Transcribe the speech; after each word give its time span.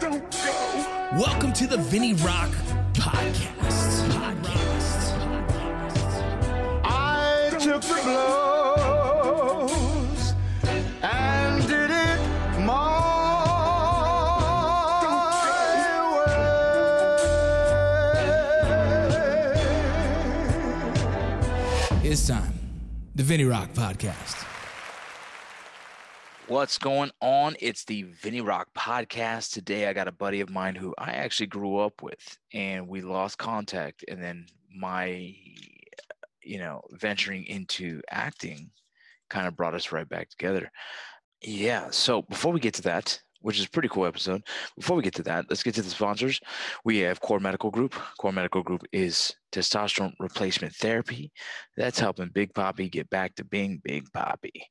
Don't 0.00 0.30
go. 0.30 0.38
Welcome 1.18 1.52
to 1.54 1.66
the 1.66 1.76
Vinny 1.76 2.14
Rock 2.14 2.50
Podcast. 2.92 4.08
Podcast. 4.10 5.12
I 6.84 7.50
took 7.58 7.82
the 7.82 8.00
blows 8.84 10.34
and 11.02 11.66
did 11.66 11.90
it 11.90 12.20
my 12.64 12.98
way. 22.00 22.10
It's 22.10 22.26
time. 22.26 22.52
The 23.16 23.22
Vinnie 23.24 23.44
Rock 23.44 23.72
Podcast. 23.74 24.47
What's 26.48 26.78
going 26.78 27.10
on? 27.20 27.56
It's 27.60 27.84
the 27.84 28.04
Vinny 28.04 28.40
Rock 28.40 28.68
podcast. 28.74 29.52
Today, 29.52 29.86
I 29.86 29.92
got 29.92 30.08
a 30.08 30.12
buddy 30.12 30.40
of 30.40 30.48
mine 30.48 30.74
who 30.74 30.94
I 30.96 31.10
actually 31.10 31.48
grew 31.48 31.76
up 31.76 32.00
with, 32.00 32.38
and 32.54 32.88
we 32.88 33.02
lost 33.02 33.36
contact. 33.36 34.02
And 34.08 34.22
then 34.22 34.46
my, 34.74 35.34
you 36.42 36.58
know, 36.58 36.80
venturing 36.92 37.44
into 37.44 38.00
acting 38.10 38.70
kind 39.28 39.46
of 39.46 39.56
brought 39.56 39.74
us 39.74 39.92
right 39.92 40.08
back 40.08 40.30
together. 40.30 40.70
Yeah. 41.42 41.90
So 41.90 42.22
before 42.22 42.54
we 42.54 42.60
get 42.60 42.72
to 42.74 42.82
that, 42.82 43.20
which 43.40 43.58
is 43.58 43.66
a 43.66 43.70
pretty 43.70 43.88
cool 43.88 44.06
episode. 44.06 44.42
Before 44.76 44.96
we 44.96 45.02
get 45.02 45.14
to 45.16 45.22
that, 45.24 45.46
let's 45.48 45.62
get 45.62 45.74
to 45.74 45.82
the 45.82 45.90
sponsors. 45.90 46.40
We 46.84 46.98
have 46.98 47.20
Core 47.20 47.40
Medical 47.40 47.70
Group. 47.70 47.94
Core 48.18 48.32
Medical 48.32 48.62
Group 48.62 48.84
is 48.92 49.34
testosterone 49.52 50.12
replacement 50.18 50.74
therapy. 50.74 51.32
That's 51.76 51.98
helping 51.98 52.28
Big 52.28 52.52
Poppy 52.54 52.88
get 52.88 53.08
back 53.10 53.34
to 53.36 53.44
being 53.44 53.80
Big 53.84 54.04
Poppy. 54.12 54.66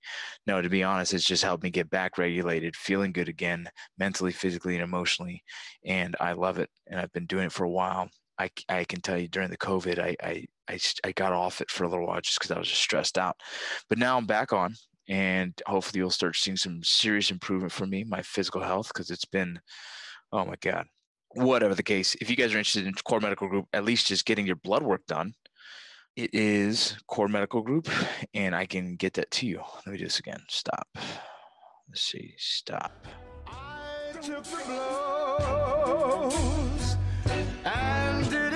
No, 0.45 0.62
to 0.62 0.70
be 0.70 0.84
honest, 0.84 1.13
it's 1.13 1.23
just 1.23 1.43
helped 1.43 1.63
me 1.63 1.70
get 1.70 1.90
back 1.90 2.17
regulated, 2.17 2.76
feeling 2.76 3.12
good 3.12 3.30
again, 3.30 3.70
mentally, 3.98 4.31
physically, 4.31 4.76
and 4.76 4.84
emotionally. 4.84 5.43
And 5.85 6.15
I 6.20 6.34
love 6.34 6.59
it. 6.59 6.70
And 6.88 6.99
I've 6.99 7.13
been 7.13 7.26
doing 7.26 7.45
it 7.45 7.52
for 7.52 7.63
a 7.63 7.70
while. 7.70 8.09
I, 8.40 8.52
I 8.70 8.84
can 8.84 9.02
tell 9.02 9.18
you 9.18 9.27
during 9.27 9.49
the 9.49 9.57
COVID, 9.57 9.98
I, 9.98 10.15
I, 10.21 10.46
I, 10.70 10.79
I 11.04 11.12
got 11.13 11.34
off 11.34 11.59
it 11.59 11.71
for 11.71 11.85
a 11.85 11.90
little 11.90 12.05
while 12.05 12.21
just 12.21 12.37
because 12.37 12.52
I 12.52 12.59
was 12.59 12.68
just 12.68 12.81
stressed 12.81 13.18
out. 13.18 13.35
But 13.90 13.98
now 13.98 14.15
I'm 14.18 14.27
back 14.27 14.54
on 14.54 14.76
and 15.08 15.54
hopefully 15.66 16.00
you'll 16.00 16.10
start 16.10 16.36
seeing 16.36 16.58
some 16.58 16.82
serious 16.84 17.32
improvement 17.32 17.72
for 17.72 17.86
me, 17.86 18.04
my 18.04 18.22
physical 18.22 18.62
health, 18.62 18.90
because 18.90 19.10
it's 19.10 19.26
been, 19.26 19.60
oh 20.32 20.46
my 20.46 20.55
God. 20.62 20.86
Whatever 21.36 21.76
the 21.76 21.84
case, 21.84 22.16
if 22.16 22.30
you 22.30 22.36
guys 22.36 22.54
are 22.54 22.58
interested 22.58 22.88
in 22.88 22.94
Core 22.94 23.20
Medical 23.20 23.48
Group, 23.48 23.68
at 23.74 23.86
least 23.86 24.08
just 24.08 24.26
getting 24.26 24.48
your 24.48 24.55
blood 24.55 24.84
work 24.84 25.05
done, 25.08 25.34
it 26.16 26.34
is 26.34 26.98
Core 27.08 27.27
Medical 27.27 27.62
Group, 27.62 27.90
and 28.34 28.55
I 28.55 28.66
can 28.66 28.96
get 28.96 29.14
that 29.14 29.30
to 29.32 29.46
you. 29.46 29.62
Let 29.86 29.88
me 29.88 29.98
do 29.98 30.05
this 30.05 30.20
again. 30.20 30.41
Stop. 30.49 30.88
Let's 31.88 32.02
see. 32.02 32.34
Stop. 32.38 33.05
I 33.46 34.14
took 34.14 34.44
the 34.44 34.64
blows 35.86 36.98
and 37.66 38.46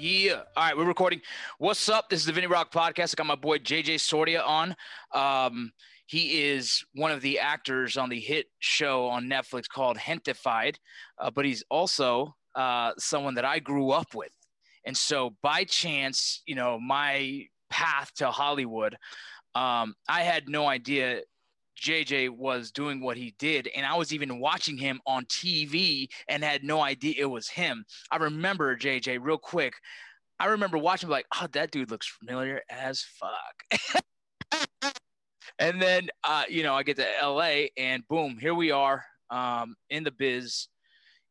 Yeah. 0.00 0.44
All 0.56 0.64
right, 0.64 0.74
we're 0.74 0.86
recording. 0.86 1.20
What's 1.58 1.90
up? 1.90 2.08
This 2.08 2.20
is 2.20 2.24
the 2.24 2.32
Vinny 2.32 2.46
Rock 2.46 2.72
Podcast. 2.72 3.12
I 3.12 3.16
got 3.18 3.26
my 3.26 3.34
boy 3.34 3.58
JJ 3.58 4.00
Soria 4.00 4.40
on. 4.40 4.74
Um, 5.12 5.72
he 6.06 6.42
is 6.42 6.82
one 6.94 7.10
of 7.10 7.20
the 7.20 7.38
actors 7.38 7.98
on 7.98 8.08
the 8.08 8.18
hit 8.18 8.46
show 8.60 9.08
on 9.08 9.28
Netflix 9.28 9.68
called 9.68 9.98
Gentefied, 9.98 10.76
uh, 11.18 11.30
but 11.30 11.44
he's 11.44 11.62
also 11.68 12.34
uh, 12.54 12.92
someone 12.96 13.34
that 13.34 13.44
I 13.44 13.58
grew 13.58 13.90
up 13.90 14.14
with. 14.14 14.32
And 14.86 14.96
so, 14.96 15.36
by 15.42 15.64
chance, 15.64 16.40
you 16.46 16.54
know, 16.54 16.80
my 16.80 17.42
path 17.68 18.10
to 18.16 18.30
Hollywood, 18.30 18.96
um, 19.54 19.94
I 20.08 20.22
had 20.22 20.48
no 20.48 20.66
idea 20.66 21.20
JJ 21.80 22.30
was 22.30 22.70
doing 22.70 23.00
what 23.00 23.16
he 23.16 23.34
did. 23.38 23.68
And 23.74 23.86
I 23.86 23.94
was 23.96 24.12
even 24.12 24.38
watching 24.38 24.76
him 24.76 25.00
on 25.06 25.24
TV 25.26 26.08
and 26.28 26.44
had 26.44 26.62
no 26.62 26.80
idea 26.80 27.14
it 27.18 27.30
was 27.30 27.48
him. 27.48 27.84
I 28.10 28.16
remember 28.16 28.76
JJ 28.76 29.18
real 29.20 29.38
quick. 29.38 29.74
I 30.38 30.46
remember 30.46 30.78
watching 30.78 31.08
like, 31.08 31.26
oh, 31.34 31.46
that 31.52 31.70
dude 31.70 31.90
looks 31.90 32.06
familiar 32.06 32.62
as 32.70 33.02
fuck. 33.02 34.04
and 35.58 35.80
then, 35.80 36.08
uh, 36.24 36.44
you 36.48 36.62
know, 36.62 36.74
I 36.74 36.82
get 36.82 36.96
to 36.96 37.06
LA 37.22 37.66
and 37.76 38.06
boom, 38.08 38.38
here 38.40 38.54
we 38.54 38.70
are 38.70 39.04
um, 39.30 39.74
in 39.90 40.04
the 40.04 40.12
biz. 40.12 40.68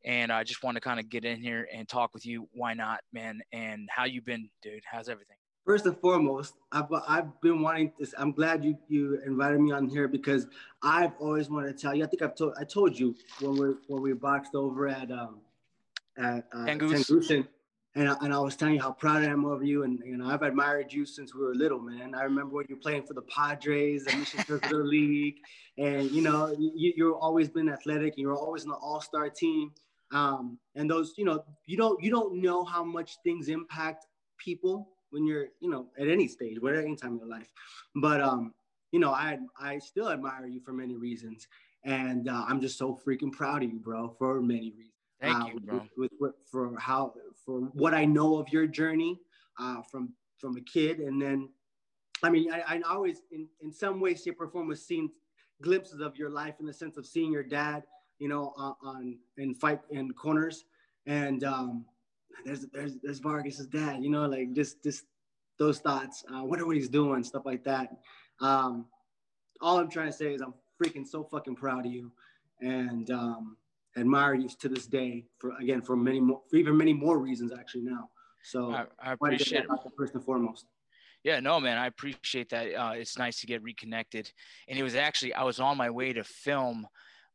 And 0.05 0.31
I 0.31 0.43
just 0.43 0.63
want 0.63 0.75
to 0.75 0.81
kind 0.81 0.99
of 0.99 1.09
get 1.09 1.25
in 1.25 1.41
here 1.41 1.67
and 1.73 1.87
talk 1.87 2.13
with 2.13 2.25
you. 2.25 2.47
Why 2.53 2.73
not, 2.73 3.01
man? 3.11 3.41
And 3.51 3.89
how 3.91 4.05
you 4.05 4.21
been, 4.21 4.49
dude? 4.61 4.83
How's 4.89 5.09
everything? 5.09 5.38
First 5.69 5.85
and 5.85 5.95
foremost, 5.99 6.55
I've, 6.71 6.91
I've 7.07 7.39
been 7.41 7.61
wanting 7.61 7.93
this. 7.99 8.15
I'm 8.17 8.31
glad 8.31 8.65
you, 8.65 8.75
you 8.87 9.21
invited 9.23 9.61
me 9.61 9.71
on 9.71 9.87
here 9.87 10.07
because 10.07 10.47
I've 10.81 11.11
always 11.19 11.47
wanted 11.47 11.77
to 11.77 11.79
tell 11.79 11.93
you. 11.93 12.03
I 12.03 12.07
think 12.07 12.23
I've 12.23 12.33
told 12.33 12.55
I 12.59 12.63
told 12.63 12.97
you 12.97 13.15
when 13.39 13.51
we 13.51 13.75
when 13.85 14.01
we 14.01 14.13
boxed 14.13 14.55
over 14.55 14.87
at 14.87 15.11
um 15.11 15.41
at 16.17 16.47
uh. 16.51 16.65
Tangoose, 16.65 17.45
and 17.93 18.09
I, 18.09 18.15
and 18.19 18.33
I 18.33 18.39
was 18.39 18.55
telling 18.55 18.73
you 18.73 18.81
how 18.81 18.93
proud 18.93 19.21
I 19.21 19.25
am 19.25 19.45
of 19.45 19.63
you, 19.63 19.83
and 19.83 20.01
you 20.03 20.17
know 20.17 20.27
I've 20.27 20.41
admired 20.41 20.91
you 20.91 21.05
since 21.05 21.35
we 21.35 21.45
were 21.45 21.53
little, 21.53 21.79
man. 21.79 22.15
I 22.15 22.23
remember 22.23 22.55
when 22.55 22.65
you 22.67 22.73
were 22.73 22.81
playing 22.81 23.03
for 23.03 23.13
the 23.13 23.21
Padres, 23.21 24.05
the 24.05 24.17
Mission 24.17 24.43
Circular 24.45 24.83
League, 24.97 25.35
and 25.77 26.09
you 26.09 26.23
know 26.23 26.47
you 26.57 26.93
you've 26.95 27.17
always 27.17 27.47
been 27.47 27.69
athletic, 27.69 28.13
and 28.13 28.23
you're 28.23 28.35
always 28.35 28.63
on 28.63 28.69
the 28.69 28.75
All 28.77 29.01
Star 29.01 29.29
team. 29.29 29.71
Um, 30.11 30.57
and 30.73 30.89
those, 30.89 31.13
you 31.15 31.25
know, 31.25 31.43
you 31.67 31.77
don't 31.77 32.01
you 32.03 32.09
don't 32.09 32.41
know 32.41 32.65
how 32.65 32.83
much 32.83 33.17
things 33.23 33.49
impact 33.49 34.07
people 34.39 34.89
when 35.11 35.25
you're, 35.25 35.47
you 35.59 35.69
know, 35.69 35.87
at 35.97 36.07
any 36.07 36.27
stage, 36.27 36.61
whatever 36.61 36.85
any 36.85 36.95
time 36.95 37.13
in 37.13 37.19
your 37.19 37.27
life. 37.27 37.51
But 37.95 38.21
um, 38.21 38.53
you 38.91 38.99
know, 38.99 39.11
I 39.11 39.39
I 39.59 39.79
still 39.79 40.09
admire 40.09 40.47
you 40.47 40.59
for 40.59 40.73
many 40.73 40.95
reasons, 40.95 41.47
and 41.83 42.27
uh, 42.27 42.45
I'm 42.47 42.61
just 42.61 42.77
so 42.77 42.99
freaking 43.05 43.31
proud 43.31 43.63
of 43.63 43.71
you, 43.71 43.79
bro, 43.79 44.09
for 44.17 44.41
many 44.41 44.71
reasons. 44.71 44.93
Thank 45.21 45.35
Uh, 45.35 45.47
you, 45.53 45.59
bro. 45.59 45.81
With, 45.97 46.11
with, 46.19 46.33
for 46.49 46.79
how 46.79 47.13
for 47.45 47.61
what 47.73 47.93
I 47.93 48.05
know 48.05 48.37
of 48.37 48.49
your 48.49 48.67
journey 48.67 49.19
uh, 49.59 49.81
from 49.91 50.13
from 50.37 50.55
a 50.55 50.61
kid, 50.61 50.99
and 50.99 51.21
then, 51.21 51.49
I 52.23 52.29
mean, 52.29 52.51
I, 52.51 52.61
I 52.75 52.81
always 52.81 53.21
in 53.31 53.47
in 53.61 53.71
some 53.71 53.99
way, 53.99 54.15
shape, 54.15 54.39
or 54.39 54.47
form 54.47 54.67
was 54.67 54.85
seeing 54.85 55.11
glimpses 55.61 55.99
of 55.99 56.15
your 56.15 56.29
life 56.29 56.55
in 56.61 56.65
the 56.65 56.73
sense 56.73 56.95
of 56.95 57.05
seeing 57.05 57.33
your 57.33 57.43
dad, 57.43 57.83
you 58.17 58.29
know, 58.29 58.53
on, 58.55 58.75
on 58.81 59.17
in 59.37 59.53
fight 59.53 59.81
in 59.89 60.13
corners, 60.13 60.63
and 61.05 61.43
um, 61.43 61.85
there's 62.45 62.65
there's 62.73 62.95
there's 63.03 63.19
Vargas's 63.19 63.67
dad, 63.67 64.03
you 64.03 64.09
know, 64.09 64.25
like 64.25 64.53
just 64.53 64.83
just 64.83 65.05
those 65.57 65.79
thoughts. 65.79 66.23
Uh, 66.33 66.43
wonder 66.43 66.65
what 66.65 66.75
he's 66.75 66.89
doing, 66.89 67.23
stuff 67.23 67.45
like 67.45 67.63
that. 67.65 67.89
Um, 68.41 68.85
all 69.61 69.77
I'm 69.77 69.89
trying 69.89 70.07
to 70.07 70.13
say 70.13 70.33
is 70.33 70.41
I'm 70.41 70.53
freaking 70.81 71.05
so 71.05 71.23
fucking 71.23 71.55
proud 71.55 71.85
of 71.85 71.91
you, 71.91 72.11
and 72.61 73.09
um, 73.11 73.57
admire 73.97 74.35
you 74.35 74.47
to 74.47 74.69
this 74.69 74.85
day 74.87 75.25
for 75.37 75.51
again 75.59 75.81
for 75.81 75.95
many 75.95 76.19
more 76.19 76.41
for 76.49 76.55
even 76.55 76.77
many 76.77 76.93
more 76.93 77.19
reasons 77.19 77.51
actually 77.51 77.83
now. 77.83 78.09
So 78.43 78.71
I, 78.71 78.85
I 79.03 79.13
appreciate 79.13 79.59
it. 79.59 79.67
that 79.67 79.73
out 79.73 79.83
there 79.83 79.91
first 79.97 80.15
and 80.15 80.23
foremost. 80.23 80.65
Yeah, 81.23 81.41
no, 81.41 81.59
man, 81.59 81.77
I 81.77 81.87
appreciate 81.87 82.49
that. 82.49 82.73
Uh, 82.73 82.93
it's 82.95 83.17
nice 83.17 83.41
to 83.41 83.47
get 83.47 83.61
reconnected. 83.61 84.31
And 84.69 84.79
it 84.79 84.83
was 84.83 84.95
actually, 84.95 85.33
I 85.33 85.43
was 85.43 85.59
on 85.59 85.75
my 85.75 85.89
way 85.89 86.13
to 86.13 86.23
film 86.23 86.87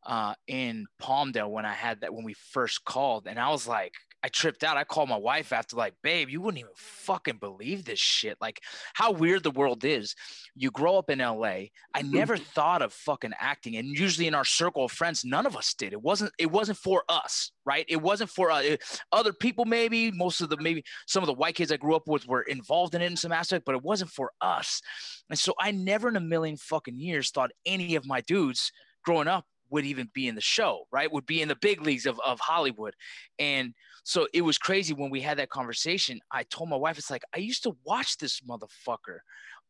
uh, 0.06 0.34
in 0.46 0.86
Palmdale 1.02 1.50
when 1.50 1.66
I 1.66 1.74
had 1.74 2.00
that, 2.00 2.14
when 2.14 2.24
we 2.24 2.32
first 2.32 2.84
called. 2.84 3.26
And 3.26 3.38
I 3.38 3.50
was 3.50 3.66
like, 3.66 3.92
I 4.24 4.28
tripped 4.28 4.64
out. 4.64 4.78
I 4.78 4.84
called 4.84 5.10
my 5.10 5.18
wife 5.18 5.52
after, 5.52 5.76
like, 5.76 5.92
babe, 6.02 6.30
you 6.30 6.40
wouldn't 6.40 6.58
even 6.58 6.72
fucking 6.76 7.36
believe 7.36 7.84
this 7.84 7.98
shit. 7.98 8.38
Like, 8.40 8.62
how 8.94 9.12
weird 9.12 9.42
the 9.42 9.50
world 9.50 9.84
is. 9.84 10.14
You 10.56 10.70
grow 10.70 10.96
up 10.96 11.10
in 11.10 11.18
LA. 11.18 11.66
I 11.94 12.00
never 12.02 12.38
thought 12.38 12.80
of 12.80 12.94
fucking 12.94 13.34
acting. 13.38 13.76
And 13.76 13.86
usually 13.86 14.26
in 14.26 14.34
our 14.34 14.46
circle 14.46 14.86
of 14.86 14.92
friends, 14.92 15.26
none 15.26 15.44
of 15.44 15.58
us 15.58 15.74
did. 15.74 15.92
It 15.92 16.00
wasn't, 16.00 16.32
it 16.38 16.50
wasn't 16.50 16.78
for 16.78 17.04
us, 17.10 17.52
right? 17.66 17.84
It 17.86 18.00
wasn't 18.00 18.30
for 18.30 18.50
uh, 18.50 18.62
it- 18.62 19.00
other 19.12 19.34
people, 19.34 19.66
maybe. 19.66 20.10
Most 20.10 20.40
of 20.40 20.48
the, 20.48 20.56
maybe 20.56 20.84
some 21.06 21.22
of 21.22 21.26
the 21.26 21.34
white 21.34 21.56
kids 21.56 21.70
I 21.70 21.76
grew 21.76 21.94
up 21.94 22.08
with 22.08 22.26
were 22.26 22.42
involved 22.42 22.94
in 22.94 23.02
it 23.02 23.10
in 23.10 23.18
some 23.18 23.30
aspect, 23.30 23.66
but 23.66 23.74
it 23.74 23.82
wasn't 23.82 24.10
for 24.10 24.32
us. 24.40 24.80
And 25.28 25.38
so 25.38 25.52
I 25.60 25.70
never 25.70 26.08
in 26.08 26.16
a 26.16 26.20
million 26.20 26.56
fucking 26.56 26.98
years 26.98 27.30
thought 27.30 27.50
any 27.66 27.94
of 27.94 28.06
my 28.06 28.22
dudes 28.22 28.72
growing 29.04 29.28
up 29.28 29.44
would 29.74 29.84
even 29.84 30.08
be 30.14 30.28
in 30.28 30.36
the 30.36 30.40
show, 30.40 30.86
right? 30.92 31.12
Would 31.12 31.26
be 31.26 31.42
in 31.42 31.48
the 31.48 31.56
big 31.56 31.82
leagues 31.82 32.06
of, 32.06 32.20
of 32.24 32.38
Hollywood. 32.38 32.94
And 33.40 33.74
so 34.04 34.28
it 34.32 34.42
was 34.42 34.56
crazy 34.56 34.94
when 34.94 35.10
we 35.10 35.20
had 35.20 35.38
that 35.38 35.50
conversation. 35.50 36.20
I 36.30 36.44
told 36.44 36.68
my 36.70 36.76
wife, 36.76 36.96
it's 36.96 37.10
like, 37.10 37.24
I 37.34 37.38
used 37.38 37.64
to 37.64 37.76
watch 37.84 38.16
this 38.18 38.40
motherfucker 38.48 39.18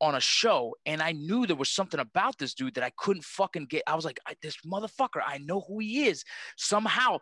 on 0.02 0.16
a 0.16 0.20
show 0.20 0.74
and 0.84 1.00
I 1.00 1.12
knew 1.12 1.46
there 1.46 1.56
was 1.56 1.70
something 1.70 2.00
about 2.00 2.36
this 2.36 2.52
dude 2.52 2.74
that 2.74 2.84
I 2.84 2.90
couldn't 2.98 3.24
fucking 3.24 3.68
get. 3.70 3.82
I 3.86 3.94
was 3.94 4.04
like, 4.04 4.20
I, 4.28 4.34
this 4.42 4.58
motherfucker, 4.66 5.22
I 5.26 5.38
know 5.38 5.62
who 5.66 5.78
he 5.78 6.04
is 6.06 6.22
somehow. 6.58 7.16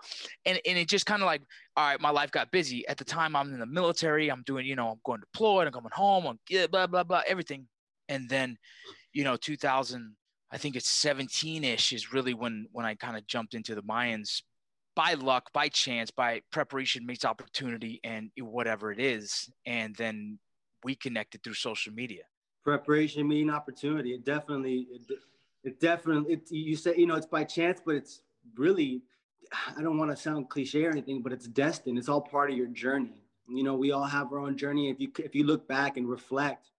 And, 0.45 0.59
and 0.67 0.77
it 0.77 0.89
just 0.89 1.07
kind 1.07 1.23
of 1.23 1.27
like, 1.27 1.43
all 1.77 1.87
right, 1.87 2.01
my 2.01 2.11
life 2.11 2.33
got 2.33 2.51
busy. 2.51 2.85
At 2.89 2.97
the 2.97 3.05
time, 3.05 3.37
I'm 3.37 3.53
in 3.53 3.61
the 3.61 3.67
military. 3.67 4.29
I'm 4.29 4.43
doing, 4.45 4.67
you 4.67 4.75
know, 4.75 4.89
I'm 4.89 5.01
going 5.05 5.21
deployed. 5.21 5.69
I'm 5.69 5.73
coming 5.73 5.93
home. 5.95 6.27
I'm 6.27 6.69
blah 6.69 6.89
blah 6.89 7.05
blah, 7.05 7.23
everything. 7.29 7.69
And 8.09 8.29
then, 8.29 8.59
you 9.13 9.23
know, 9.23 9.37
2000, 9.37 10.17
I 10.53 10.59
think 10.59 10.77
it's 10.77 10.89
17 10.89 11.65
ish 11.65 11.93
is 11.93 12.13
really 12.13 12.35
when 12.35 12.67
when 12.73 12.85
I 12.85 12.95
kind 12.95 13.17
of 13.17 13.27
jumped 13.27 13.55
into 13.55 13.75
the 13.75 13.83
Mayans 13.83 14.43
by 14.95 15.15
luck, 15.15 15.51
by 15.53 15.69
chance, 15.69 16.11
by 16.11 16.43
preparation 16.51 17.07
meets 17.07 17.25
opportunity, 17.25 18.01
and 18.05 18.31
whatever 18.39 18.93
it 18.93 19.01
is. 19.01 19.51
And 19.65 19.97
then 19.97 20.39
we 20.85 20.95
connected 20.95 21.43
through 21.43 21.55
social 21.55 21.93
media. 21.93 22.25
Preparation 22.63 23.27
meeting 23.27 23.51
opportunity. 23.51 24.11
It 24.11 24.25
definitely, 24.25 24.87
it, 24.91 25.19
It 25.65 25.81
definitely. 25.81 26.35
It, 26.35 26.51
you 26.51 26.77
say 26.77 26.95
you 26.97 27.07
know 27.07 27.15
it's 27.15 27.27
by 27.27 27.45
chance, 27.45 27.81
but 27.85 27.95
it's 27.95 28.23
really. 28.57 29.03
I 29.77 29.83
don't 29.83 29.99
want 29.99 30.11
to 30.11 30.17
sound 30.17 30.49
cliche 30.49 30.85
or 30.85 30.91
anything, 30.91 31.21
but 31.21 31.33
it's 31.33 31.47
destined. 31.47 31.99
It's 31.99 32.09
all 32.09 32.23
part 32.23 32.51
of 32.51 32.57
your 32.57 32.69
journey. 32.69 33.23
You 33.49 33.65
know, 33.65 33.75
we 33.75 33.93
all 33.93 34.05
have 34.05 34.33
our 34.33 34.39
own 34.39 34.57
journey. 34.57 34.91
If 34.91 35.01
you 35.01 35.11
if 35.19 35.35
you 35.35 35.45
look 35.45 35.67
back 35.67 35.97
and 35.97 36.09
reflect, 36.09 36.72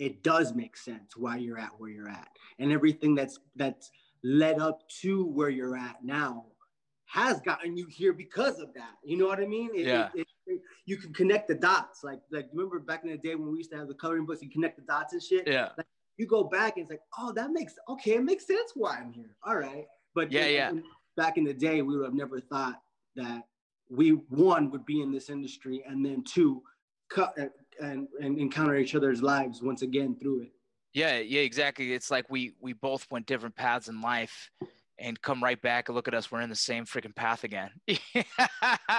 it 0.00 0.22
does 0.22 0.54
make 0.54 0.76
sense 0.78 1.14
why 1.14 1.36
you're 1.36 1.58
at 1.58 1.78
where 1.78 1.90
you're 1.90 2.08
at, 2.08 2.28
and 2.58 2.72
everything 2.72 3.14
that's 3.14 3.38
that's 3.54 3.90
led 4.24 4.58
up 4.58 4.80
to 5.02 5.26
where 5.26 5.50
you're 5.50 5.76
at 5.76 6.02
now 6.02 6.46
has 7.04 7.40
gotten 7.40 7.76
you 7.76 7.86
here 7.86 8.12
because 8.12 8.60
of 8.60 8.72
that. 8.74 8.94
You 9.04 9.18
know 9.18 9.26
what 9.26 9.40
I 9.40 9.46
mean? 9.46 9.70
It, 9.74 9.86
Yeah. 9.86 10.08
It, 10.14 10.26
it, 10.46 10.60
you 10.86 10.96
can 10.96 11.12
connect 11.12 11.48
the 11.48 11.54
dots. 11.54 12.02
Like 12.02 12.20
like 12.30 12.48
remember 12.52 12.78
back 12.78 13.04
in 13.04 13.10
the 13.10 13.18
day 13.18 13.34
when 13.34 13.52
we 13.52 13.58
used 13.58 13.70
to 13.72 13.76
have 13.76 13.88
the 13.88 13.94
coloring 13.94 14.24
books, 14.24 14.42
you 14.42 14.50
connect 14.50 14.76
the 14.76 14.84
dots 14.84 15.12
and 15.12 15.22
shit. 15.22 15.46
Yeah. 15.46 15.68
You 16.16 16.26
go 16.26 16.44
back 16.44 16.76
and 16.76 16.82
it's 16.82 16.90
like, 16.90 17.02
oh, 17.18 17.32
that 17.32 17.50
makes 17.50 17.74
okay. 17.88 18.14
It 18.14 18.24
makes 18.24 18.46
sense 18.46 18.72
why 18.74 18.98
I'm 18.98 19.12
here. 19.12 19.36
All 19.44 19.56
right. 19.56 19.86
But 20.14 20.32
Yeah, 20.32 20.46
yeah. 20.46 20.72
back 21.16 21.36
in 21.36 21.44
the 21.44 21.54
day, 21.54 21.82
we 21.82 21.96
would 21.96 22.04
have 22.04 22.14
never 22.14 22.40
thought 22.40 22.80
that 23.16 23.44
we 23.90 24.10
one 24.28 24.70
would 24.70 24.86
be 24.86 25.02
in 25.02 25.12
this 25.12 25.28
industry 25.28 25.84
and 25.86 26.04
then 26.04 26.24
two 26.24 26.62
cut 27.10 27.34
and, 27.80 28.08
and, 28.20 28.38
encounter 28.38 28.76
each 28.76 28.94
other's 28.94 29.22
lives 29.22 29.62
once 29.62 29.82
again 29.82 30.16
through 30.20 30.42
it. 30.42 30.52
Yeah, 30.92 31.18
yeah, 31.18 31.40
exactly. 31.40 31.92
It's 31.92 32.10
like 32.10 32.28
we 32.30 32.54
we 32.60 32.72
both 32.72 33.06
went 33.10 33.26
different 33.26 33.54
paths 33.54 33.88
in 33.88 34.00
life 34.00 34.50
and 34.98 35.20
come 35.20 35.42
right 35.42 35.60
back 35.60 35.88
and 35.88 35.96
look 35.96 36.08
at 36.08 36.14
us. 36.14 36.30
We're 36.30 36.42
in 36.42 36.50
the 36.50 36.56
same 36.56 36.84
freaking 36.84 37.14
path 37.14 37.44
again. 37.44 37.70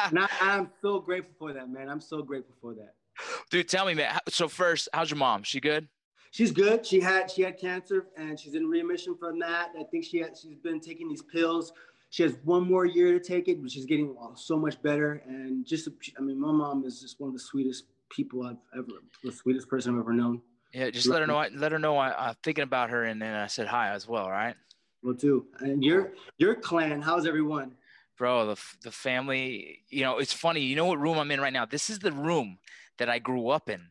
And 0.03 0.19
I, 0.19 0.27
I'm 0.41 0.69
so 0.81 0.99
grateful 0.99 1.33
for 1.37 1.53
that, 1.53 1.69
man. 1.69 1.87
I'm 1.87 2.01
so 2.01 2.23
grateful 2.23 2.55
for 2.59 2.73
that. 2.73 2.95
Dude, 3.51 3.69
tell 3.69 3.85
me, 3.85 3.93
man. 3.93 4.17
So 4.29 4.47
first, 4.47 4.89
how's 4.93 5.11
your 5.11 5.17
mom? 5.17 5.43
She 5.43 5.59
good? 5.59 5.87
She's 6.31 6.51
good. 6.51 6.85
She 6.85 6.99
had 6.99 7.29
she 7.29 7.41
had 7.41 7.59
cancer 7.59 8.07
and 8.17 8.39
she's 8.39 8.55
in 8.55 8.67
remission 8.67 9.15
from 9.17 9.37
that. 9.39 9.71
I 9.79 9.83
think 9.83 10.05
she 10.05 10.19
had, 10.19 10.37
she's 10.37 10.55
been 10.55 10.79
taking 10.79 11.09
these 11.09 11.21
pills. 11.21 11.73
She 12.09 12.23
has 12.23 12.35
one 12.43 12.67
more 12.67 12.85
year 12.85 13.17
to 13.17 13.19
take 13.19 13.47
it, 13.47 13.61
but 13.61 13.71
she's 13.71 13.85
getting 13.85 14.15
so 14.35 14.57
much 14.57 14.81
better. 14.81 15.21
And 15.27 15.65
just 15.65 15.87
I 16.17 16.21
mean, 16.21 16.39
my 16.39 16.51
mom 16.51 16.83
is 16.85 17.01
just 17.01 17.19
one 17.19 17.29
of 17.29 17.33
the 17.33 17.39
sweetest 17.39 17.85
people 18.15 18.43
I've 18.43 18.57
ever, 18.77 18.87
the 19.23 19.31
sweetest 19.31 19.67
person 19.67 19.93
I've 19.93 20.01
ever 20.01 20.13
known. 20.13 20.41
Yeah, 20.73 20.89
just 20.89 21.07
let 21.07 21.21
her 21.21 21.27
know. 21.27 21.37
I, 21.37 21.49
let 21.49 21.71
her 21.71 21.79
know 21.79 21.97
I, 21.97 22.29
I'm 22.29 22.35
thinking 22.43 22.63
about 22.63 22.89
her, 22.91 23.03
and 23.03 23.21
then 23.21 23.33
I 23.33 23.47
said 23.47 23.67
hi 23.67 23.89
as 23.89 24.07
well. 24.07 24.29
Right. 24.29 24.55
Well, 25.03 25.15
too. 25.15 25.47
And 25.59 25.83
your 25.83 26.13
your 26.37 26.55
clan, 26.55 27.01
how's 27.01 27.25
everyone? 27.25 27.75
bro. 28.21 28.45
The 28.45 28.61
the 28.83 28.91
family. 28.91 29.79
You 29.89 30.03
know, 30.03 30.19
it's 30.19 30.31
funny. 30.31 30.61
You 30.61 30.75
know 30.75 30.85
what 30.85 30.99
room 30.99 31.17
I'm 31.17 31.31
in 31.31 31.41
right 31.41 31.51
now? 31.51 31.65
This 31.65 31.89
is 31.89 31.97
the 31.97 32.11
room 32.11 32.59
that 32.99 33.09
I 33.09 33.17
grew 33.17 33.49
up 33.49 33.67
in 33.67 33.81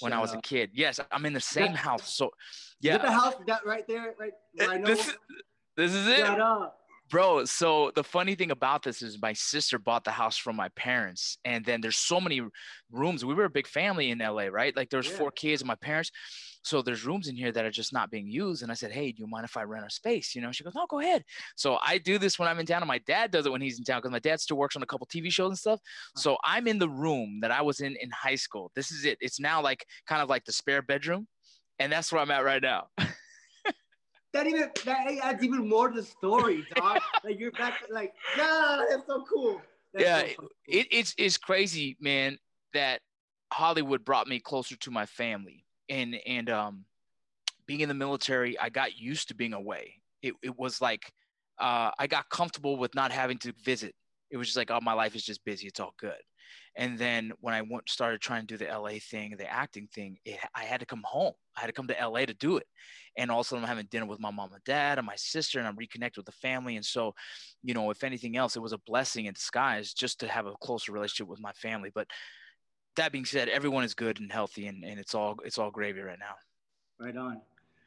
when 0.00 0.12
I 0.12 0.20
was 0.20 0.32
a 0.32 0.40
kid. 0.40 0.70
Yes, 0.72 1.00
I'm 1.10 1.26
in 1.26 1.32
the 1.32 1.40
same 1.40 1.72
house. 1.72 2.14
So, 2.14 2.30
that 2.82 3.02
the 3.02 3.10
house 3.10 3.34
that 3.48 3.66
right 3.66 3.86
there, 3.88 4.14
right? 4.20 4.32
Where 4.54 4.70
I 4.70 4.78
know. 4.78 4.86
this 4.86 5.08
is 5.08 5.14
this 5.76 5.92
is 5.92 6.06
it. 6.06 6.18
Shout 6.18 6.40
out. 6.40 6.76
Bro 7.12 7.44
so 7.44 7.92
the 7.94 8.02
funny 8.02 8.34
thing 8.34 8.50
about 8.50 8.82
this 8.82 9.02
is 9.02 9.20
my 9.20 9.34
sister 9.34 9.78
bought 9.78 10.02
the 10.02 10.10
house 10.10 10.38
from 10.38 10.56
my 10.56 10.70
parents 10.70 11.36
and 11.44 11.62
then 11.62 11.82
there's 11.82 11.98
so 11.98 12.18
many 12.18 12.40
rooms. 12.90 13.22
We 13.24 13.34
were 13.34 13.44
a 13.44 13.50
big 13.50 13.66
family 13.66 14.10
in 14.10 14.18
la 14.20 14.44
right? 14.50 14.74
Like 14.74 14.88
there's 14.88 15.08
Yeah. 15.10 15.18
four 15.18 15.30
kids 15.30 15.60
and 15.60 15.68
my 15.68 15.74
parents. 15.74 16.10
So 16.62 16.80
there's 16.80 17.04
rooms 17.04 17.28
in 17.28 17.36
here 17.36 17.52
that 17.52 17.64
are 17.66 17.70
just 17.70 17.92
not 17.92 18.10
being 18.10 18.28
used 18.28 18.62
and 18.62 18.72
i 18.72 18.74
said 18.74 18.92
hey 18.92 19.12
do 19.12 19.20
you 19.20 19.26
mind 19.28 19.44
if 19.44 19.58
i 19.58 19.62
rent 19.62 19.84
a 19.86 19.90
space? 19.90 20.34
You 20.34 20.40
know 20.40 20.52
she 20.52 20.64
goes 20.64 20.74
no 20.74 20.86
go 20.88 21.00
ahead. 21.00 21.22
So 21.54 21.78
i 21.84 21.98
do 21.98 22.16
this 22.16 22.38
when 22.38 22.48
i'm 22.48 22.58
in 22.58 22.64
town 22.66 22.80
and 22.82 22.88
my 22.88 23.02
dad 23.14 23.30
does 23.30 23.44
it 23.44 23.52
when 23.52 23.60
he's 23.60 23.78
in 23.78 23.84
town 23.84 23.98
because 24.00 24.10
my 24.10 24.18
dad 24.30 24.40
still 24.40 24.56
works 24.56 24.74
on 24.74 24.82
a 24.82 24.86
couple 24.86 25.06
tv 25.06 25.30
shows 25.30 25.50
and 25.50 25.58
stuff. 25.58 25.80
Uh-huh. 25.84 26.20
So 26.20 26.38
i'm 26.44 26.66
in 26.66 26.78
the 26.78 26.88
room 26.88 27.40
that 27.42 27.50
i 27.50 27.60
was 27.60 27.80
in 27.80 27.94
in 28.00 28.10
high 28.10 28.36
school. 28.46 28.72
This 28.74 28.90
is 28.90 29.04
it. 29.04 29.18
It's 29.20 29.38
now 29.38 29.60
like 29.62 29.84
kind 30.06 30.22
of 30.22 30.30
like 30.30 30.44
the 30.46 30.52
spare 30.52 30.80
bedroom 30.80 31.26
and 31.78 31.92
that's 31.92 32.10
where 32.10 32.22
i'm 32.22 32.30
at 32.30 32.44
right 32.44 32.62
now 32.62 32.88
That 34.32 34.46
even 34.46 34.70
that 34.86 35.06
adds 35.22 35.44
even 35.44 35.68
more 35.68 35.90
to 35.90 36.00
the 36.00 36.06
story, 36.06 36.66
dog. 36.74 37.00
like 37.24 37.38
you're 37.38 37.52
back, 37.52 37.82
like 37.90 38.14
yeah, 38.36 38.84
that's 38.88 39.06
so 39.06 39.24
cool. 39.30 39.60
That's 39.92 40.06
Yeah, 40.06 40.20
so 40.20 40.34
cool. 40.38 40.48
it, 40.66 40.86
it's 40.90 41.14
it's 41.18 41.36
crazy, 41.36 41.96
man, 42.00 42.38
that 42.72 43.00
Hollywood 43.52 44.04
brought 44.04 44.26
me 44.26 44.40
closer 44.40 44.76
to 44.76 44.90
my 44.90 45.06
family. 45.06 45.66
And 45.88 46.16
and 46.26 46.48
um 46.48 46.84
being 47.66 47.80
in 47.80 47.88
the 47.88 47.94
military, 47.94 48.58
I 48.58 48.70
got 48.70 48.96
used 48.98 49.28
to 49.28 49.34
being 49.34 49.52
away. 49.52 50.00
It 50.22 50.34
it 50.42 50.58
was 50.58 50.80
like 50.80 51.12
uh 51.58 51.90
I 51.98 52.06
got 52.06 52.30
comfortable 52.30 52.76
with 52.78 52.94
not 52.94 53.12
having 53.12 53.38
to 53.38 53.52
visit. 53.64 53.94
It 54.30 54.38
was 54.38 54.46
just 54.46 54.56
like, 54.56 54.70
oh, 54.70 54.80
my 54.80 54.94
life 54.94 55.14
is 55.14 55.24
just 55.24 55.44
busy. 55.44 55.66
It's 55.66 55.78
all 55.78 55.94
good. 55.98 56.16
And 56.76 56.98
then 56.98 57.32
when 57.40 57.54
I 57.54 57.62
went 57.62 57.88
started 57.88 58.20
trying 58.20 58.46
to 58.46 58.56
do 58.56 58.64
the 58.64 58.70
LA 58.70 58.98
thing, 58.98 59.34
the 59.36 59.50
acting 59.50 59.88
thing, 59.88 60.18
it, 60.24 60.38
I 60.54 60.64
had 60.64 60.80
to 60.80 60.86
come 60.86 61.02
home. 61.04 61.34
I 61.56 61.60
had 61.60 61.66
to 61.66 61.72
come 61.72 61.86
to 61.88 61.96
LA 62.08 62.24
to 62.24 62.34
do 62.34 62.56
it. 62.56 62.66
And 63.16 63.30
also 63.30 63.56
I'm 63.56 63.62
having 63.64 63.86
dinner 63.90 64.06
with 64.06 64.20
my 64.20 64.30
mom 64.30 64.52
and 64.52 64.64
dad 64.64 64.98
and 64.98 65.06
my 65.06 65.16
sister, 65.16 65.58
and 65.58 65.68
I'm 65.68 65.76
reconnected 65.76 66.18
with 66.18 66.26
the 66.26 66.40
family. 66.40 66.76
And 66.76 66.84
so, 66.84 67.14
you 67.62 67.74
know, 67.74 67.90
if 67.90 68.04
anything 68.04 68.36
else, 68.36 68.56
it 68.56 68.62
was 68.62 68.72
a 68.72 68.78
blessing 68.78 69.26
in 69.26 69.34
disguise 69.34 69.92
just 69.92 70.20
to 70.20 70.28
have 70.28 70.46
a 70.46 70.54
closer 70.62 70.92
relationship 70.92 71.28
with 71.28 71.40
my 71.40 71.52
family. 71.52 71.90
But 71.94 72.08
that 72.96 73.12
being 73.12 73.24
said, 73.24 73.48
everyone 73.48 73.84
is 73.84 73.94
good 73.94 74.20
and 74.20 74.30
healthy, 74.30 74.66
and, 74.66 74.84
and 74.84 74.98
it's 74.98 75.14
all 75.14 75.36
it's 75.44 75.58
all 75.58 75.70
gravy 75.70 76.00
right 76.00 76.18
now. 76.18 76.34
Right 76.98 77.16
on. 77.16 77.40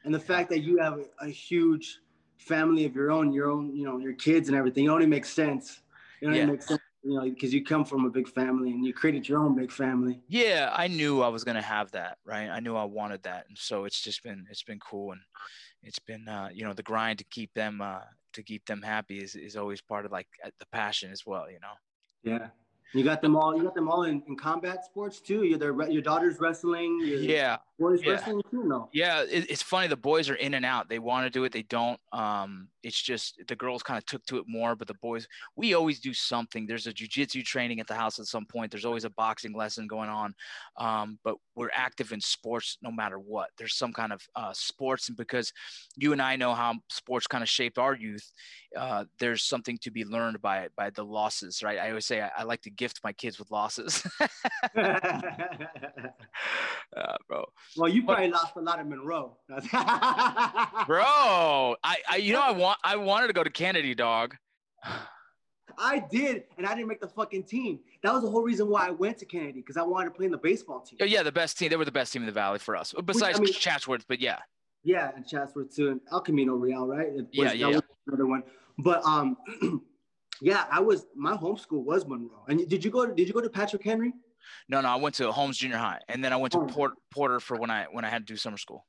And 0.04 0.14
the 0.14 0.20
fact 0.20 0.50
that 0.50 0.60
you 0.60 0.78
have 0.78 0.98
a, 0.98 1.26
a 1.26 1.28
huge 1.28 2.00
family 2.38 2.84
of 2.84 2.94
your 2.94 3.10
own, 3.10 3.32
your 3.32 3.50
own, 3.50 3.74
you 3.74 3.84
know, 3.84 3.98
your 3.98 4.12
kids 4.12 4.48
and 4.48 4.56
everything, 4.56 4.84
it 4.84 4.88
only 4.88 5.06
makes 5.06 5.30
sense. 5.30 5.80
It 6.20 6.26
only 6.26 6.38
Yeah. 6.38 6.46
makes 6.46 6.68
sense, 6.68 6.80
you 7.06 7.14
know, 7.14 7.22
because 7.22 7.54
you 7.54 7.64
come 7.64 7.84
from 7.84 8.04
a 8.04 8.10
big 8.10 8.28
family 8.28 8.70
and 8.70 8.84
you 8.84 8.92
created 8.92 9.28
your 9.28 9.38
own 9.38 9.54
big 9.54 9.70
family. 9.70 10.20
Yeah, 10.28 10.72
I 10.74 10.88
knew 10.88 11.22
I 11.22 11.28
was 11.28 11.44
gonna 11.44 11.62
have 11.62 11.92
that, 11.92 12.18
right? 12.24 12.48
I 12.48 12.60
knew 12.60 12.74
I 12.74 12.84
wanted 12.84 13.22
that, 13.22 13.46
and 13.48 13.56
so 13.56 13.84
it's 13.84 14.00
just 14.00 14.22
been 14.22 14.46
it's 14.50 14.64
been 14.64 14.80
cool, 14.80 15.12
and 15.12 15.20
it's 15.82 16.00
been 16.00 16.26
uh, 16.26 16.48
you 16.52 16.64
know 16.64 16.72
the 16.72 16.82
grind 16.82 17.18
to 17.18 17.24
keep 17.24 17.54
them 17.54 17.80
uh, 17.80 18.00
to 18.32 18.42
keep 18.42 18.66
them 18.66 18.82
happy 18.82 19.22
is 19.22 19.36
is 19.36 19.56
always 19.56 19.80
part 19.80 20.04
of 20.04 20.10
like 20.10 20.26
uh, 20.44 20.50
the 20.58 20.66
passion 20.66 21.12
as 21.12 21.24
well, 21.24 21.50
you 21.50 21.60
know. 21.60 21.74
Yeah. 22.24 22.48
You 22.92 23.04
got 23.04 23.20
them 23.20 23.36
all. 23.36 23.54
You 23.56 23.62
got 23.62 23.74
them 23.74 23.88
all 23.88 24.04
in, 24.04 24.22
in 24.28 24.36
combat 24.36 24.84
sports 24.84 25.20
too. 25.20 25.42
Your 25.42 25.90
your 25.90 26.02
daughter's 26.02 26.38
wrestling. 26.40 27.00
Your 27.04 27.18
Yeah, 27.18 27.56
boys 27.78 28.00
yeah. 28.02 28.12
wrestling 28.12 28.42
too. 28.50 28.88
Yeah, 28.92 29.22
it, 29.22 29.50
it's 29.50 29.62
funny. 29.62 29.88
The 29.88 29.96
boys 29.96 30.30
are 30.30 30.34
in 30.34 30.54
and 30.54 30.64
out. 30.64 30.88
They 30.88 30.98
want 30.98 31.26
to 31.26 31.30
do 31.30 31.44
it. 31.44 31.52
They 31.52 31.62
don't. 31.62 31.98
Um, 32.12 32.68
it's 32.82 33.00
just 33.00 33.40
the 33.48 33.56
girls 33.56 33.82
kind 33.82 33.98
of 33.98 34.06
took 34.06 34.24
to 34.26 34.38
it 34.38 34.44
more, 34.46 34.76
but 34.76 34.88
the 34.88 34.94
boys, 34.94 35.26
we 35.56 35.74
always 35.74 36.00
do 36.00 36.14
something. 36.14 36.66
There's 36.66 36.86
a 36.86 36.92
jujitsu 36.92 37.44
training 37.44 37.80
at 37.80 37.86
the 37.86 37.94
house 37.94 38.18
at 38.18 38.26
some 38.26 38.46
point. 38.46 38.70
There's 38.70 38.84
always 38.84 39.04
a 39.04 39.10
boxing 39.10 39.54
lesson 39.54 39.86
going 39.86 40.08
on. 40.08 40.34
Um, 40.78 41.18
but 41.24 41.36
we're 41.54 41.70
active 41.74 42.12
in 42.12 42.20
sports 42.20 42.78
no 42.82 42.90
matter 42.90 43.18
what. 43.18 43.50
There's 43.58 43.76
some 43.76 43.92
kind 43.92 44.12
of 44.12 44.22
uh, 44.36 44.52
sports, 44.52 45.08
and 45.08 45.16
because 45.16 45.52
you 45.96 46.12
and 46.12 46.22
I 46.22 46.36
know 46.36 46.54
how 46.54 46.74
sports 46.90 47.26
kind 47.26 47.42
of 47.42 47.48
shaped 47.48 47.78
our 47.78 47.94
youth, 47.94 48.30
uh, 48.76 49.04
there's 49.18 49.42
something 49.42 49.78
to 49.82 49.90
be 49.90 50.04
learned 50.04 50.40
by 50.40 50.68
by 50.76 50.90
the 50.90 51.04
losses, 51.04 51.62
right? 51.62 51.78
I 51.78 51.88
always 51.88 52.06
say 52.06 52.20
I, 52.20 52.30
I 52.38 52.42
like 52.44 52.62
to 52.62 52.70
gift 52.70 53.00
my 53.02 53.12
kids 53.12 53.38
with 53.38 53.50
losses, 53.50 54.06
uh, 54.76 54.96
bro. 57.28 57.44
Well, 57.76 57.88
you 57.88 58.04
probably 58.04 58.28
lost 58.28 58.56
a 58.56 58.60
lot 58.60 58.78
at 58.78 58.88
Monroe. 58.88 59.36
bro 60.86 61.76
I, 61.82 61.96
I 62.10 62.16
you 62.16 62.32
know 62.32 62.42
i 62.42 62.50
want 62.50 62.78
i 62.84 62.96
wanted 62.96 63.28
to 63.28 63.32
go 63.32 63.44
to 63.44 63.50
kennedy 63.50 63.94
dog 63.94 64.34
I 65.78 65.98
did, 66.10 66.44
and 66.56 66.66
I 66.66 66.74
didn't 66.74 66.88
make 66.88 67.00
the 67.00 67.08
fucking 67.08 67.42
team. 67.42 67.80
That 68.02 68.12
was 68.14 68.22
the 68.22 68.30
whole 68.30 68.42
reason 68.42 68.68
why 68.68 68.86
I 68.86 68.90
went 68.90 69.18
to 69.18 69.26
Kennedy 69.26 69.60
because 69.60 69.76
I 69.76 69.82
wanted 69.82 70.06
to 70.06 70.10
play 70.12 70.24
in 70.24 70.32
the 70.32 70.38
baseball 70.38 70.80
team. 70.80 70.98
Yeah 71.06 71.22
the 71.22 71.32
best 71.32 71.58
team 71.58 71.68
they 71.70 71.76
were 71.76 71.84
the 71.84 71.92
best 71.92 72.12
team 72.12 72.22
in 72.22 72.26
the 72.26 72.32
valley 72.32 72.58
for 72.58 72.76
us 72.76 72.94
besides 73.04 73.38
mean- 73.40 73.52
chatsworth 73.52 74.06
but 74.08 74.20
yeah 74.20 74.38
Yeah, 74.84 75.10
and 75.14 75.26
Chatsworth 75.26 75.74
too, 75.74 75.88
and 75.90 76.00
El 76.12 76.20
Camino 76.20 76.54
Real, 76.54 76.86
right? 76.86 77.08
Yeah, 77.12 77.44
was- 77.44 77.54
yeah, 77.54 77.66
that 77.66 77.72
yeah. 77.74 77.80
Another 78.06 78.26
one, 78.26 78.42
but 78.78 79.04
um, 79.04 79.36
yeah, 80.40 80.64
I 80.70 80.80
was 80.80 81.06
my 81.14 81.34
home 81.34 81.56
school 81.56 81.82
was 81.82 82.06
Monroe. 82.06 82.44
And 82.48 82.68
did 82.68 82.84
you 82.84 82.90
go? 82.90 83.04
Did 83.06 83.26
you 83.26 83.34
go 83.34 83.40
to 83.40 83.50
Patrick 83.50 83.82
Henry? 83.82 84.12
No 84.68 84.80
no 84.80 84.88
i 84.88 84.96
went 84.96 85.14
to 85.14 85.30
holmes 85.32 85.58
junior 85.58 85.76
high 85.76 86.00
and 86.08 86.24
then 86.24 86.32
i 86.32 86.36
went 86.36 86.52
to 86.52 86.58
Oh. 86.58 86.66
Port, 86.66 86.92
porter 87.10 87.40
for 87.40 87.56
when 87.56 87.70
i 87.70 87.86
when 87.90 88.04
i 88.04 88.08
had 88.08 88.26
to 88.26 88.32
do 88.32 88.36
summer 88.36 88.58
school 88.58 88.84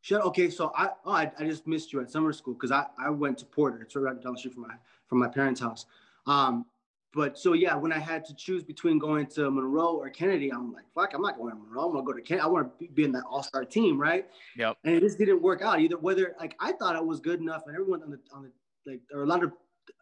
Shut. 0.00 0.22
Okay, 0.22 0.48
so 0.48 0.72
I 0.76 0.90
oh, 1.04 1.12
I, 1.12 1.30
I 1.38 1.44
just 1.44 1.66
missed 1.66 1.92
you 1.92 2.00
at 2.00 2.10
summer 2.10 2.32
school 2.32 2.54
because 2.54 2.70
I, 2.70 2.86
I 2.98 3.10
went 3.10 3.38
to 3.38 3.44
Porter. 3.44 3.82
It's 3.82 3.96
right 3.96 4.20
down 4.22 4.32
the 4.32 4.38
street 4.38 4.54
from 4.54 4.62
my 4.62 4.74
from 5.08 5.18
my 5.18 5.28
parents' 5.28 5.60
house. 5.60 5.86
Um, 6.26 6.66
but 7.14 7.38
so 7.38 7.52
yeah, 7.54 7.74
when 7.74 7.92
I 7.92 7.98
had 7.98 8.24
to 8.26 8.34
choose 8.34 8.62
between 8.62 8.98
going 8.98 9.26
to 9.28 9.50
Monroe 9.50 9.96
or 9.96 10.08
Kennedy, 10.10 10.50
I'm 10.52 10.72
like, 10.72 10.84
fuck, 10.94 11.14
I'm 11.14 11.22
not 11.22 11.36
going 11.36 11.52
to 11.52 11.58
Monroe. 11.58 11.86
I'm 11.86 11.92
gonna 11.92 12.04
go 12.04 12.12
to 12.12 12.20
Kennedy. 12.20 12.44
I 12.44 12.46
want 12.46 12.78
to 12.78 12.88
be 12.88 13.04
in 13.04 13.12
that 13.12 13.24
All 13.28 13.42
Star 13.42 13.64
team, 13.64 14.00
right? 14.00 14.26
Yep. 14.56 14.76
And 14.84 14.94
it 14.94 15.00
just 15.00 15.18
didn't 15.18 15.42
work 15.42 15.62
out 15.62 15.80
either. 15.80 15.98
Whether 15.98 16.34
like 16.38 16.54
I 16.60 16.72
thought 16.72 16.94
I 16.94 17.00
was 17.00 17.20
good 17.20 17.40
enough, 17.40 17.62
and 17.66 17.74
everyone 17.74 18.02
on 18.02 18.10
the 18.10 18.20
on 18.32 18.44
the 18.44 18.90
like 18.90 19.00
there 19.10 19.18
were 19.18 19.24
a 19.24 19.28
lot 19.28 19.42
of 19.42 19.52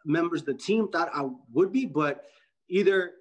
members 0.05 0.41
of 0.41 0.47
the 0.47 0.55
team 0.55 0.89
thought 0.89 1.09
I 1.15 1.29
would 1.53 1.73
be, 1.73 1.87
but 1.87 2.27
either 2.69 3.13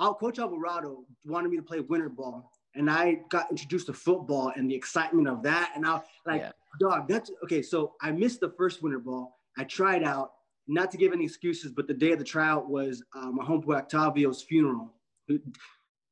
our 0.00 0.14
coach 0.14 0.38
Alvarado 0.38 1.04
wanted 1.26 1.50
me 1.50 1.56
to 1.58 1.62
play 1.62 1.80
winter 1.80 2.08
ball, 2.08 2.50
and 2.74 2.90
I 2.90 3.20
got 3.28 3.50
introduced 3.50 3.86
to 3.86 3.92
football 3.92 4.52
and 4.56 4.68
the 4.70 4.74
excitement 4.74 5.28
of 5.28 5.42
that, 5.42 5.72
and 5.76 5.86
I 5.86 6.02
like 6.26 6.40
Yeah. 6.40 6.52
dog. 6.80 7.06
That's 7.06 7.30
okay. 7.44 7.62
So 7.62 7.94
I 8.00 8.10
missed 8.10 8.40
the 8.40 8.50
first 8.50 8.82
winter 8.82 8.98
ball. 8.98 9.38
I 9.58 9.64
tried 9.64 10.02
out, 10.02 10.32
not 10.66 10.90
to 10.92 10.96
give 10.96 11.12
any 11.12 11.24
excuses, 11.24 11.70
but 11.72 11.86
the 11.86 11.94
day 11.94 12.12
of 12.12 12.18
the 12.18 12.24
tryout 12.24 12.68
was 12.68 13.02
uh, 13.14 13.30
my 13.30 13.44
homeboy 13.44 13.76
Octavio's 13.76 14.42
funeral. 14.42 14.94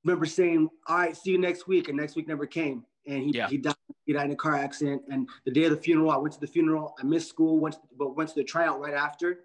Remember 0.05 0.27
saying, 0.27 0.69
"All 0.87 0.97
right, 0.99 1.17
see 1.17 1.31
you 1.33 1.39
next 1.39 1.67
week," 1.67 1.89
and 1.89 1.97
next 1.97 2.15
week 2.15 2.29
never 2.29 2.47
came. 2.47 2.85
and 3.07 3.23
he, 3.25 3.31
Yeah. 3.31 3.49
he 3.49 3.57
died 3.57 3.75
he 4.05 4.13
died 4.13 4.27
in 4.27 4.33
a 4.33 4.37
car 4.37 4.55
accident. 4.55 5.03
And 5.11 5.27
the 5.47 5.51
day 5.51 5.65
of 5.65 5.71
the 5.71 5.77
funeral, 5.79 6.11
I 6.11 6.17
went 6.19 6.35
to 6.35 6.41
the 6.41 6.47
funeral. 6.47 6.95
I 6.99 7.05
missed 7.05 7.29
school, 7.29 7.59
went 7.59 7.75
to, 7.77 7.81
but 7.97 8.17
went 8.17 8.29
to 8.31 8.35
the 8.35 8.45
tryout 8.45 8.81
right 8.81 8.93
after 8.93 9.45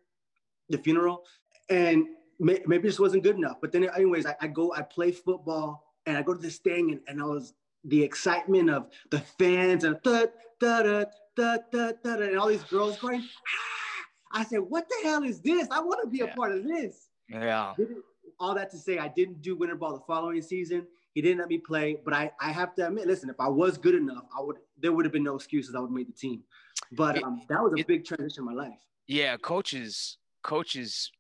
the 0.69 0.77
funeral, 0.77 1.23
and 1.69 2.07
may, 2.40 2.60
maybe 2.66 2.88
this 2.88 3.00
wasn't 3.00 3.24
good 3.24 3.36
enough. 3.36 3.58
But 3.62 3.72
then, 3.72 3.84
anyways, 3.96 4.25
I, 4.25 4.36
I 4.42 4.48
go, 4.48 4.74
I 4.74 4.82
play 4.82 5.12
football, 5.12 5.94
and 6.06 6.18
I 6.18 6.22
go 6.22 6.34
to 6.34 6.42
this 6.42 6.58
thing, 6.58 6.92
and, 6.92 7.00
and 7.08 7.22
I 7.22 7.25
was 7.25 7.54
the 7.86 8.02
excitement 8.02 8.70
of 8.70 8.88
the 9.10 9.20
fans 9.40 9.84
and 9.84 9.98
da 10.04 10.25
da 10.60 10.75
da 10.84 11.06
da 11.36 11.58
da 11.72 11.92
da, 12.04 12.16
da 12.16 12.24
and 12.24 12.38
all 12.38 12.48
these 12.48 12.63
girls 12.63 12.98
going. 12.98 13.22
"Ah!" 13.22 14.40
I 14.40 14.44
said, 14.46 14.60
"What 14.60 14.88
the 14.90 14.96
hell 15.04 15.24
is 15.24 15.42
this? 15.42 15.68
I 15.70 15.80
want 15.82 16.02
to 16.04 16.10
be 16.10 16.22
a 16.22 16.28
part 16.28 16.52
of 16.54 16.63
this." 16.63 17.08
Yeah. 17.30 17.74
Didn't- 17.78 18.04
all 18.40 18.56
that 18.56 18.72
to 18.72 18.78
say, 18.78 18.98
I 18.98 19.08
didn't 19.10 19.42
do 19.42 19.56
winter 19.56 19.75
ball 19.75 19.94
the 19.94 20.04
following 20.06 20.42
season. 20.42 20.86
He 21.13 21.22
didn't 21.22 21.38
let 21.38 21.48
me 21.48 21.60
play, 21.60 22.00
but 22.04 22.13
I, 22.13 22.32
I 22.42 22.52
have 22.52 22.74
to 22.75 22.88
admit, 22.88 23.06
listen, 23.08 23.30
if 23.30 23.40
I 23.40 23.48
was 23.48 23.78
good 23.78 23.94
enough, 23.96 24.24
I 24.38 24.42
would 24.42 24.58
there 24.82 24.92
would 24.92 25.06
have 25.06 25.12
been 25.13 25.24
no 25.24 25.36
excuses. 25.36 25.75
I 25.75 25.80
would 25.80 25.88
have 25.90 25.96
made 25.96 26.08
the 26.10 26.13
team. 26.13 26.44
But 26.92 27.24
um, 27.24 27.44
that 27.48 27.62
was 27.63 27.74
a 27.74 27.75
it- 27.82 27.88
big 27.88 28.04
transition 28.06 28.42
in 28.42 28.46
my 28.46 28.54
life. 28.63 28.80
Yeah, 29.08 29.38
coaches 29.38 30.18
coaches 30.42 31.12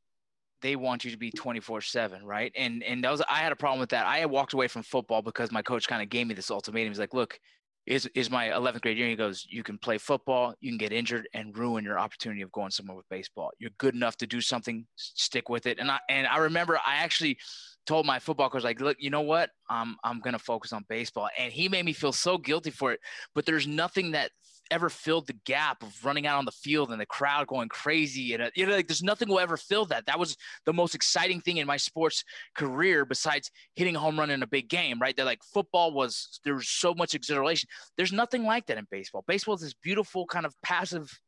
they 0.63 0.75
want 0.75 1.05
you 1.05 1.11
to 1.11 1.17
be 1.17 1.31
24/7, 1.31 2.23
right? 2.23 2.51
And 2.55 2.83
and 2.83 3.03
that 3.03 3.11
was 3.11 3.21
I 3.29 3.39
had 3.39 3.51
a 3.51 3.55
problem 3.57 3.79
with 3.81 3.89
that. 3.91 4.07
I 4.07 4.19
had 4.19 4.31
walked 4.31 4.53
away 4.53 4.67
from 4.67 4.83
football 4.83 5.21
because 5.21 5.51
my 5.51 5.61
coach 5.61 5.87
kind 5.87 6.01
of 6.01 6.09
gave 6.09 6.25
me 6.25 6.33
this 6.33 6.49
ultimatum. 6.49 6.91
He's 6.91 6.99
like, 6.99 7.13
"Look, 7.13 7.39
is 7.85 8.09
is 8.15 8.31
my 8.31 8.49
11th 8.49 8.81
grade 8.81 8.97
year. 8.97 9.09
He 9.09 9.15
goes, 9.15 9.45
"You 9.49 9.61
can 9.61 9.77
play 9.77 9.97
football, 9.97 10.55
you 10.61 10.71
can 10.71 10.77
get 10.77 10.93
injured 10.93 11.27
and 11.33 11.55
ruin 11.57 11.83
your 11.83 11.99
opportunity 11.99 12.41
of 12.41 12.51
going 12.51 12.71
somewhere 12.71 12.95
with 12.97 13.09
baseball. 13.09 13.51
You're 13.59 13.71
good 13.77 13.93
enough 13.93 14.17
to 14.17 14.27
do 14.27 14.41
something, 14.41 14.87
stick 14.95 15.49
with 15.49 15.65
it." 15.67 15.79
And 15.79 15.91
I 15.91 15.99
and 16.09 16.25
I 16.27 16.37
remember 16.37 16.79
I 16.85 16.95
actually 16.95 17.37
told 17.85 18.05
my 18.05 18.19
football 18.19 18.49
coach 18.49 18.63
like, 18.63 18.79
"Look, 18.79 18.97
you 18.99 19.09
know 19.09 19.21
what? 19.21 19.51
I'm 19.69 19.97
I'm 20.03 20.21
going 20.21 20.33
to 20.33 20.39
focus 20.39 20.73
on 20.73 20.85
baseball." 20.87 21.29
And 21.37 21.51
he 21.51 21.67
made 21.69 21.85
me 21.85 21.93
feel 21.93 22.13
so 22.13 22.37
guilty 22.37 22.71
for 22.71 22.93
it, 22.93 23.01
but 23.35 23.45
there's 23.45 23.67
nothing 23.67 24.11
that 24.11 24.31
ever 24.71 24.89
filled 24.89 25.27
the 25.27 25.37
gap 25.45 25.83
of 25.83 26.05
running 26.05 26.25
out 26.25 26.37
on 26.37 26.45
the 26.45 26.51
field 26.51 26.91
and 26.91 26.99
the 26.99 27.05
crowd 27.05 27.47
going 27.47 27.69
crazy 27.69 28.33
and 28.33 28.43
uh, 28.43 28.49
you 28.55 28.65
know 28.65 28.75
like 28.75 28.87
there's 28.87 29.03
nothing 29.03 29.29
will 29.29 29.39
ever 29.39 29.57
fill 29.57 29.85
that. 29.85 30.05
That 30.05 30.19
was 30.19 30.35
the 30.65 30.73
most 30.73 30.95
exciting 30.95 31.41
thing 31.41 31.57
in 31.57 31.67
my 31.67 31.77
sports 31.77 32.23
career 32.55 33.05
besides 33.05 33.51
hitting 33.75 33.95
a 33.95 33.99
home 33.99 34.19
run 34.19 34.29
in 34.29 34.43
a 34.43 34.47
big 34.47 34.69
game 34.69 34.99
right? 34.99 35.15
That 35.15 35.25
like 35.25 35.43
football 35.43 35.93
was 35.93 36.39
there 36.43 36.55
was 36.55 36.69
so 36.69 36.93
much 36.93 37.13
exhilaration. 37.13 37.69
There's 37.97 38.13
nothing 38.13 38.43
like 38.43 38.65
that 38.67 38.77
in 38.77 38.87
baseball. 38.89 39.23
Baseball 39.27 39.55
is 39.55 39.61
this 39.61 39.73
beautiful 39.73 40.25
kind 40.25 40.45
of 40.45 40.55
passive 40.61 41.19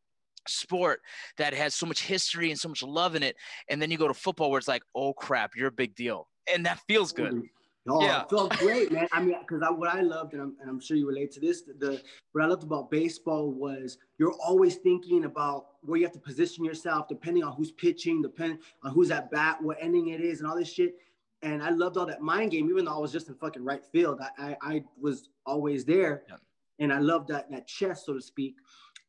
sport 0.47 1.01
that 1.37 1.53
has 1.53 1.73
so 1.73 1.85
much 1.85 2.03
history 2.03 2.51
and 2.51 2.59
so 2.59 2.69
much 2.69 2.83
love 2.83 3.15
in 3.15 3.23
it. 3.23 3.35
And 3.69 3.81
then 3.81 3.89
you 3.89 3.97
go 3.97 4.07
to 4.07 4.13
football 4.13 4.51
where 4.51 4.59
it's 4.59 4.67
like 4.67 4.83
oh 4.95 5.13
crap 5.13 5.51
you're 5.55 5.67
a 5.67 5.71
big 5.71 5.95
deal. 5.95 6.27
And 6.53 6.65
that 6.65 6.79
feels 6.87 7.11
good 7.11 7.41
Oh, 7.87 8.01
Yeah. 8.01 8.23
it 8.23 8.29
felt 8.29 8.51
great, 8.57 8.91
man. 8.91 9.07
I 9.11 9.21
mean, 9.21 9.35
because 9.39 9.61
I, 9.61 9.69
what 9.69 9.89
I 9.89 10.01
loved, 10.01 10.33
and 10.33 10.41
I'm, 10.41 10.55
and 10.59 10.69
I'm 10.69 10.79
sure 10.79 10.97
you 10.97 11.07
relate 11.07 11.31
to 11.33 11.39
this, 11.39 11.61
the 11.61 12.01
what 12.31 12.43
I 12.43 12.47
loved 12.47 12.63
about 12.63 12.89
baseball 12.89 13.51
was 13.51 13.97
you're 14.17 14.33
always 14.33 14.75
thinking 14.77 15.25
about 15.25 15.67
where 15.81 15.97
you 15.99 16.05
have 16.05 16.13
to 16.13 16.19
position 16.19 16.65
yourself, 16.65 17.07
depending 17.07 17.43
on 17.43 17.53
who's 17.53 17.71
pitching, 17.71 18.21
depending 18.21 18.59
on 18.83 18.91
who's 18.91 19.11
at 19.11 19.29
bat, 19.29 19.61
what 19.61 19.77
ending 19.79 20.07
it 20.09 20.21
is, 20.21 20.39
and 20.39 20.49
all 20.49 20.57
this 20.57 20.71
shit. 20.71 20.95
And 21.43 21.61
I 21.61 21.69
loved 21.69 21.97
all 21.97 22.07
that 22.07 22.21
mind 22.21 22.51
game, 22.51 22.69
even 22.69 22.85
though 22.85 22.95
I 22.95 22.97
was 22.99 23.11
just 23.11 23.27
in 23.29 23.35
fucking 23.35 23.63
right 23.63 23.85
field. 23.85 24.19
I, 24.19 24.29
I, 24.61 24.75
I 24.75 24.83
was 24.99 25.29
always 25.45 25.85
there, 25.85 26.23
Yeah. 26.27 26.37
and 26.79 26.91
I 26.91 26.97
loved 26.99 27.27
that 27.27 27.51
that 27.51 27.67
chess, 27.67 28.05
so 28.05 28.13
to 28.13 28.21
speak. 28.21 28.55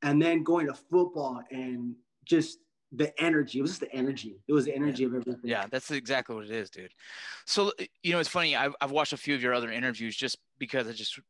And 0.02 0.20
then 0.20 0.42
going 0.42 0.66
to 0.66 0.74
football 0.74 1.42
and 1.50 1.96
just 2.26 2.58
the 2.96 3.22
energy. 3.22 3.58
It 3.58 3.62
was 3.62 3.72
just 3.72 3.80
the 3.80 3.94
energy. 3.94 4.36
It 4.48 4.52
was 4.52 4.64
the 4.64 4.74
energy 4.74 5.04
of 5.04 5.14
everything. 5.14 5.40
Yeah, 5.44 5.66
that's 5.70 5.90
exactly 5.90 6.34
what 6.34 6.44
it 6.46 6.50
is, 6.50 6.70
dude. 6.70 6.92
So 7.44 7.72
you 8.02 8.12
know, 8.12 8.18
it's 8.18 8.28
funny. 8.28 8.56
I've 8.56 8.74
I've 8.80 8.90
watched 8.90 9.12
a 9.12 9.16
few 9.16 9.34
of 9.34 9.42
your 9.42 9.54
other 9.54 9.70
interviews 9.70 10.16
just 10.16 10.38
because 10.58 10.88
I 10.88 10.92
just 10.92 11.20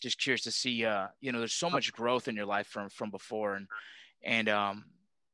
just 0.00 0.20
curious 0.20 0.42
to 0.42 0.50
see. 0.50 0.84
Uh, 0.84 1.06
you 1.20 1.32
know, 1.32 1.38
there's 1.38 1.54
so 1.54 1.70
much 1.70 1.92
growth 1.92 2.28
in 2.28 2.36
your 2.36 2.46
life 2.46 2.66
from 2.66 2.88
from 2.88 3.10
before, 3.10 3.54
and 3.54 3.68
and 4.24 4.48
um, 4.48 4.84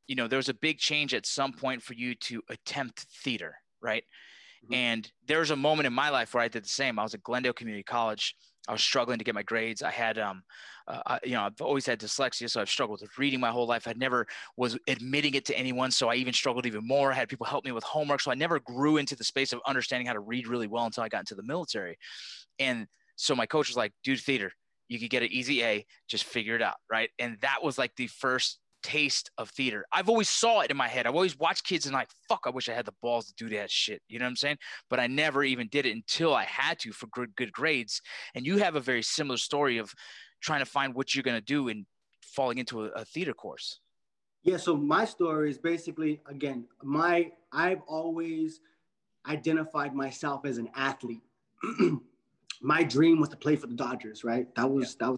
you 0.06 0.14
know, 0.14 0.28
there 0.28 0.36
was 0.36 0.48
a 0.48 0.54
big 0.54 0.78
change 0.78 1.14
at 1.14 1.26
some 1.26 1.52
point 1.52 1.82
for 1.82 1.94
you 1.94 2.14
to 2.14 2.42
attempt 2.50 3.06
theater, 3.22 3.56
right? 3.80 4.04
Mhm. 4.66 4.76
And 4.76 5.12
there 5.26 5.38
was 5.40 5.50
a 5.50 5.56
moment 5.56 5.86
in 5.86 5.92
my 5.92 6.10
life 6.10 6.34
where 6.34 6.42
I 6.42 6.48
did 6.48 6.64
the 6.64 6.68
same. 6.68 6.98
I 6.98 7.02
was 7.02 7.14
at 7.14 7.22
Glendale 7.22 7.52
Community 7.52 7.84
College. 7.84 8.34
I 8.68 8.72
was 8.72 8.82
struggling 8.82 9.18
to 9.18 9.24
get 9.24 9.34
my 9.34 9.42
grades. 9.42 9.82
I 9.82 9.90
had, 9.90 10.18
um, 10.18 10.42
uh, 10.86 11.00
I, 11.06 11.20
you 11.24 11.32
know, 11.32 11.42
I've 11.42 11.60
always 11.60 11.86
had 11.86 11.98
dyslexia, 11.98 12.50
so 12.50 12.60
I've 12.60 12.68
struggled 12.68 13.00
with 13.00 13.16
reading 13.18 13.40
my 13.40 13.50
whole 13.50 13.66
life. 13.66 13.88
I 13.88 13.94
never 13.96 14.26
was 14.56 14.78
admitting 14.86 15.34
it 15.34 15.46
to 15.46 15.58
anyone, 15.58 15.90
so 15.90 16.08
I 16.08 16.16
even 16.16 16.34
struggled 16.34 16.66
even 16.66 16.86
more. 16.86 17.10
I 17.10 17.14
had 17.14 17.28
people 17.28 17.46
help 17.46 17.64
me 17.64 17.72
with 17.72 17.84
homework, 17.84 18.20
so 18.20 18.30
I 18.30 18.34
never 18.34 18.60
grew 18.60 18.98
into 18.98 19.16
the 19.16 19.24
space 19.24 19.52
of 19.52 19.60
understanding 19.66 20.06
how 20.06 20.12
to 20.12 20.20
read 20.20 20.46
really 20.46 20.66
well 20.66 20.84
until 20.84 21.02
I 21.02 21.08
got 21.08 21.20
into 21.20 21.34
the 21.34 21.42
military. 21.42 21.96
And 22.58 22.86
so 23.16 23.34
my 23.34 23.46
coach 23.46 23.68
was 23.68 23.76
like, 23.76 23.92
"Dude, 24.04 24.20
theater, 24.20 24.52
you 24.88 24.98
could 24.98 25.10
get 25.10 25.22
an 25.22 25.32
easy 25.32 25.64
A, 25.64 25.86
just 26.06 26.24
figure 26.24 26.54
it 26.54 26.62
out, 26.62 26.76
right?" 26.90 27.10
And 27.18 27.38
that 27.40 27.62
was 27.62 27.78
like 27.78 27.96
the 27.96 28.06
first 28.08 28.60
taste 28.88 29.30
of 29.36 29.50
theater. 29.50 29.84
I've 29.92 30.08
always 30.08 30.30
saw 30.30 30.60
it 30.60 30.70
in 30.70 30.76
my 30.76 30.88
head. 30.88 31.06
I've 31.06 31.14
always 31.14 31.38
watched 31.38 31.64
kids 31.64 31.84
and 31.84 31.92
like, 31.92 32.08
fuck, 32.26 32.44
I 32.46 32.50
wish 32.50 32.70
I 32.70 32.72
had 32.72 32.86
the 32.86 32.94
balls 33.02 33.26
to 33.26 33.34
do 33.34 33.54
that 33.54 33.70
shit. 33.70 34.00
You 34.08 34.18
know 34.18 34.24
what 34.24 34.30
I'm 34.30 34.36
saying? 34.36 34.56
But 34.88 34.98
I 34.98 35.06
never 35.06 35.44
even 35.44 35.68
did 35.68 35.84
it 35.84 35.94
until 35.94 36.34
I 36.34 36.44
had 36.44 36.78
to 36.80 36.92
for 36.92 37.06
good, 37.08 37.36
good 37.36 37.52
grades. 37.52 38.00
And 38.34 38.46
you 38.46 38.56
have 38.56 38.76
a 38.76 38.80
very 38.80 39.02
similar 39.02 39.36
story 39.36 39.76
of 39.76 39.92
trying 40.40 40.60
to 40.60 40.66
find 40.66 40.94
what 40.94 41.14
you're 41.14 41.22
going 41.22 41.36
to 41.36 41.44
do 41.44 41.68
and 41.68 41.84
falling 42.22 42.56
into 42.56 42.86
a, 42.86 42.88
a 42.92 43.04
theater 43.04 43.34
course. 43.34 43.78
Yeah, 44.42 44.56
so 44.56 44.74
my 44.74 45.04
story 45.04 45.50
is 45.50 45.58
basically 45.58 46.22
again, 46.26 46.64
my 46.82 47.32
I've 47.52 47.82
always 47.86 48.60
identified 49.26 49.94
myself 49.94 50.46
as 50.46 50.56
an 50.56 50.70
athlete. 50.74 51.22
my 52.62 52.82
dream 52.84 53.20
was 53.20 53.28
to 53.30 53.36
play 53.36 53.56
for 53.56 53.66
the 53.66 53.74
Dodgers, 53.74 54.24
right? 54.24 54.46
That 54.54 54.70
was 54.70 54.94
that 54.96 55.10
was. 55.10 55.17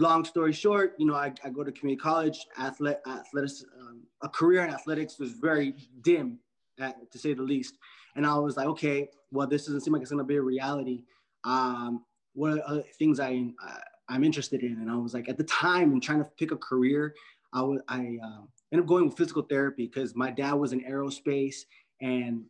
Long 0.00 0.24
story 0.24 0.54
short, 0.54 0.94
you 0.98 1.04
know, 1.04 1.14
I, 1.14 1.30
I 1.44 1.50
go 1.50 1.62
to 1.62 1.70
community 1.70 2.00
college, 2.00 2.46
athletics, 2.58 3.64
um, 3.78 4.00
a 4.22 4.28
career 4.30 4.64
in 4.64 4.70
athletics 4.70 5.18
was 5.18 5.32
very 5.32 5.74
dim, 6.00 6.38
at, 6.78 7.12
to 7.12 7.18
say 7.18 7.34
the 7.34 7.42
least. 7.42 7.76
And 8.16 8.24
I 8.26 8.38
was 8.38 8.56
like, 8.56 8.66
okay, 8.68 9.10
well, 9.30 9.46
this 9.46 9.66
doesn't 9.66 9.82
seem 9.82 9.92
like 9.92 10.00
it's 10.00 10.10
gonna 10.10 10.24
be 10.24 10.36
a 10.36 10.42
reality. 10.42 11.04
Um, 11.44 12.02
what 12.32 12.52
are 12.52 12.62
other 12.66 12.84
things 12.98 13.20
I, 13.20 13.52
I 13.60 13.78
I'm 14.08 14.24
interested 14.24 14.62
in? 14.62 14.72
And 14.80 14.90
I 14.90 14.96
was 14.96 15.12
like, 15.12 15.28
at 15.28 15.36
the 15.36 15.44
time, 15.44 15.92
and 15.92 16.02
trying 16.02 16.24
to 16.24 16.30
pick 16.38 16.50
a 16.50 16.56
career, 16.56 17.14
I 17.52 17.60
was 17.60 17.82
I 17.86 18.18
um, 18.22 18.48
ended 18.72 18.84
up 18.84 18.88
going 18.88 19.04
with 19.04 19.18
physical 19.18 19.42
therapy 19.42 19.86
because 19.86 20.16
my 20.16 20.30
dad 20.30 20.54
was 20.54 20.72
in 20.72 20.80
aerospace 20.82 21.56
and 22.00 22.44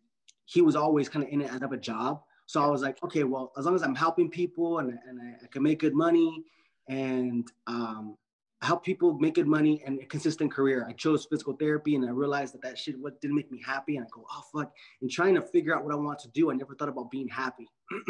he 0.44 0.62
was 0.62 0.76
always 0.76 1.08
kind 1.08 1.24
of 1.24 1.32
in 1.32 1.40
it 1.40 1.50
as 1.50 1.62
of 1.62 1.72
a 1.72 1.76
job. 1.76 2.22
So 2.46 2.62
I 2.62 2.68
was 2.68 2.80
like, 2.80 3.02
okay, 3.02 3.24
well, 3.24 3.52
as 3.58 3.64
long 3.64 3.74
as 3.74 3.82
I'm 3.82 3.96
helping 3.96 4.30
people 4.30 4.78
and, 4.78 4.96
and 5.08 5.20
I, 5.20 5.44
I 5.44 5.46
can 5.48 5.64
make 5.64 5.80
good 5.80 5.94
money 5.94 6.44
and 6.90 7.48
um, 7.68 8.16
help 8.62 8.84
people 8.84 9.14
make 9.14 9.36
good 9.36 9.46
money 9.46 9.82
and 9.86 10.00
a 10.00 10.04
consistent 10.04 10.52
career, 10.52 10.84
I 10.86 10.92
chose 10.92 11.24
physical 11.24 11.54
therapy 11.54 11.94
and 11.94 12.04
I 12.04 12.10
realized 12.10 12.52
that 12.54 12.62
that 12.62 12.76
shit 12.76 12.98
what 12.98 13.20
didn't 13.20 13.36
make 13.36 13.50
me 13.50 13.62
happy. 13.64 13.96
And 13.96 14.04
I 14.04 14.08
go, 14.12 14.26
oh 14.30 14.42
fuck, 14.52 14.72
and 15.00 15.10
trying 15.10 15.36
to 15.36 15.40
figure 15.40 15.74
out 15.74 15.84
what 15.84 15.94
I 15.94 15.96
want 15.96 16.18
to 16.20 16.28
do, 16.28 16.50
I 16.50 16.54
never 16.54 16.74
thought 16.74 16.88
about 16.88 17.10
being 17.10 17.28
happy. 17.28 17.68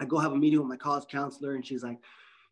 I 0.00 0.06
go 0.06 0.18
have 0.18 0.32
a 0.32 0.36
meeting 0.36 0.58
with 0.58 0.68
my 0.68 0.78
college 0.78 1.04
counselor 1.08 1.54
and 1.54 1.64
she's 1.64 1.84
like, 1.84 1.98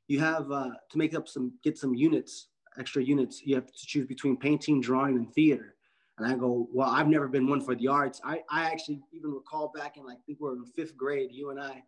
you 0.07 0.21
have 0.21 0.53
uh, 0.53 0.71
to 0.91 0.99
make 0.99 1.15
up 1.15 1.29
some, 1.29 1.53
get 1.65 1.79
some 1.79 1.95
units, 1.95 2.49
extra 2.79 3.03
units. 3.03 3.41
You 3.43 3.55
have 3.55 3.67
to 3.67 3.87
choose 3.87 4.07
between 4.07 4.37
painting, 4.37 4.83
drawing, 4.83 5.17
and 5.17 5.33
theater. 5.33 5.77
And 6.19 6.27
I 6.27 6.37
go, 6.37 6.69
well, 6.73 6.91
I've 6.91 7.09
never 7.09 7.27
been 7.27 7.49
one 7.49 7.63
for 7.63 7.75
the 7.75 7.89
arts. 7.89 8.21
I, 8.23 8.43
I 8.51 8.65
actually 8.65 9.01
even 9.13 9.31
recall 9.31 9.73
back 9.75 9.97
in 9.97 10.05
like, 10.05 10.19
I 10.19 10.21
think 10.27 10.41
we 10.41 10.49
are 10.49 10.57
in 10.57 10.67
fifth 10.77 10.97
grade, 10.97 11.31
you 11.33 11.51
and 11.51 11.61
I, 11.61 11.83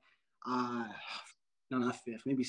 uh, 0.46 0.86
no, 1.70 1.78
not 1.78 1.96
fifth, 2.04 2.22
maybe 2.24 2.44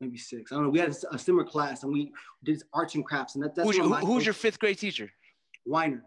maybe 0.00 0.18
six. 0.18 0.52
I 0.52 0.56
don't 0.56 0.64
know. 0.64 0.70
We 0.70 0.78
had 0.78 0.90
a, 0.90 1.14
a 1.14 1.18
similar 1.18 1.44
class 1.44 1.82
and 1.82 1.92
we 1.92 2.12
did 2.44 2.62
arts 2.72 2.94
and 2.94 3.04
crafts. 3.04 3.34
And 3.34 3.44
that, 3.44 3.54
that's 3.54 3.66
Who's, 3.66 3.76
your, 3.76 3.86
who- 3.88 4.06
who's 4.06 4.24
your 4.24 4.34
fifth 4.34 4.58
grade 4.58 4.78
teacher? 4.78 5.10
Weiner. 5.64 6.04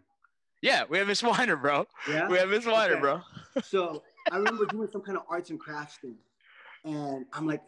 Yeah, 0.61 0.83
we 0.89 0.97
have 0.97 1.07
Miss 1.07 1.23
Weiner, 1.23 1.55
bro. 1.55 1.85
Yeah. 2.09 2.27
We 2.27 2.37
have 2.37 2.49
Miss 2.49 2.65
Weiner, 2.65 2.93
Okay. 2.93 3.01
bro. 3.01 3.21
so 3.63 4.03
I 4.31 4.37
remember 4.37 4.65
doing 4.65 4.89
some 4.91 5.01
kind 5.01 5.17
of 5.17 5.23
arts 5.29 5.49
and 5.49 5.59
crafts 5.59 5.97
thing. 5.97 6.15
And 6.85 7.25
I'm 7.33 7.47
like, 7.47 7.61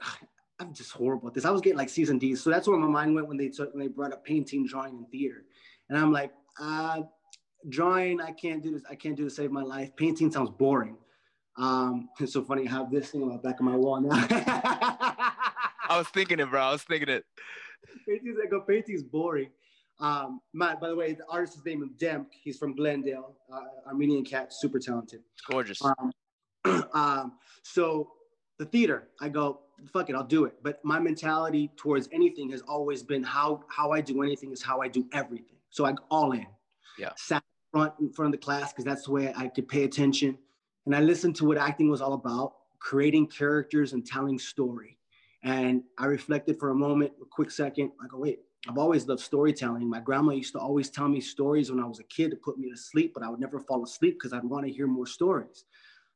I'm 0.59 0.73
just 0.73 0.91
horrible 0.91 1.27
at 1.29 1.33
this. 1.33 1.45
I 1.45 1.51
was 1.51 1.61
getting 1.61 1.77
like 1.77 1.89
C's 1.89 2.09
and 2.09 2.19
D's. 2.19 2.41
So 2.43 2.49
that's 2.49 2.67
where 2.67 2.77
my 2.77 2.87
mind 2.87 3.15
went 3.15 3.27
when 3.27 3.37
they 3.37 3.47
took, 3.49 3.73
when 3.73 3.81
they 3.81 3.87
brought 3.87 4.13
up 4.13 4.23
painting, 4.25 4.65
drawing, 4.67 4.95
and 4.97 5.09
theater. 5.09 5.43
And 5.89 5.97
I'm 5.97 6.11
like, 6.11 6.31
uh, 6.61 7.01
drawing, 7.69 8.21
I 8.21 8.31
can't 8.31 8.61
do 8.61 8.71
this. 8.71 8.83
I 8.89 8.95
can't 8.95 9.15
do 9.15 9.23
to 9.23 9.29
save 9.29 9.51
my 9.51 9.63
life. 9.63 9.95
Painting 9.95 10.31
sounds 10.31 10.49
boring. 10.49 10.97
Um, 11.57 12.09
it's 12.19 12.33
so 12.33 12.43
funny. 12.43 12.67
I 12.67 12.71
have 12.71 12.91
this 12.91 13.09
thing 13.09 13.23
on 13.23 13.29
the 13.29 13.37
back 13.37 13.59
of 13.59 13.65
my 13.65 13.75
wall 13.75 14.01
now. 14.01 14.27
I 15.91 15.97
was 15.97 16.07
thinking 16.07 16.39
it, 16.39 16.49
bro. 16.49 16.61
I 16.61 16.71
was 16.71 16.83
thinking 16.83 17.09
it. 17.09 17.25
painting's 18.07 18.37
like 18.41 18.53
a 18.53 18.65
painting's 18.65 19.03
boring. 19.03 19.49
Um, 19.99 20.39
my, 20.53 20.73
by 20.75 20.87
the 20.87 20.95
way, 20.95 21.13
the 21.13 21.25
artist's 21.29 21.63
name 21.65 21.83
is 21.83 21.89
Demk. 21.89 22.27
He's 22.31 22.57
from 22.57 22.75
Glendale, 22.75 23.35
uh, 23.53 23.87
Armenian 23.87 24.23
cat, 24.23 24.53
super 24.53 24.79
talented. 24.79 25.19
Gorgeous. 25.49 25.81
Um, 25.83 26.11
um, 26.93 27.33
so 27.63 28.11
the 28.57 28.65
theater, 28.65 29.09
I 29.19 29.27
go, 29.27 29.59
fuck 29.91 30.09
it, 30.09 30.15
I'll 30.15 30.23
do 30.23 30.45
it. 30.45 30.55
But 30.63 30.79
my 30.85 30.97
mentality 30.97 31.69
towards 31.75 32.07
anything 32.13 32.49
has 32.51 32.61
always 32.61 33.03
been 33.03 33.21
how 33.21 33.65
how 33.67 33.91
I 33.91 33.99
do 33.99 34.23
anything 34.23 34.53
is 34.53 34.63
how 34.63 34.81
I 34.81 34.87
do 34.87 35.05
everything. 35.11 35.57
So 35.71 35.83
I 35.83 35.91
go 35.91 36.03
all 36.09 36.31
in. 36.31 36.47
Yeah. 36.97 37.09
Sat 37.17 37.43
front 37.73 37.93
in 37.99 38.13
front 38.13 38.33
of 38.33 38.39
the 38.39 38.43
class 38.45 38.71
because 38.71 38.85
that's 38.85 39.03
the 39.03 39.11
way 39.11 39.33
I 39.35 39.49
could 39.49 39.67
pay 39.67 39.83
attention. 39.83 40.37
And 40.85 40.95
I 40.95 41.01
listened 41.01 41.35
to 41.37 41.45
what 41.45 41.57
acting 41.57 41.89
was 41.89 42.01
all 42.01 42.13
about, 42.13 42.53
creating 42.79 43.27
characters 43.27 43.91
and 43.91 44.05
telling 44.05 44.39
story. 44.39 44.97
And 45.43 45.83
I 45.97 46.05
reflected 46.05 46.59
for 46.59 46.69
a 46.69 46.75
moment, 46.75 47.13
a 47.21 47.25
quick 47.25 47.51
second. 47.51 47.91
I 48.03 48.07
go, 48.07 48.19
wait, 48.19 48.39
I've 48.69 48.77
always 48.77 49.07
loved 49.07 49.21
storytelling. 49.21 49.89
My 49.89 49.99
grandma 49.99 50.33
used 50.33 50.53
to 50.53 50.59
always 50.59 50.89
tell 50.89 51.07
me 51.07 51.19
stories 51.19 51.71
when 51.71 51.83
I 51.83 51.87
was 51.87 51.99
a 51.99 52.03
kid 52.03 52.29
to 52.31 52.37
put 52.37 52.59
me 52.59 52.69
to 52.69 52.77
sleep, 52.77 53.13
but 53.13 53.23
I 53.23 53.29
would 53.29 53.39
never 53.39 53.59
fall 53.59 53.83
asleep 53.83 54.19
because 54.19 54.33
I'd 54.33 54.43
want 54.43 54.65
to 54.67 54.71
hear 54.71 54.85
more 54.85 55.07
stories. 55.07 55.65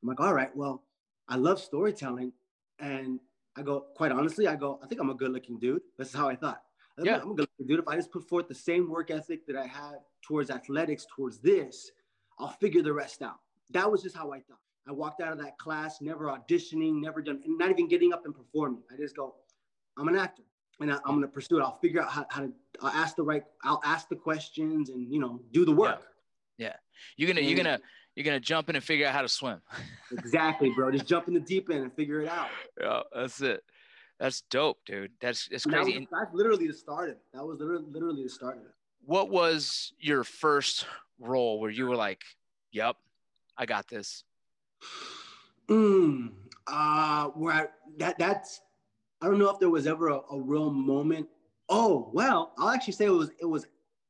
I'm 0.01 0.09
like, 0.09 0.19
all 0.19 0.33
right, 0.33 0.55
well, 0.55 0.83
I 1.27 1.37
love 1.37 1.59
storytelling. 1.59 2.33
And 2.79 3.19
I 3.57 3.63
go, 3.63 3.85
quite 3.95 4.11
honestly, 4.11 4.47
I 4.47 4.55
go, 4.55 4.79
I 4.83 4.87
think 4.87 5.01
I'm 5.01 5.09
a 5.09 5.15
good 5.15 5.31
looking 5.31 5.57
dude. 5.57 5.81
This 5.97 6.09
is 6.09 6.15
how 6.15 6.29
I 6.29 6.35
thought. 6.35 6.61
Yeah. 6.99 7.19
I'm 7.21 7.31
a 7.31 7.35
good 7.35 7.47
looking 7.59 7.67
dude. 7.67 7.79
If 7.79 7.87
I 7.87 7.95
just 7.95 8.11
put 8.11 8.29
forth 8.29 8.47
the 8.47 8.55
same 8.55 8.89
work 8.91 9.09
ethic 9.09 9.47
that 9.47 9.55
I 9.55 9.65
had 9.65 9.95
towards 10.21 10.51
athletics, 10.51 11.07
towards 11.15 11.39
this, 11.39 11.91
I'll 12.37 12.49
figure 12.49 12.83
the 12.83 12.93
rest 12.93 13.21
out. 13.23 13.39
That 13.71 13.91
was 13.91 14.03
just 14.03 14.15
how 14.15 14.31
I 14.31 14.39
thought. 14.41 14.59
I 14.87 14.91
walked 14.91 15.21
out 15.21 15.31
of 15.31 15.39
that 15.39 15.57
class, 15.57 15.99
never 16.01 16.25
auditioning, 16.25 17.01
never 17.01 17.21
done, 17.21 17.41
not 17.45 17.69
even 17.69 17.87
getting 17.87 18.13
up 18.13 18.25
and 18.25 18.35
performing. 18.35 18.81
I 18.91 18.97
just 18.97 19.15
go, 19.15 19.35
I'm 19.97 20.07
an 20.07 20.15
actor 20.15 20.43
and 20.79 20.91
I, 20.91 20.95
am 20.95 21.01
going 21.05 21.21
to 21.21 21.27
pursue 21.27 21.59
it. 21.59 21.61
I'll 21.61 21.79
figure 21.79 22.01
out 22.01 22.09
how, 22.09 22.25
how 22.29 22.41
to 22.41 22.51
I'll 22.81 22.89
ask 22.89 23.15
the 23.15 23.23
right, 23.23 23.43
I'll 23.63 23.81
ask 23.83 24.09
the 24.09 24.15
questions 24.15 24.89
and, 24.89 25.11
you 25.11 25.19
know, 25.19 25.41
do 25.51 25.65
the 25.65 25.71
work. 25.71 26.03
Yeah. 26.57 26.67
yeah. 26.67 26.75
You're 27.17 27.33
going 27.33 27.37
to, 27.37 27.43
you're 27.43 27.63
going 27.63 27.77
to, 27.77 27.83
you're 28.15 28.23
going 28.23 28.39
to 28.39 28.45
jump 28.45 28.69
in 28.69 28.75
and 28.75 28.83
figure 28.83 29.07
out 29.07 29.13
how 29.13 29.21
to 29.21 29.29
swim. 29.29 29.61
exactly, 30.11 30.69
bro. 30.69 30.91
Just 30.91 31.07
jump 31.07 31.27
in 31.27 31.33
the 31.33 31.39
deep 31.39 31.69
end 31.69 31.83
and 31.83 31.93
figure 31.93 32.21
it 32.21 32.29
out. 32.29 32.47
Yeah, 32.79 33.01
that's 33.13 33.41
it. 33.41 33.63
That's 34.19 34.41
dope, 34.49 34.79
dude. 34.85 35.11
That's, 35.19 35.47
that's 35.49 35.65
crazy. 35.65 35.93
That 35.93 35.99
was, 35.99 36.07
that's 36.11 36.33
literally 36.33 36.67
the 36.67 36.73
start 36.73 37.09
of 37.09 37.15
it. 37.15 37.21
That 37.33 37.45
was 37.45 37.59
literally, 37.59 37.85
literally 37.89 38.23
the 38.23 38.29
start 38.29 38.57
of 38.57 38.63
it. 38.63 38.71
What 39.05 39.29
was 39.29 39.93
your 39.99 40.23
first 40.23 40.85
role 41.19 41.59
where 41.59 41.69
you 41.69 41.87
were 41.87 41.95
like, 41.95 42.21
yep, 42.71 42.95
I 43.57 43.65
got 43.65 43.87
this? 43.87 44.23
Mm, 45.69 46.31
uh, 46.67 47.27
where 47.29 47.53
I, 47.53 47.67
that, 47.97 48.17
that's, 48.19 48.61
I 49.21 49.27
don't 49.27 49.39
know 49.39 49.49
if 49.49 49.59
there 49.59 49.69
was 49.69 49.87
ever 49.87 50.09
a, 50.09 50.19
a 50.31 50.39
real 50.39 50.71
moment. 50.71 51.27
Oh, 51.69 52.09
well, 52.13 52.53
I'll 52.57 52.69
actually 52.69 52.93
say 52.93 53.05
it 53.05 53.09
was, 53.09 53.31
it 53.39 53.45
was 53.45 53.65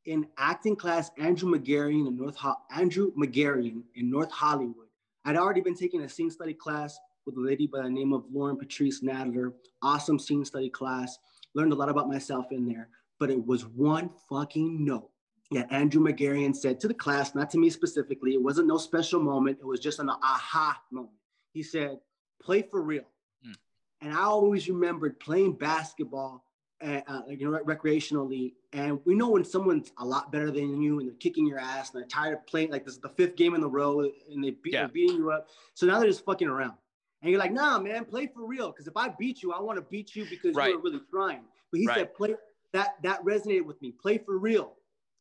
in 0.05 0.27
acting 0.37 0.75
class, 0.75 1.11
Andrew 1.17 1.49
Magarian 1.49 2.07
in 2.07 2.17
North 2.17 2.35
Ho- 2.37 2.57
Andrew 2.75 3.11
Magarian 3.17 3.83
in 3.95 4.09
North 4.09 4.31
Hollywood. 4.31 4.87
I'd 5.23 5.37
already 5.37 5.61
been 5.61 5.75
taking 5.75 6.01
a 6.01 6.09
scene 6.09 6.29
study 6.29 6.53
class 6.53 6.99
with 7.25 7.37
a 7.37 7.39
lady 7.41 7.65
by 7.65 7.81
the 7.81 7.89
name 7.89 8.13
of 8.13 8.25
Lauren 8.31 8.57
Patrice 8.57 9.01
Nadler. 9.01 9.53
Awesome 9.81 10.19
scene 10.19 10.45
study 10.45 10.69
class. 10.69 11.17
Learned 11.55 11.73
a 11.73 11.75
lot 11.75 11.89
about 11.89 12.07
myself 12.07 12.51
in 12.51 12.67
there. 12.67 12.89
But 13.19 13.31
it 13.31 13.43
was 13.47 13.65
one 13.65 14.11
fucking 14.29 14.83
note 14.83 15.09
that 15.51 15.71
Andrew 15.71 16.01
Magarian 16.01 16.55
said 16.55 16.79
to 16.79 16.87
the 16.87 16.93
class, 16.93 17.35
not 17.35 17.49
to 17.51 17.57
me 17.57 17.69
specifically. 17.69 18.33
It 18.33 18.41
wasn't 18.41 18.67
no 18.67 18.77
special 18.77 19.19
moment. 19.21 19.59
It 19.59 19.65
was 19.65 19.79
just 19.79 19.99
an 19.99 20.09
aha 20.09 20.81
moment. 20.91 21.13
He 21.53 21.63
said, 21.63 21.99
"Play 22.41 22.63
for 22.63 22.81
real." 22.81 23.05
Hmm. 23.43 23.53
And 24.01 24.13
I 24.13 24.23
always 24.23 24.67
remembered 24.67 25.19
playing 25.19 25.53
basketball 25.53 26.45
uh, 26.83 27.01
uh, 27.07 27.21
you 27.29 27.49
know, 27.49 27.57
recreationally. 27.59 28.53
And 28.73 28.99
we 29.05 29.15
know 29.15 29.29
when 29.29 29.45
someone's 29.45 29.91
a 29.97 30.05
lot 30.05 30.31
better 30.31 30.51
than 30.51 30.81
you 30.81 30.99
and 30.99 31.07
they're 31.07 31.15
kicking 31.15 31.47
your 31.47 31.59
ass 31.59 31.93
and 31.93 32.01
they're 32.01 32.07
tired 32.07 32.33
of 32.33 32.45
playing, 32.45 32.71
like 32.71 32.85
this 32.85 32.95
is 32.95 32.99
the 32.99 33.09
fifth 33.09 33.35
game 33.35 33.55
in 33.55 33.61
the 33.61 33.69
row 33.69 34.01
and 34.01 34.43
they 34.43 34.51
beat, 34.51 34.73
yeah. 34.73 34.87
beating 34.87 35.15
you 35.17 35.31
up. 35.31 35.47
So 35.73 35.85
now 35.85 35.99
they're 35.99 36.09
just 36.09 36.25
fucking 36.25 36.47
around. 36.47 36.73
And 37.21 37.31
you're 37.31 37.39
like, 37.39 37.53
nah, 37.53 37.79
man, 37.79 38.05
play 38.05 38.27
for 38.27 38.45
real. 38.45 38.71
Because 38.71 38.87
if 38.87 38.97
I 38.97 39.09
beat 39.17 39.41
you, 39.41 39.53
I 39.53 39.61
want 39.61 39.77
to 39.77 39.81
beat 39.83 40.15
you 40.15 40.25
because 40.29 40.53
right. 40.53 40.71
you're 40.71 40.81
really 40.81 41.01
trying. 41.09 41.41
But 41.71 41.79
he 41.79 41.87
right. 41.87 41.97
said, 41.97 42.13
play 42.13 42.35
that 42.73 42.95
that 43.03 43.23
resonated 43.23 43.65
with 43.65 43.81
me. 43.81 43.91
Play 43.91 44.17
for 44.17 44.37
real. 44.37 44.73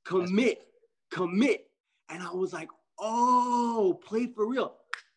Commit. 0.05 0.67
Commit. 1.11 1.67
And 2.11 2.23
I 2.23 2.33
was 2.33 2.53
like, 2.53 2.69
oh, 2.99 3.99
play 4.05 4.27
for 4.27 4.47
real. 4.47 4.75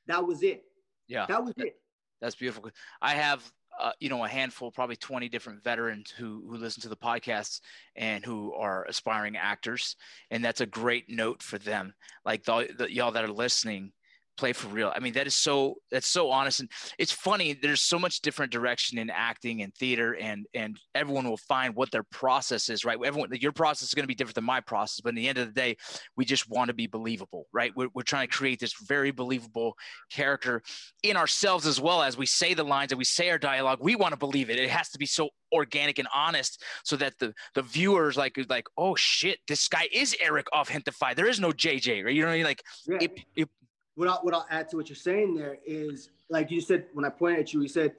That 0.08 0.25
was 0.25 0.44
it. 0.44 0.63
Yeah. 1.08 1.25
That 1.27 1.44
was 1.44 1.53
it. 1.58 1.75
That's 2.22 2.36
beautiful. 2.36 2.70
I 3.01 3.13
have 3.13 3.44
uh, 3.79 3.91
you 4.00 4.10
know 4.10 4.24
a 4.24 4.27
handful 4.27 4.72
probably 4.72 4.96
20 4.96 5.29
different 5.29 5.63
veterans 5.63 6.12
who 6.17 6.44
who 6.50 6.58
listen 6.58 6.82
to 6.82 6.89
the 6.89 6.96
podcasts 6.96 7.62
and 7.96 8.25
who 8.25 8.53
are 8.53 8.86
aspiring 8.86 9.38
actors 9.38 9.96
and 10.32 10.44
that's 10.44 10.62
a 10.62 10.65
great 10.65 11.06
note 11.10 11.44
for 11.44 11.58
them 11.60 11.94
like 12.25 12.44
the, 12.44 12.67
the 12.77 12.91
y'all 12.91 13.12
that 13.12 13.24
are 13.24 13.32
listening 13.32 13.91
play 14.38 14.54
for 14.54 14.67
real. 14.67 14.91
I 14.95 15.00
mean, 15.00 15.13
that 15.13 15.28
is 15.28 15.36
so 15.36 15.76
that's 15.91 16.08
so 16.08 16.30
honest, 16.32 16.60
and 16.60 16.69
it's 16.97 17.12
funny. 17.12 17.54
There's 17.54 17.82
so 17.82 18.00
much 18.00 18.21
different 18.21 18.52
direction 18.52 18.97
in 18.97 19.10
acting 19.10 19.62
and 19.62 19.73
theater, 19.76 20.15
and 20.15 20.45
and 20.54 20.80
everyone 20.95 21.28
will 21.28 21.38
find 21.38 21.76
what 21.76 21.91
their 21.91 22.04
process 22.04 22.69
is, 22.69 22.86
right? 22.86 22.97
Everyone, 23.04 23.30
your 23.34 23.52
process 23.52 23.89
is 23.89 23.93
going 23.93 24.04
to 24.04 24.08
be 24.08 24.15
different 24.15 24.36
than 24.36 24.43
my 24.43 24.62
process, 24.62 25.02
but 25.02 25.10
in 25.10 25.15
the 25.15 25.28
end 25.28 25.38
of 25.38 25.47
the 25.47 25.54
day, 25.54 25.76
we 26.15 26.26
just 26.26 26.50
want 26.50 26.69
to 26.69 26.73
be 26.73 26.88
believable, 26.88 27.45
right? 27.54 27.71
We're, 27.76 27.89
we're 27.93 28.04
trying 28.04 28.28
to 28.28 28.34
create 28.34 28.60
this 28.60 28.73
very 28.88 29.12
believable 29.12 29.76
character 30.12 30.62
in 31.04 31.17
ourselves 31.17 31.65
as 31.65 31.80
well 31.80 32.02
as 32.02 32.17
we 32.17 32.26
say 32.26 32.54
the 32.54 32.63
lines 32.63 32.91
and 32.91 32.97
we 32.97 33.06
say 33.06 33.30
our 33.30 33.38
dialogue. 33.38 33.80
We 33.82 33.95
want 33.95 34.13
to 34.13 34.17
believe 34.17 34.50
it. 34.50 34.60
It 34.60 34.69
has 34.69 34.89
to 34.89 34.97
be 34.97 35.06
so 35.06 35.30
organic 35.54 36.00
and 36.00 36.08
honest 36.13 36.63
so 36.84 36.95
that 36.97 37.17
the 37.19 37.34
the 37.56 37.62
viewers 37.62 38.17
like 38.17 38.38
like 38.50 38.65
oh 38.78 38.95
shit 38.95 39.39
this 39.47 39.67
guy 39.67 39.88
is 39.93 40.15
eric 40.19 40.45
off 40.52 40.69
Gentefied 40.69 41.15
there 41.15 41.28
is 41.28 41.39
no 41.39 41.52
jj 41.52 42.04
right 42.04 42.13
you 42.13 42.21
know 42.21 42.28
what 42.28 42.34
i 42.34 42.38
mean 42.38 42.45
like 42.45 42.63
yeah. 42.88 42.97
it, 43.02 43.19
it 43.36 43.50
what 43.97 44.07
I'll, 44.07 44.19
what 44.21 44.33
I'll 44.36 44.45
add 44.51 44.69
to 44.69 44.77
what 44.77 44.89
you're 44.89 44.95
saying 44.95 45.33
there 45.33 45.57
is 45.65 46.12
like 46.29 46.51
you 46.51 46.62
said 46.62 46.86
when 46.93 47.03
I 47.03 47.10
pointed 47.10 47.39
at 47.39 47.53
you, 47.53 47.62
you 47.62 47.67
said 47.67 47.93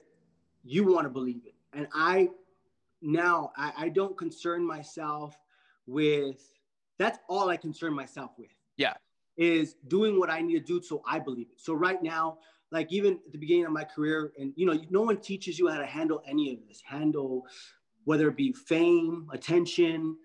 you 0.63 0.85
want 0.85 1.03
to 1.03 1.09
believe 1.09 1.41
it, 1.45 1.55
and 1.73 1.87
I 1.93 2.29
now 3.01 3.51
I, 3.57 3.73
I 3.77 3.89
don't 3.89 4.17
concern 4.17 4.65
myself 4.65 5.37
with 5.87 6.53
that's 6.97 7.19
all 7.27 7.49
I 7.49 7.57
concern 7.57 7.93
myself 7.93 8.31
with. 8.37 8.49
Yeah, 8.77 8.93
is 9.35 9.75
doing 9.89 10.17
what 10.17 10.29
I 10.29 10.39
need 10.41 10.53
to 10.53 10.65
do 10.65 10.81
so 10.81 11.03
I 11.05 11.19
believe 11.19 11.47
it. 11.51 11.59
So 11.59 11.73
right 11.73 12.01
now, 12.01 12.37
like 12.71 12.93
even 12.93 13.19
at 13.25 13.33
the 13.33 13.37
beginning 13.37 13.65
of 13.65 13.73
my 13.73 13.83
career, 13.83 14.31
and 14.39 14.53
you 14.55 14.65
know, 14.65 14.79
no 14.89 15.01
one 15.01 15.17
teaches 15.17 15.59
you 15.59 15.67
how 15.67 15.79
to 15.79 15.85
handle 15.85 16.23
any 16.25 16.53
of 16.53 16.59
this. 16.65 16.81
Handle 16.85 17.45
whether 18.05 18.29
it 18.29 18.37
be 18.37 18.53
fame, 18.53 19.27
attention. 19.33 20.15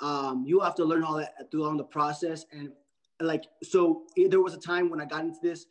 Um, 0.00 0.44
you 0.46 0.60
have 0.60 0.74
to 0.76 0.84
learn 0.84 1.04
all 1.04 1.18
that 1.18 1.50
through 1.50 1.76
the 1.76 1.84
process. 1.84 2.46
And 2.50 2.70
like 3.20 3.44
so 3.62 4.02
there 4.16 4.40
was 4.40 4.54
a 4.54 4.60
time 4.60 4.90
when 4.90 5.00
I 5.00 5.04
got 5.04 5.22
into 5.24 5.40
this, 5.42 5.66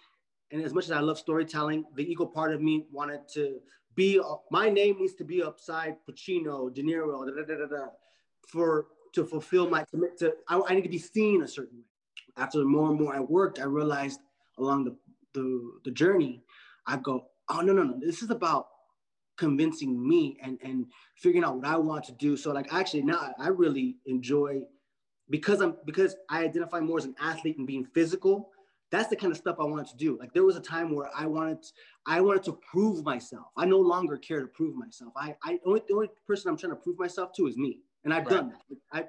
and 0.52 0.64
as 0.64 0.74
much 0.74 0.86
as 0.86 0.92
I 0.92 1.00
love 1.00 1.18
storytelling, 1.18 1.86
the 1.96 2.10
ego 2.10 2.26
part 2.26 2.54
of 2.54 2.62
me 2.62 2.86
wanted 2.92 3.22
to 3.34 3.60
be 3.96 4.20
uh, 4.20 4.36
my 4.52 4.70
name 4.70 4.98
needs 5.00 5.16
to 5.16 5.24
be 5.24 5.42
upside 5.42 5.96
Pacino, 6.10 6.74
De 6.74 6.84
Niro, 6.84 7.26
da, 7.26 7.44
da, 7.44 7.66
da, 7.66 7.86
for 8.48 8.88
to 9.14 9.26
fulfill 9.26 9.70
my 9.70 9.84
commit 9.86 10.18
to 10.20 10.34
I, 10.48 10.62
I 10.68 10.76
need 10.76 10.84
to 10.84 10.90
be 10.90 11.00
seen 11.00 11.42
a 11.42 11.48
certain 11.48 11.78
way. 11.78 11.84
After 12.38 12.64
more 12.64 12.90
and 12.90 13.00
more 13.00 13.16
I 13.16 13.20
worked, 13.20 13.60
I 13.60 13.64
realized 13.64 14.20
along 14.58 14.86
the 14.86 14.96
the, 15.34 15.72
the 15.86 15.92
journey, 15.92 16.44
I 16.86 16.98
go, 16.98 17.28
oh 17.50 17.62
no, 17.62 17.74
no, 17.74 17.84
no, 17.84 18.00
this 18.00 18.22
is 18.22 18.30
about 18.30 18.68
convincing 19.38 20.08
me 20.08 20.38
and 20.44 20.58
and 20.64 20.86
figuring 21.16 21.44
out 21.44 21.56
what 21.56 21.66
I 21.66 21.78
want 21.78 22.06
to 22.06 22.12
do. 22.14 22.36
So 22.38 22.52
like 22.52 22.74
actually 22.74 23.04
now 23.04 23.34
I 23.40 23.48
really 23.48 23.98
enjoy 24.06 24.62
because 25.30 25.62
I'm 25.62 25.76
because 25.86 26.16
I 26.30 26.44
identify 26.44 26.80
more 26.80 26.98
as 26.98 27.06
an 27.06 27.16
athlete 27.20 27.58
and 27.58 27.68
being 27.68 27.86
physical, 27.86 28.50
that's 28.92 29.10
the 29.10 29.16
kind 29.16 29.32
of 29.32 29.38
stuff 29.38 29.58
I 29.60 29.64
wanted 29.64 29.88
to 29.88 29.98
do. 29.98 30.18
Like 30.18 30.34
there 30.34 30.46
was 30.46 30.56
a 30.56 30.62
time 30.62 30.96
where 30.96 31.10
I 31.16 31.26
wanted 31.26 31.66
I 32.06 32.22
wanted 32.22 32.44
to 32.44 32.54
prove 32.54 33.04
myself. 33.04 33.48
I 33.58 33.66
no 33.66 33.80
longer 33.80 34.18
care 34.18 34.42
to 34.42 34.48
prove 34.48 34.76
myself. 34.76 35.14
I 35.16 35.36
I 35.44 35.60
only 35.66 35.82
the 35.88 35.96
only 35.96 36.10
person 36.26 36.50
I'm 36.50 36.58
trying 36.58 36.72
to 36.72 36.78
prove 36.78 36.98
myself 36.98 37.34
to 37.34 37.48
is 37.48 37.58
me. 37.58 37.80
And 38.04 38.14
I've 38.14 38.26
right. 38.26 38.30
done 38.30 38.50
that. 38.50 38.78
I 38.94 39.06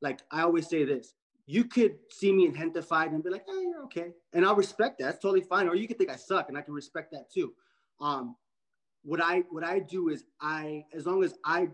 like 0.00 0.20
I 0.30 0.42
always 0.42 0.68
say 0.68 0.84
this. 0.84 1.14
You 1.46 1.64
could 1.64 1.96
see 2.10 2.30
me 2.30 2.44
in 2.44 2.52
Gentefied 2.52 3.08
and 3.08 3.24
be 3.24 3.30
like, 3.30 3.44
hey, 3.46 3.62
you're 3.62 3.82
okay. 3.84 4.12
And 4.34 4.44
I'll 4.44 4.54
respect 4.54 4.98
that. 4.98 5.04
That's 5.04 5.18
totally 5.18 5.40
fine. 5.40 5.66
Or 5.66 5.74
you 5.74 5.88
could 5.88 5.96
think 5.96 6.10
I 6.10 6.16
suck 6.16 6.50
and 6.50 6.58
I 6.58 6.60
can 6.60 6.74
respect 6.74 7.10
that 7.12 7.30
too. 7.32 7.54
Um, 8.02 8.36
what 9.02 9.20
I 9.22 9.44
what 9.50 9.64
I 9.64 9.78
do 9.78 10.08
is 10.08 10.24
I 10.40 10.84
as 10.94 11.06
long 11.06 11.22
as 11.22 11.34
I 11.44 11.68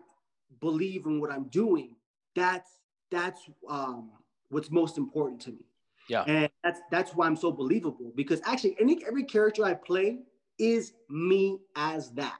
believe 0.60 1.06
in 1.06 1.20
what 1.20 1.32
I'm 1.32 1.44
doing, 1.44 1.96
that's 2.34 2.70
that's 3.10 3.40
um, 3.68 4.10
what's 4.48 4.70
most 4.70 4.98
important 4.98 5.40
to 5.42 5.50
me. 5.50 5.66
Yeah. 6.08 6.22
And 6.22 6.50
that's 6.62 6.80
that's 6.90 7.14
why 7.14 7.26
I'm 7.26 7.36
so 7.36 7.50
believable 7.50 8.12
because 8.14 8.40
actually 8.44 8.76
any 8.78 8.98
every 9.06 9.24
character 9.24 9.64
I 9.64 9.74
play 9.74 10.18
is 10.58 10.92
me 11.08 11.58
as 11.76 12.10
that. 12.12 12.38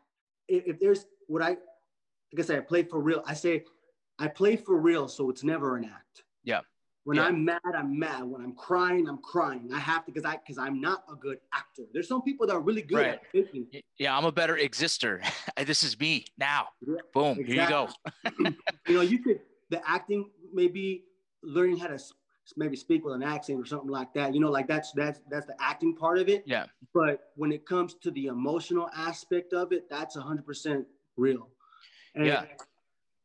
If, 0.48 0.64
if 0.66 0.80
there's 0.80 1.06
what 1.26 1.42
I 1.42 1.50
like 1.50 2.40
I 2.40 2.42
say 2.42 2.56
I 2.56 2.60
play 2.60 2.82
for 2.82 3.00
real. 3.00 3.22
I 3.26 3.34
say 3.34 3.64
I 4.18 4.28
play 4.28 4.56
for 4.56 4.76
real, 4.76 5.08
so 5.08 5.30
it's 5.30 5.42
never 5.42 5.76
an 5.76 5.84
act. 5.84 6.24
Yeah. 6.44 6.60
When 7.04 7.18
yeah. 7.18 7.24
I'm 7.24 7.44
mad, 7.44 7.60
I'm 7.76 7.98
mad. 7.98 8.24
When 8.24 8.40
I'm 8.42 8.54
crying, 8.54 9.06
I'm 9.08 9.18
crying. 9.18 9.68
I 9.74 9.78
have 9.78 10.06
to 10.06 10.12
because 10.12 10.24
I 10.24 10.36
because 10.36 10.58
I'm 10.58 10.80
not 10.80 11.04
a 11.10 11.14
good 11.14 11.38
actor. 11.52 11.82
There's 11.92 12.08
some 12.08 12.22
people 12.22 12.46
that 12.46 12.54
are 12.54 12.60
really 12.60 12.82
good 12.82 12.96
right. 12.96 13.08
at 13.14 13.22
thinking. 13.30 13.66
Yeah, 13.98 14.16
I'm 14.16 14.24
a 14.24 14.32
better 14.32 14.56
exister. 14.56 15.22
this 15.66 15.82
is 15.82 15.98
me 15.98 16.24
now. 16.38 16.68
Yeah, 16.86 16.94
Boom. 17.12 17.38
Exactly. 17.38 17.54
Here 17.54 18.32
you 18.34 18.50
go. 18.50 18.50
you 18.88 18.94
know, 18.94 19.00
you 19.02 19.18
could 19.18 19.40
the 19.70 19.80
acting 19.88 20.30
maybe 20.54 21.04
learning 21.42 21.76
how 21.78 21.88
to 21.88 21.98
maybe 22.56 22.76
speak 22.76 23.04
with 23.04 23.14
an 23.14 23.22
accent 23.22 23.60
or 23.60 23.66
something 23.66 23.90
like 23.90 24.12
that. 24.14 24.34
You 24.34 24.40
know, 24.40 24.50
like 24.50 24.66
that's 24.66 24.92
that's 24.92 25.20
that's 25.30 25.46
the 25.46 25.54
acting 25.60 25.94
part 25.94 26.18
of 26.18 26.28
it. 26.28 26.44
Yeah. 26.46 26.66
But 26.92 27.30
when 27.36 27.52
it 27.52 27.66
comes 27.66 27.94
to 27.94 28.10
the 28.10 28.26
emotional 28.26 28.88
aspect 28.96 29.52
of 29.52 29.72
it, 29.72 29.88
that's 29.90 30.16
hundred 30.16 30.46
percent 30.46 30.86
real. 31.16 31.48
And, 32.14 32.26
yeah. 32.26 32.44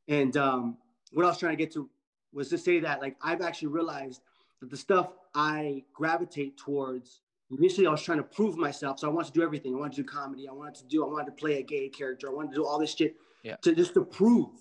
And 0.07 0.35
um, 0.37 0.77
what 1.11 1.25
I 1.25 1.29
was 1.29 1.37
trying 1.37 1.53
to 1.53 1.63
get 1.63 1.71
to 1.73 1.89
was 2.33 2.49
to 2.49 2.57
say 2.57 2.79
that 2.79 3.01
like 3.01 3.15
I've 3.21 3.41
actually 3.41 3.69
realized 3.69 4.21
that 4.61 4.69
the 4.69 4.77
stuff 4.77 5.09
I 5.35 5.83
gravitate 5.93 6.57
towards. 6.57 7.21
Initially, 7.51 7.87
I 7.87 7.89
was 7.89 8.03
trying 8.03 8.19
to 8.19 8.23
prove 8.23 8.57
myself, 8.57 8.99
so 8.99 9.09
I 9.09 9.11
wanted 9.11 9.33
to 9.33 9.39
do 9.39 9.43
everything. 9.43 9.73
I 9.73 9.79
wanted 9.79 9.95
to 9.95 10.03
do 10.03 10.07
comedy. 10.07 10.47
I 10.47 10.51
wanted 10.51 10.75
to 10.75 10.85
do. 10.85 11.03
I 11.03 11.09
wanted 11.09 11.25
to 11.25 11.31
play 11.31 11.57
a 11.57 11.63
gay 11.63 11.89
character. 11.89 12.29
I 12.29 12.31
wanted 12.31 12.49
to 12.49 12.55
do 12.57 12.63
all 12.63 12.77
this 12.77 12.93
shit. 12.93 13.15
Yeah. 13.41 13.55
to 13.63 13.73
just 13.73 13.95
to 13.95 14.03
prove. 14.03 14.51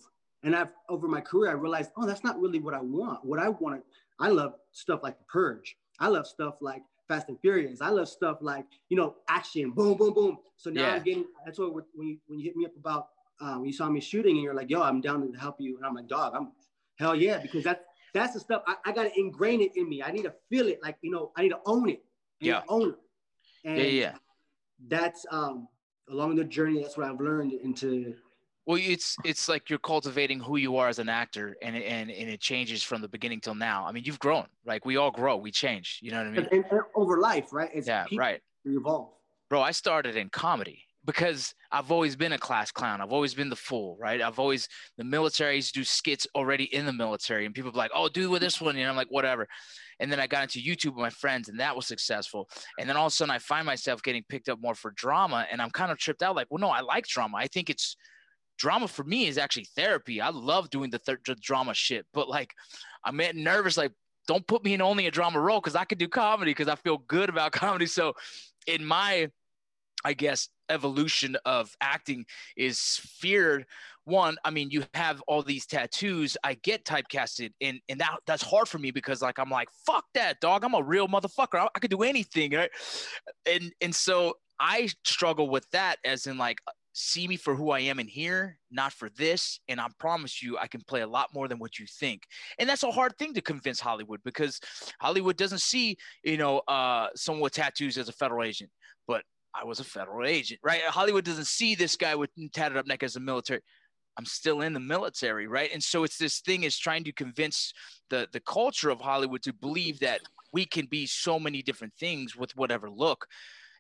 And 0.43 0.55
I've 0.55 0.73
over 0.89 1.09
my 1.09 1.21
career, 1.21 1.51
I 1.51 1.55
realized, 1.55 1.91
oh, 1.97 2.07
that's 2.07 2.23
not 2.23 2.41
really 2.41 2.61
what 2.61 2.75
I 2.75 2.81
want. 2.81 3.25
What 3.25 3.41
I 3.41 3.49
want, 3.49 3.83
I 4.21 4.29
love 4.29 4.55
stuff 4.73 5.01
like 5.03 5.19
The 5.19 5.25
Purge. 5.25 5.77
I 5.99 6.07
love 6.09 6.27
stuff 6.27 6.55
like 6.61 6.83
Fast 7.09 7.29
and 7.29 7.41
Furious. 7.41 7.81
I 7.81 7.89
love 7.89 8.09
stuff 8.09 8.39
like 8.41 8.65
you 8.89 8.97
know 8.97 9.17
action, 9.29 9.73
boom, 9.73 9.97
boom, 9.97 10.15
boom. 10.15 10.39
So 10.57 10.71
now 10.71 10.83
Yeah. 10.83 10.95
I'm 10.95 11.03
getting. 11.03 11.25
That's 11.45 11.59
what 11.59 11.73
when 11.95 12.07
you 12.09 12.19
when 12.29 12.39
you 12.39 12.45
hit 12.45 12.57
me 12.57 12.67
up 12.67 12.77
about 12.77 13.09
uh, 13.41 13.55
when 13.57 13.67
you 13.67 13.73
saw 13.73 13.89
me 13.89 14.01
shooting 14.01 14.37
and 14.37 14.43
you're 14.45 14.55
like, 14.55 14.71
yo, 14.71 14.83
I'm 14.83 15.01
down 15.01 15.31
to 15.33 15.39
help 15.39 15.61
you, 15.61 15.77
and 15.77 15.85
I'm 15.87 15.95
like, 15.95 16.07
dog, 16.09 16.35
I'm 16.37 16.53
hell 16.99 17.17
yeah, 17.17 17.39
because 17.39 17.65
that's 17.65 17.83
that's 18.15 18.35
the 18.35 18.41
stuff 18.41 18.63
I, 18.67 18.77
I 18.87 18.93
got 18.93 19.05
to 19.05 19.19
ingrain 19.19 19.61
it 19.61 19.77
in 19.77 19.89
me. 19.89 20.03
I 20.03 20.13
need 20.13 20.23
to 20.23 20.35
feel 20.51 20.69
it, 20.69 20.81
like 20.83 20.97
you 21.03 21.11
know, 21.11 21.33
I 21.37 21.43
need 21.43 21.51
to 21.51 21.61
own 21.67 21.89
it. 21.89 22.05
Yeah. 22.41 22.63
own 22.69 22.91
it. 22.91 22.99
And 23.65 23.79
Yeah, 23.79 23.85
yeah. 23.87 24.13
that's 24.87 25.27
um 25.33 25.67
along 26.09 26.37
the 26.37 26.45
journey. 26.45 26.81
That's 26.81 26.97
what 26.97 27.09
I've 27.09 27.21
learned 27.21 27.53
into. 27.53 28.15
Well, 28.69 28.79
it's 28.79 29.17
it's 29.25 29.49
like 29.49 29.71
you're 29.71 29.79
cultivating 29.79 30.41
who 30.41 30.59
you 30.59 30.77
are 30.77 30.89
as 30.89 30.99
an 30.99 31.09
actor, 31.09 31.57
and 31.63 31.75
it- 31.75 31.85
and 31.87 32.11
and 32.11 32.29
it 32.29 32.39
changes 32.39 32.83
from 32.83 33.01
the 33.01 33.09
beginning 33.09 33.41
till 33.41 33.55
now. 33.55 33.87
I 33.87 33.93
mean, 33.93 34.05
you've 34.05 34.19
grown. 34.19 34.45
Like 34.67 34.85
we 34.85 34.99
all 34.99 35.11
grow, 35.11 35.39
we 35.39 35.51
change. 35.51 35.99
You 36.03 36.11
know 36.11 36.19
what 36.19 36.27
I 36.27 36.31
mean? 36.31 36.49
And, 36.53 36.65
and 36.71 36.83
over 36.95 37.19
life, 37.19 37.51
right? 37.51 37.71
It's 37.73 37.89
Yeah, 37.89 38.05
people 38.05 38.19
right. 38.19 38.41
evolve. 38.67 39.09
bro 39.49 39.63
i 39.63 39.71
started 39.71 40.15
in 40.17 40.29
comedy 40.29 40.85
because 41.07 41.55
i've 41.73 41.91
always 41.91 42.15
been 42.17 42.35
a 42.35 42.39
class 42.39 42.71
clown 42.71 43.01
i've 43.01 43.15
always 43.19 43.33
been 43.33 43.49
the 43.49 43.57
fool 43.69 43.97
right 43.99 44.21
i've 44.21 44.39
always 44.39 44.69
the 44.99 45.05
military 45.05 45.53
I 45.53 45.55
used 45.55 45.73
to 45.73 45.81
do 45.81 45.85
skits 45.85 46.27
already 46.35 46.65
in 46.65 46.85
the 46.85 46.93
military 46.93 47.47
and 47.47 47.55
people 47.55 47.73
be 47.73 47.79
like 47.79 47.93
oh 47.95 48.09
do 48.11 48.29
with 48.29 48.43
this 48.43 48.61
one 48.61 48.77
and 48.77 48.87
i'm 48.91 48.97
like 48.97 49.11
whatever 49.11 49.47
and 50.01 50.13
then 50.13 50.21
i 50.21 50.27
got 50.27 50.43
into 50.43 50.59
youtube 50.69 50.93
with 50.97 51.07
my 51.09 51.15
friends 51.25 51.49
and 51.49 51.59
that 51.61 51.75
was 51.75 51.87
successful 51.87 52.47
and 52.79 52.87
then 52.87 52.97
all 52.99 53.07
of 53.07 53.13
a 53.13 53.15
sudden 53.15 53.31
i 53.31 53.39
find 53.39 53.65
myself 53.65 54.03
getting 54.03 54.25
picked 54.29 54.51
up 54.51 54.61
more 54.61 54.75
for 54.75 54.91
drama 54.91 55.47
and 55.51 55.63
i'm 55.63 55.71
kind 55.71 55.91
of 55.91 55.97
tripped 55.99 56.23
out 56.23 56.37
like 56.37 56.49
well 56.51 56.61
no 56.61 56.69
i 56.69 56.81
like 56.81 57.07
drama 57.07 57.39
i 57.39 57.47
think 57.47 57.71
it's 57.71 57.97
drama 58.59 58.89
for 58.89 59.05
me 59.05 59.27
is 59.27 59.39
actually 59.39 59.67
therapy 59.77 60.21
i 60.21 60.29
love 60.29 60.69
doing 60.71 60.91
the, 60.91 60.99
th- 60.99 61.19
the 61.27 61.35
drama 61.37 61.73
shit 61.73 62.07
but 62.13 62.29
like 62.29 62.53
i'm 63.05 63.17
getting 63.17 63.45
nervous 63.45 63.77
like 63.77 63.93
don't 64.27 64.47
put 64.47 64.63
me 64.63 64.75
in 64.75 64.83
only 64.83 65.07
a 65.07 65.11
drama 65.11 65.41
role 65.41 65.61
because 65.61 65.77
i 65.77 65.85
could 65.85 65.99
do 65.99 66.09
comedy 66.09 66.51
because 66.51 66.69
i 66.69 66.75
feel 66.75 66.99
good 66.99 67.29
about 67.29 67.53
comedy 67.53 67.87
so 67.87 68.13
in 68.67 68.85
my 68.85 69.29
I 70.05 70.13
guess 70.13 70.49
evolution 70.69 71.37
of 71.45 71.75
acting 71.81 72.25
is 72.57 73.01
feared. 73.03 73.67
One, 74.05 74.37
I 74.45 74.51
mean, 74.51 74.71
you 74.71 74.85
have 74.95 75.21
all 75.27 75.43
these 75.43 75.67
tattoos. 75.67 76.37
I 76.43 76.55
get 76.55 76.85
typecasted, 76.85 77.53
and 77.61 77.81
and 77.89 78.01
that 78.01 78.19
that's 78.27 78.43
hard 78.43 78.69
for 78.69 78.79
me 78.79 78.91
because 78.91 79.21
like 79.21 79.39
I'm 79.39 79.51
like, 79.51 79.69
fuck 79.87 80.05
that, 80.15 80.41
dog. 80.41 80.65
I'm 80.65 80.75
a 80.75 80.83
real 80.83 81.09
motherfucker. 81.09 81.59
I, 81.59 81.69
I 81.75 81.79
could 81.79 81.91
do 81.91 82.03
anything, 82.03 82.53
right? 82.53 82.71
And 83.45 83.73
and 83.81 83.95
so 83.95 84.35
I 84.59 84.89
struggle 85.05 85.51
with 85.51 85.69
that, 85.71 85.97
as 86.05 86.27
in 86.27 86.39
like, 86.39 86.59
see 86.99 87.29
me 87.29 87.37
for 87.37 87.55
who 87.55 87.71
I 87.71 87.81
am 87.81 88.01
in 88.01 88.09
here, 88.09 88.59
not 88.71 88.93
for 88.93 89.09
this. 89.11 89.61
And 89.69 89.81
I 89.81 89.87
promise 89.99 90.43
you, 90.43 90.59
I 90.59 90.67
can 90.67 90.81
play 90.83 91.03
a 91.03 91.07
lot 91.07 91.33
more 91.33 91.47
than 91.47 91.59
what 91.59 91.79
you 91.79 91.87
think. 91.87 92.25
And 92.59 92.69
that's 92.69 92.83
a 92.83 92.91
hard 92.91 93.17
thing 93.19 93.35
to 93.35 93.41
convince 93.41 93.79
Hollywood 93.79 94.21
because 94.25 94.61
Hollywood 95.01 95.37
doesn't 95.37 95.61
see, 95.61 95.97
you 96.25 96.37
know, 96.37 96.59
uh, 96.69 97.09
someone 97.15 97.43
with 97.43 97.53
tattoos 97.53 97.99
as 97.99 98.09
a 98.09 98.13
federal 98.13 98.45
agent, 98.45 98.71
but 99.07 99.23
I 99.55 99.65
was 99.65 99.81
a 99.81 99.85
federal 99.85 100.27
agent, 100.27 100.61
right? 100.63 100.83
Hollywood 100.83 101.25
doesn't 101.25 101.47
see 101.47 101.75
this 101.75 101.97
guy 101.97 102.15
with 102.15 102.31
tatted 102.53 102.77
up 102.77 102.87
neck 102.87 103.03
as 103.03 103.17
a 103.17 103.21
military. 103.21 103.61
I'm 104.19 104.27
still 104.27 104.63
in 104.63 104.73
the 104.73 104.81
military, 104.81 105.47
right? 105.47 105.71
And 105.73 105.83
so 105.83 106.03
it's 106.03 106.19
this 106.19 106.41
thing 106.41 106.65
is 106.65 106.77
trying 106.77 107.05
to 107.05 107.13
convince 107.13 107.73
the 108.11 108.27
the 108.33 108.41
culture 108.41 108.91
of 108.91 109.01
Hollywood 109.01 109.43
to 109.43 109.53
believe 109.53 110.01
that 110.01 110.21
we 110.53 110.65
can 110.65 110.87
be 110.87 111.07
so 111.07 111.39
many 111.39 111.63
different 111.63 111.95
things 111.95 112.35
with 112.35 112.57
whatever 112.57 112.91
look. 112.91 113.27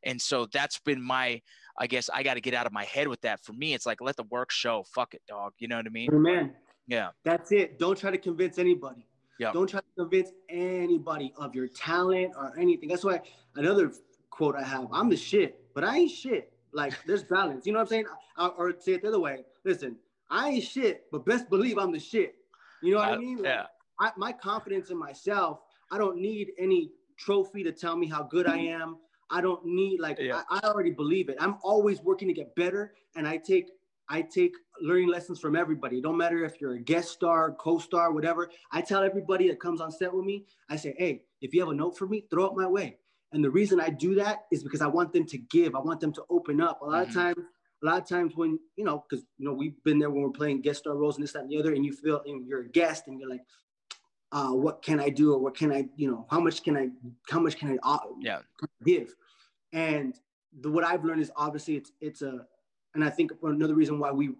And 0.04 0.20
so 0.20 0.46
that's 0.52 0.78
been 0.78 1.02
my, 1.02 1.42
I 1.78 1.86
guess 1.86 2.10
I 2.12 2.22
got 2.22 2.34
to 2.34 2.40
get 2.40 2.54
out 2.54 2.66
of 2.66 2.72
my 2.72 2.84
head 2.84 3.08
with 3.08 3.20
that. 3.22 3.40
For 3.44 3.52
me, 3.52 3.72
it's 3.74 3.86
like 3.86 4.00
let 4.00 4.16
the 4.16 4.24
work 4.24 4.50
show. 4.50 4.84
Fuck 4.94 5.14
it, 5.14 5.22
dog. 5.28 5.52
You 5.58 5.68
know 5.68 5.76
what 5.76 5.86
I 5.86 5.90
mean? 5.90 6.12
Amen. 6.12 6.54
Yeah. 6.86 7.10
That's 7.24 7.52
it. 7.52 7.78
Don't 7.78 7.96
try 7.96 8.10
to 8.10 8.18
convince 8.18 8.58
anybody. 8.58 9.06
Yeah. 9.38 9.52
Don't 9.52 9.68
try 9.68 9.80
to 9.80 9.86
convince 9.96 10.30
anybody 10.48 11.32
of 11.36 11.54
your 11.54 11.68
talent 11.68 12.32
or 12.36 12.58
anything. 12.58 12.88
That's 12.88 13.04
why 13.04 13.20
another 13.54 13.92
quote 14.30 14.56
I 14.56 14.64
have: 14.64 14.88
"I'm 14.92 15.08
the 15.08 15.16
shit, 15.16 15.60
but 15.74 15.84
I 15.84 15.98
ain't 15.98 16.10
shit." 16.10 16.52
Like 16.72 16.94
there's 17.06 17.22
balance. 17.22 17.64
You 17.64 17.72
know 17.72 17.78
what 17.78 17.84
I'm 17.84 17.88
saying? 17.88 18.04
Or, 18.36 18.50
or 18.50 18.74
say 18.80 18.94
it 18.94 19.02
the 19.02 19.08
other 19.08 19.20
way. 19.20 19.44
Listen, 19.64 19.96
I 20.28 20.50
ain't 20.50 20.64
shit, 20.64 21.04
but 21.12 21.24
best 21.24 21.48
believe 21.48 21.78
I'm 21.78 21.92
the 21.92 22.00
shit. 22.00 22.34
You 22.82 22.92
know 22.92 22.98
what 22.98 23.08
I 23.08 23.16
mean? 23.16 23.36
Like, 23.38 23.46
yeah. 23.46 23.64
I, 24.00 24.10
my 24.16 24.32
confidence 24.32 24.90
in 24.90 24.98
myself. 24.98 25.60
I 25.90 25.98
don't 25.98 26.20
need 26.20 26.52
any 26.58 26.90
trophy 27.16 27.62
to 27.64 27.72
tell 27.72 27.96
me 27.96 28.06
how 28.06 28.22
good 28.24 28.46
I 28.46 28.58
am. 28.58 28.96
I 29.30 29.40
don't 29.40 29.64
need 29.64 30.00
like 30.00 30.18
Yeah. 30.18 30.42
I, 30.50 30.60
I 30.62 30.68
already 30.68 30.90
believe 30.90 31.28
it. 31.28 31.36
I'm 31.40 31.56
always 31.62 32.00
working 32.00 32.28
to 32.28 32.34
get 32.34 32.54
better, 32.54 32.94
and 33.16 33.26
I 33.26 33.36
take 33.36 33.70
I 34.10 34.22
take 34.22 34.54
learning 34.80 35.08
lessons 35.08 35.38
from 35.38 35.54
everybody. 35.54 35.98
It 35.98 36.02
don't 36.02 36.16
matter 36.16 36.42
if 36.44 36.60
you're 36.62 36.74
a 36.74 36.80
guest 36.80 37.10
star, 37.10 37.52
co-star, 37.52 38.10
whatever. 38.12 38.48
I 38.72 38.80
tell 38.80 39.02
everybody 39.02 39.48
that 39.48 39.60
comes 39.60 39.82
on 39.82 39.90
set 39.92 40.14
with 40.14 40.24
me, 40.24 40.46
I 40.70 40.76
say, 40.76 40.94
hey, 40.96 41.24
if 41.42 41.52
you 41.52 41.60
have 41.60 41.68
a 41.68 41.74
note 41.74 41.98
for 41.98 42.06
me, 42.06 42.24
throw 42.30 42.46
it 42.46 42.54
my 42.56 42.66
way. 42.66 42.96
And 43.32 43.44
the 43.44 43.50
reason 43.50 43.80
I 43.80 43.90
do 43.90 44.14
that 44.14 44.46
is 44.50 44.62
because 44.62 44.80
I 44.80 44.86
want 44.86 45.12
them 45.12 45.26
to 45.26 45.36
give. 45.36 45.74
I 45.74 45.80
want 45.80 46.00
them 46.00 46.14
to 46.14 46.24
open 46.30 46.62
up. 46.62 46.80
A 46.80 46.86
lot 46.86 47.04
Mhm. 47.04 47.08
of 47.08 47.14
times, 47.14 47.44
a 47.82 47.86
lot 47.86 48.00
of 48.02 48.08
times 48.08 48.34
when 48.34 48.58
you 48.76 48.84
know, 48.84 49.04
because 49.10 49.26
you 49.36 49.44
know, 49.44 49.52
we've 49.52 49.76
been 49.84 49.98
there 49.98 50.08
when 50.08 50.22
we're 50.22 50.30
playing 50.30 50.62
guest 50.62 50.80
star 50.80 50.96
roles 50.96 51.16
and 51.16 51.22
this, 51.22 51.32
that, 51.32 51.42
and 51.42 51.50
the 51.50 51.58
other, 51.58 51.74
and 51.74 51.84
you 51.84 51.92
feel 51.92 52.22
and 52.24 52.46
you're 52.46 52.62
a 52.62 52.68
guest 52.68 53.08
and 53.08 53.20
you're 53.20 53.28
like, 53.28 53.42
uh, 54.32 54.50
what 54.50 54.82
can 54.82 55.00
I 55.00 55.08
do 55.08 55.32
or 55.32 55.38
what 55.38 55.56
can 55.56 55.72
I, 55.72 55.88
you 55.96 56.10
know, 56.10 56.26
how 56.30 56.40
much 56.40 56.62
can 56.62 56.76
I, 56.76 56.88
how 57.30 57.40
much 57.40 57.56
can 57.56 57.72
I 57.72 57.88
uh, 57.88 57.98
Yeah. 58.20 58.40
give? 58.84 59.14
And 59.72 60.14
the, 60.60 60.70
what 60.70 60.84
I've 60.84 61.04
learned 61.04 61.20
is 61.22 61.30
obviously 61.36 61.76
it's 61.76 61.92
it's 62.00 62.22
a, 62.22 62.46
and 62.94 63.04
I 63.04 63.10
think 63.10 63.32
another 63.42 63.74
reason 63.74 63.98
why 63.98 64.10
we 64.12 64.30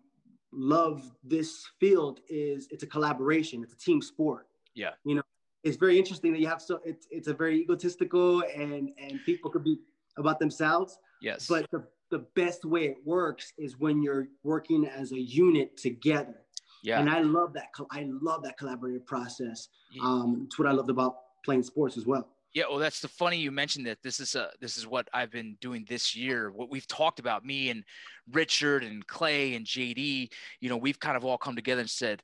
love 0.53 1.03
this 1.23 1.67
field 1.79 2.21
is 2.29 2.69
it's 2.71 2.83
a 2.83 2.87
collaboration. 2.87 3.63
It's 3.63 3.75
a 3.75 3.79
team 3.79 4.01
sport. 4.01 4.47
Yeah. 4.75 4.93
You 5.05 5.17
know, 5.17 5.23
it's 5.65 5.77
very 5.77 5.99
interesting 5.99 6.33
that 6.33 6.41
you 6.41 6.49
have 6.49 6.63
so 6.63 6.81
it's 6.85 7.07
it's 7.11 7.29
a 7.29 7.35
very 7.35 7.61
egotistical 7.61 8.43
and 8.55 8.91
and 8.99 9.21
people 9.25 9.51
could 9.51 9.65
be 9.65 9.79
about 10.17 10.39
themselves, 10.39 10.99
Yes. 11.21 11.47
but 11.47 11.71
the 11.71 11.85
the 12.11 12.21
best 12.35 12.65
way 12.65 12.85
it 12.87 12.97
works 13.05 13.53
is 13.59 13.79
when 13.79 14.03
you're 14.03 14.29
working 14.43 14.87
as 14.87 15.13
a 15.13 15.21
unit 15.21 15.77
together. 15.77 16.41
Yeah. 16.83 17.01
And 17.01 17.11
I 17.11 17.21
love 17.21 17.53
that. 17.55 17.67
I 17.91 18.09
love 18.09 18.43
that 18.45 18.59
collaborative 18.59 19.07
process. 19.07 19.69
Yeah. 19.93 20.03
Um, 20.05 20.43
it's 20.47 20.59
what 20.59 20.69
I 20.69 20.73
loved 20.73 20.91
about 20.91 21.17
playing 21.45 21.63
sports 21.63 21.97
as 21.97 22.07
well. 22.07 22.29
Yeah, 22.55 22.65
well, 22.69 22.79
that's 22.79 23.01
the 23.01 23.09
funny 23.09 23.37
you 23.37 23.51
mentioned 23.51 23.87
that. 23.87 23.99
This 24.03 24.21
is 24.21 24.35
a 24.35 24.51
this 24.61 24.77
is 24.77 24.87
what 24.87 25.09
I've 25.13 25.31
been 25.31 25.57
doing 25.61 25.85
this 25.89 26.17
year. 26.17 26.51
What 26.51 26.71
we've 26.71 26.87
talked 26.87 27.21
about, 27.21 27.45
me 27.45 27.71
and 27.71 27.85
Richard 28.33 28.85
and 28.85 29.07
Clay 29.07 29.55
and 29.55 29.67
JD. 29.67 30.33
You 30.61 30.69
know, 30.69 30.77
we've 30.77 30.99
kind 30.99 31.17
of 31.17 31.25
all 31.25 31.37
come 31.37 31.55
together 31.55 31.83
and 31.83 31.91
said, 31.91 32.23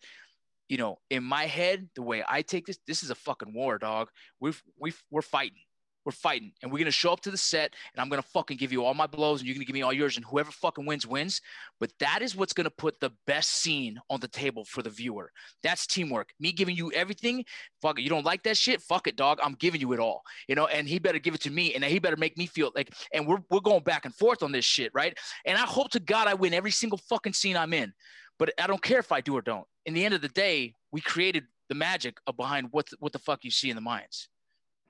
you 0.68 0.78
know, 0.78 0.98
in 1.10 1.22
my 1.22 1.44
head, 1.44 1.88
the 1.94 2.02
way 2.02 2.24
I 2.26 2.42
take 2.42 2.66
this, 2.66 2.78
this 2.86 3.02
is 3.02 3.10
a 3.10 3.14
fucking 3.14 3.52
war, 3.52 3.78
dog. 3.78 4.08
We've 4.40 4.60
we've 4.80 5.00
we're 5.10 5.22
fighting. 5.22 5.58
We're 6.04 6.12
fighting, 6.12 6.52
and 6.62 6.70
we're 6.72 6.78
gonna 6.78 6.90
show 6.90 7.12
up 7.12 7.20
to 7.20 7.30
the 7.30 7.36
set, 7.36 7.74
and 7.94 8.00
I'm 8.00 8.08
gonna 8.08 8.22
fucking 8.22 8.56
give 8.56 8.72
you 8.72 8.84
all 8.84 8.94
my 8.94 9.06
blows, 9.06 9.40
and 9.40 9.48
you're 9.48 9.54
gonna 9.54 9.64
give 9.64 9.74
me 9.74 9.82
all 9.82 9.92
yours, 9.92 10.16
and 10.16 10.24
whoever 10.24 10.50
fucking 10.50 10.86
wins 10.86 11.06
wins. 11.06 11.40
But 11.80 11.92
that 12.00 12.22
is 12.22 12.36
what's 12.36 12.52
gonna 12.52 12.70
put 12.70 13.00
the 13.00 13.10
best 13.26 13.50
scene 13.50 13.98
on 14.10 14.20
the 14.20 14.28
table 14.28 14.64
for 14.64 14.82
the 14.82 14.90
viewer. 14.90 15.30
That's 15.62 15.86
teamwork. 15.86 16.32
Me 16.38 16.52
giving 16.52 16.76
you 16.76 16.92
everything. 16.92 17.44
Fuck 17.80 17.98
it. 17.98 18.02
You 18.02 18.10
don't 18.10 18.24
like 18.24 18.42
that 18.44 18.56
shit? 18.56 18.82
Fuck 18.82 19.06
it, 19.06 19.16
dog. 19.16 19.38
I'm 19.42 19.54
giving 19.54 19.80
you 19.80 19.92
it 19.92 20.00
all 20.00 20.22
you 20.48 20.54
know, 20.54 20.66
and 20.66 20.88
he 20.88 20.98
better 20.98 21.18
give 21.18 21.34
it 21.34 21.40
to 21.42 21.50
me, 21.50 21.74
and 21.74 21.84
he 21.84 21.98
better 21.98 22.16
make 22.16 22.36
me 22.36 22.46
feel 22.46 22.70
like, 22.74 22.94
and 23.12 23.26
we're 23.26 23.38
we're 23.50 23.60
going 23.60 23.82
back 23.82 24.04
and 24.04 24.14
forth 24.14 24.42
on 24.42 24.52
this 24.52 24.64
shit, 24.64 24.90
right? 24.94 25.16
And 25.44 25.56
I 25.56 25.62
hope 25.62 25.90
to 25.92 26.00
God 26.00 26.28
I 26.28 26.34
win 26.34 26.54
every 26.54 26.70
single 26.70 26.98
fucking 26.98 27.32
scene 27.32 27.56
I'm 27.56 27.72
in, 27.72 27.92
but 28.38 28.52
I 28.60 28.66
don't 28.66 28.82
care 28.82 28.98
if 28.98 29.12
I 29.12 29.20
do 29.20 29.36
or 29.36 29.42
don't. 29.42 29.66
In 29.86 29.94
the 29.94 30.04
end 30.04 30.14
of 30.14 30.22
the 30.22 30.28
day, 30.28 30.74
we 30.92 31.00
created 31.00 31.44
the 31.68 31.74
magic 31.74 32.18
of 32.26 32.36
behind 32.36 32.68
what 32.70 32.88
what 32.98 33.12
the 33.12 33.18
fuck 33.18 33.44
you 33.44 33.50
see 33.50 33.70
in 33.70 33.76
the 33.76 33.82
Mayans. 33.82 34.28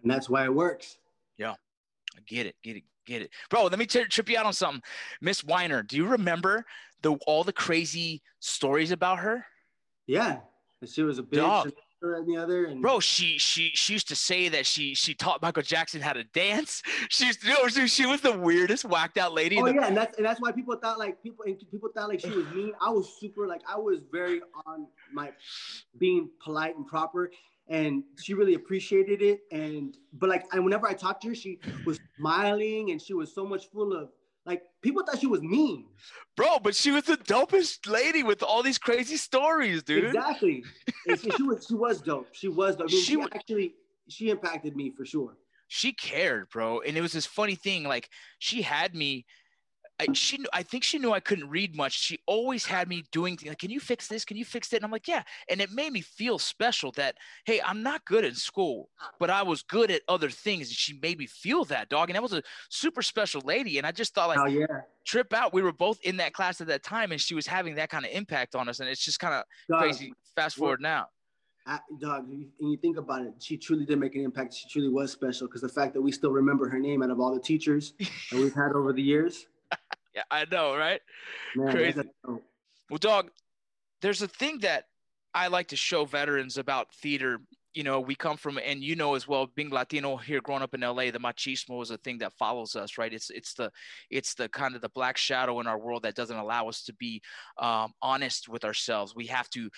And 0.02 0.10
that's 0.10 0.28
why 0.28 0.44
it 0.44 0.54
works. 0.54 0.98
I 2.16 2.20
get 2.26 2.46
it, 2.46 2.54
get 2.62 2.76
it, 2.76 2.84
get 3.06 3.22
it, 3.22 3.30
bro. 3.50 3.64
Let 3.64 3.78
me 3.78 3.86
t- 3.86 4.04
trip 4.04 4.28
you 4.28 4.38
out 4.38 4.46
on 4.46 4.52
something, 4.52 4.82
Miss 5.20 5.42
Weiner. 5.42 5.82
Do 5.82 5.96
you 5.96 6.06
remember 6.06 6.64
the 7.02 7.14
all 7.26 7.42
the 7.42 7.52
crazy 7.52 8.22
stories 8.38 8.92
about 8.92 9.18
her? 9.18 9.44
Yeah. 10.06 10.38
She 10.86 11.02
was 11.02 11.18
a 11.18 11.22
bitch 11.22 11.36
Dog. 11.36 11.64
and 11.64 11.72
this, 11.72 11.80
that, 12.02 12.18
and 12.18 12.28
the 12.28 12.36
other. 12.40 12.66
And 12.66 12.82
bro 12.82 13.00
she 13.00 13.38
she 13.38 13.70
she 13.74 13.94
used 13.94 14.06
to 14.08 14.14
say 14.14 14.48
that 14.50 14.66
she 14.66 14.94
she 14.94 15.14
taught 15.14 15.40
michael 15.40 15.62
jackson 15.62 16.02
how 16.02 16.12
to 16.12 16.22
dance 16.24 16.82
she 17.08 17.24
used 17.26 17.40
to 17.40 17.48
no, 17.48 17.66
she, 17.68 17.88
she 17.88 18.04
was 18.04 18.20
the 18.20 18.36
weirdest 18.38 18.84
whacked 18.84 19.16
out 19.16 19.32
lady 19.32 19.56
in 19.56 19.62
Oh 19.62 19.66
the- 19.66 19.74
yeah, 19.74 19.86
and 19.86 19.96
that's 19.96 20.16
and 20.18 20.26
that's 20.26 20.40
why 20.42 20.52
people 20.52 20.76
thought 20.76 20.98
like 20.98 21.22
people 21.22 21.46
and 21.46 21.58
people 21.70 21.88
thought 21.94 22.08
like 22.10 22.20
she 22.20 22.28
was 22.28 22.46
mean. 22.54 22.72
I 22.82 22.90
was 22.90 23.16
super 23.18 23.46
like 23.48 23.62
I 23.66 23.76
was 23.78 24.00
very 24.12 24.42
on 24.66 24.86
my 25.12 25.32
being 25.98 26.28
polite 26.44 26.76
and 26.76 26.86
proper, 26.86 27.30
and 27.68 28.02
she 28.20 28.34
really 28.34 28.54
appreciated 28.54 29.22
it. 29.22 29.40
And 29.52 29.96
but 30.12 30.28
like 30.28 30.44
and 30.52 30.64
whenever 30.64 30.86
I 30.86 30.94
talked 30.94 31.22
to 31.22 31.28
her, 31.28 31.34
she 31.34 31.58
was 31.86 31.98
smiling 32.18 32.90
and 32.90 33.00
she 33.00 33.14
was 33.14 33.34
so 33.34 33.46
much 33.46 33.70
full 33.70 33.92
of 33.92 34.10
like 34.46 34.62
people 34.82 35.02
thought 35.04 35.18
she 35.18 35.26
was 35.26 35.40
mean. 35.42 35.86
bro 36.36 36.58
but 36.62 36.74
she 36.74 36.90
was 36.90 37.04
the 37.04 37.16
dopest 37.16 37.88
lady 37.90 38.22
with 38.22 38.42
all 38.42 38.62
these 38.62 38.76
crazy 38.78 39.16
stories 39.16 39.82
dude 39.82 40.04
Exactly. 40.04 40.62
She, 41.08 41.30
she 41.30 41.42
was 41.42 41.66
she 41.66 41.74
was 41.74 42.02
dope. 42.02 42.28
She 42.32 42.48
was 42.48 42.76
dope. 42.76 42.88
I 42.90 42.92
mean, 42.92 43.00
She 43.02 43.14
she, 43.14 43.22
actually 43.32 43.74
she 44.08 44.30
impacted 44.30 44.76
me 44.76 44.90
for 44.96 45.06
sure. 45.06 45.36
she 45.68 45.92
cared 45.94 46.50
bro 46.50 46.80
and 46.80 46.96
it 46.96 47.00
was 47.00 47.12
this 47.12 47.24
funny 47.24 47.54
thing 47.54 47.84
like 47.84 48.10
she 48.38 48.60
had 48.60 48.94
me 48.94 49.24
I, 50.00 50.12
she 50.12 50.38
knew, 50.38 50.48
I 50.52 50.62
think 50.62 50.82
she 50.82 50.98
knew 50.98 51.12
I 51.12 51.20
couldn't 51.20 51.48
read 51.48 51.76
much. 51.76 52.00
She 52.00 52.18
always 52.26 52.66
had 52.66 52.88
me 52.88 53.04
doing 53.12 53.36
things 53.36 53.48
like, 53.48 53.58
"Can 53.58 53.70
you 53.70 53.78
fix 53.78 54.08
this? 54.08 54.24
Can 54.24 54.36
you 54.36 54.44
fix 54.44 54.72
it?" 54.72 54.76
And 54.76 54.84
I'm 54.84 54.90
like, 54.90 55.06
"Yeah." 55.06 55.22
And 55.48 55.60
it 55.60 55.70
made 55.70 55.92
me 55.92 56.00
feel 56.00 56.38
special 56.38 56.90
that 56.92 57.16
hey, 57.44 57.60
I'm 57.64 57.82
not 57.82 58.04
good 58.04 58.24
at 58.24 58.34
school, 58.36 58.88
but 59.20 59.30
I 59.30 59.42
was 59.42 59.62
good 59.62 59.90
at 59.92 60.02
other 60.08 60.30
things, 60.30 60.68
and 60.68 60.76
she 60.76 60.98
made 61.00 61.18
me 61.18 61.26
feel 61.26 61.64
that 61.66 61.88
dog. 61.90 62.10
And 62.10 62.16
that 62.16 62.22
was 62.22 62.32
a 62.32 62.42
super 62.70 63.02
special 63.02 63.40
lady. 63.44 63.78
And 63.78 63.86
I 63.86 63.92
just 63.92 64.14
thought 64.14 64.28
like, 64.28 64.38
Oh 64.40 64.46
yeah. 64.46 64.66
trip 65.06 65.32
out. 65.32 65.52
We 65.52 65.62
were 65.62 65.72
both 65.72 66.00
in 66.02 66.16
that 66.16 66.32
class 66.32 66.60
at 66.60 66.66
that 66.66 66.82
time, 66.82 67.12
and 67.12 67.20
she 67.20 67.34
was 67.36 67.46
having 67.46 67.76
that 67.76 67.88
kind 67.88 68.04
of 68.04 68.10
impact 68.10 68.56
on 68.56 68.68
us. 68.68 68.80
And 68.80 68.88
it's 68.88 69.04
just 69.04 69.20
kind 69.20 69.34
of 69.34 69.44
crazy. 69.78 70.12
Fast 70.34 70.56
forward 70.56 70.80
now. 70.80 71.06
I, 71.66 71.78
dog, 71.98 72.28
and 72.28 72.46
you 72.60 72.76
think 72.76 72.98
about 72.98 73.22
it, 73.22 73.34
she 73.40 73.56
truly 73.56 73.86
did 73.86 73.98
make 73.98 74.14
an 74.16 74.22
impact. 74.22 74.52
She 74.54 74.68
truly 74.68 74.90
was 74.90 75.12
special 75.12 75.46
because 75.46 75.62
the 75.62 75.68
fact 75.68 75.94
that 75.94 76.02
we 76.02 76.12
still 76.12 76.30
remember 76.30 76.68
her 76.68 76.78
name 76.78 77.02
out 77.02 77.10
of 77.10 77.20
all 77.20 77.32
the 77.32 77.40
teachers 77.40 77.94
that 77.98 78.38
we've 78.38 78.52
had 78.52 78.72
over 78.72 78.92
the 78.92 79.00
years, 79.00 79.46
Yeah, 80.14 80.22
I 80.30 80.44
know, 80.50 80.76
right? 80.76 81.00
man, 81.56 81.72
Crazy. 81.72 82.02
Well, 82.90 82.98
dog, 82.98 83.30
there's 84.02 84.22
a 84.22 84.28
thing 84.28 84.58
that 84.60 84.84
I 85.34 85.48
like 85.48 85.68
to 85.68 85.76
show 85.76 86.04
veterans 86.04 86.58
about 86.58 86.94
theater. 86.94 87.40
You 87.72 87.82
know, 87.82 87.98
we 87.98 88.14
come 88.14 88.36
from, 88.36 88.58
and 88.64 88.84
you 88.84 88.94
know 88.94 89.16
as 89.16 89.26
well, 89.26 89.48
being 89.56 89.70
Latino 89.70 90.16
here, 90.16 90.40
growing 90.40 90.62
up 90.62 90.74
in 90.74 90.82
LA, 90.82 91.10
the 91.10 91.18
machismo 91.18 91.82
is 91.82 91.90
a 91.90 91.96
thing 91.98 92.18
that 92.18 92.32
follows 92.34 92.76
us, 92.76 92.98
right? 92.98 93.12
It's 93.12 93.30
it's 93.30 93.54
the 93.54 93.72
it's 94.10 94.34
the 94.34 94.48
kind 94.48 94.76
of 94.76 94.80
the 94.80 94.90
black 94.90 95.16
shadow 95.16 95.58
in 95.58 95.66
our 95.66 95.78
world 95.78 96.04
that 96.04 96.14
doesn't 96.14 96.36
allow 96.36 96.68
us 96.68 96.84
to 96.84 96.92
be 96.94 97.20
um, 97.58 97.92
honest 98.00 98.48
with 98.48 98.64
ourselves. 98.64 99.16
We 99.16 99.26
have 99.26 99.50
to 99.50 99.68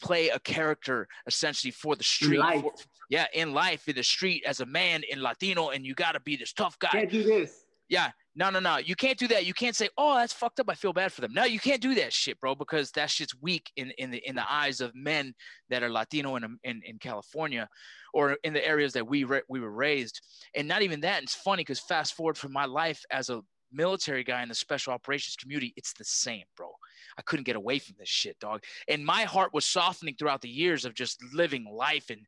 play 0.00 0.30
a 0.30 0.40
character 0.40 1.06
essentially 1.28 1.70
for 1.70 1.94
the 1.94 2.02
street. 2.02 2.38
life. 2.38 2.62
for- 2.62 2.72
yeah, 3.10 3.26
in 3.34 3.52
life, 3.52 3.86
in 3.86 3.94
the 3.94 4.02
street, 4.02 4.42
as 4.46 4.60
a 4.60 4.66
man 4.66 5.02
in 5.08 5.22
Latino, 5.22 5.68
and 5.68 5.84
you 5.84 5.94
got 5.94 6.12
to 6.12 6.20
be 6.20 6.36
this 6.36 6.52
tough 6.52 6.78
guy. 6.78 6.88
can't 6.88 7.10
do 7.10 7.22
this. 7.22 7.63
Yeah, 7.88 8.10
no, 8.34 8.50
no, 8.50 8.60
no. 8.60 8.78
You 8.78 8.96
can't 8.96 9.18
do 9.18 9.28
that. 9.28 9.46
You 9.46 9.54
can't 9.54 9.76
say, 9.76 9.88
"Oh, 9.96 10.16
that's 10.16 10.32
fucked 10.32 10.58
up. 10.58 10.70
I 10.70 10.74
feel 10.74 10.92
bad 10.92 11.12
for 11.12 11.20
them." 11.20 11.32
No, 11.32 11.44
you 11.44 11.60
can't 11.60 11.82
do 11.82 11.94
that 11.96 12.12
shit, 12.12 12.40
bro, 12.40 12.54
because 12.54 12.90
that 12.92 13.10
shit's 13.10 13.34
weak 13.40 13.70
in 13.76 13.90
in 13.92 14.10
the 14.10 14.18
in 14.26 14.34
the 14.34 14.50
eyes 14.50 14.80
of 14.80 14.94
men 14.94 15.34
that 15.68 15.82
are 15.82 15.90
Latino 15.90 16.36
in 16.36 16.58
in, 16.64 16.82
in 16.84 16.98
California, 16.98 17.68
or 18.12 18.38
in 18.42 18.52
the 18.54 18.66
areas 18.66 18.94
that 18.94 19.06
we 19.06 19.24
ra- 19.24 19.40
we 19.48 19.60
were 19.60 19.70
raised. 19.70 20.20
And 20.54 20.66
not 20.66 20.82
even 20.82 21.00
that. 21.02 21.22
It's 21.22 21.34
funny 21.34 21.60
because 21.60 21.80
fast 21.80 22.14
forward 22.14 22.38
from 22.38 22.52
my 22.52 22.64
life 22.64 23.02
as 23.10 23.28
a 23.28 23.42
military 23.74 24.24
guy 24.24 24.42
in 24.42 24.48
the 24.48 24.54
special 24.54 24.92
operations 24.92 25.36
community, 25.36 25.72
it's 25.76 25.92
the 25.92 26.04
same, 26.04 26.44
bro. 26.56 26.70
I 27.18 27.22
couldn't 27.22 27.44
get 27.44 27.56
away 27.56 27.78
from 27.78 27.96
this 27.98 28.08
shit, 28.08 28.38
dog. 28.38 28.62
And 28.88 29.04
my 29.04 29.22
heart 29.22 29.52
was 29.52 29.64
softening 29.64 30.16
throughout 30.18 30.40
the 30.40 30.48
years 30.48 30.84
of 30.84 30.94
just 30.94 31.22
living 31.32 31.64
life 31.70 32.10
and 32.10 32.20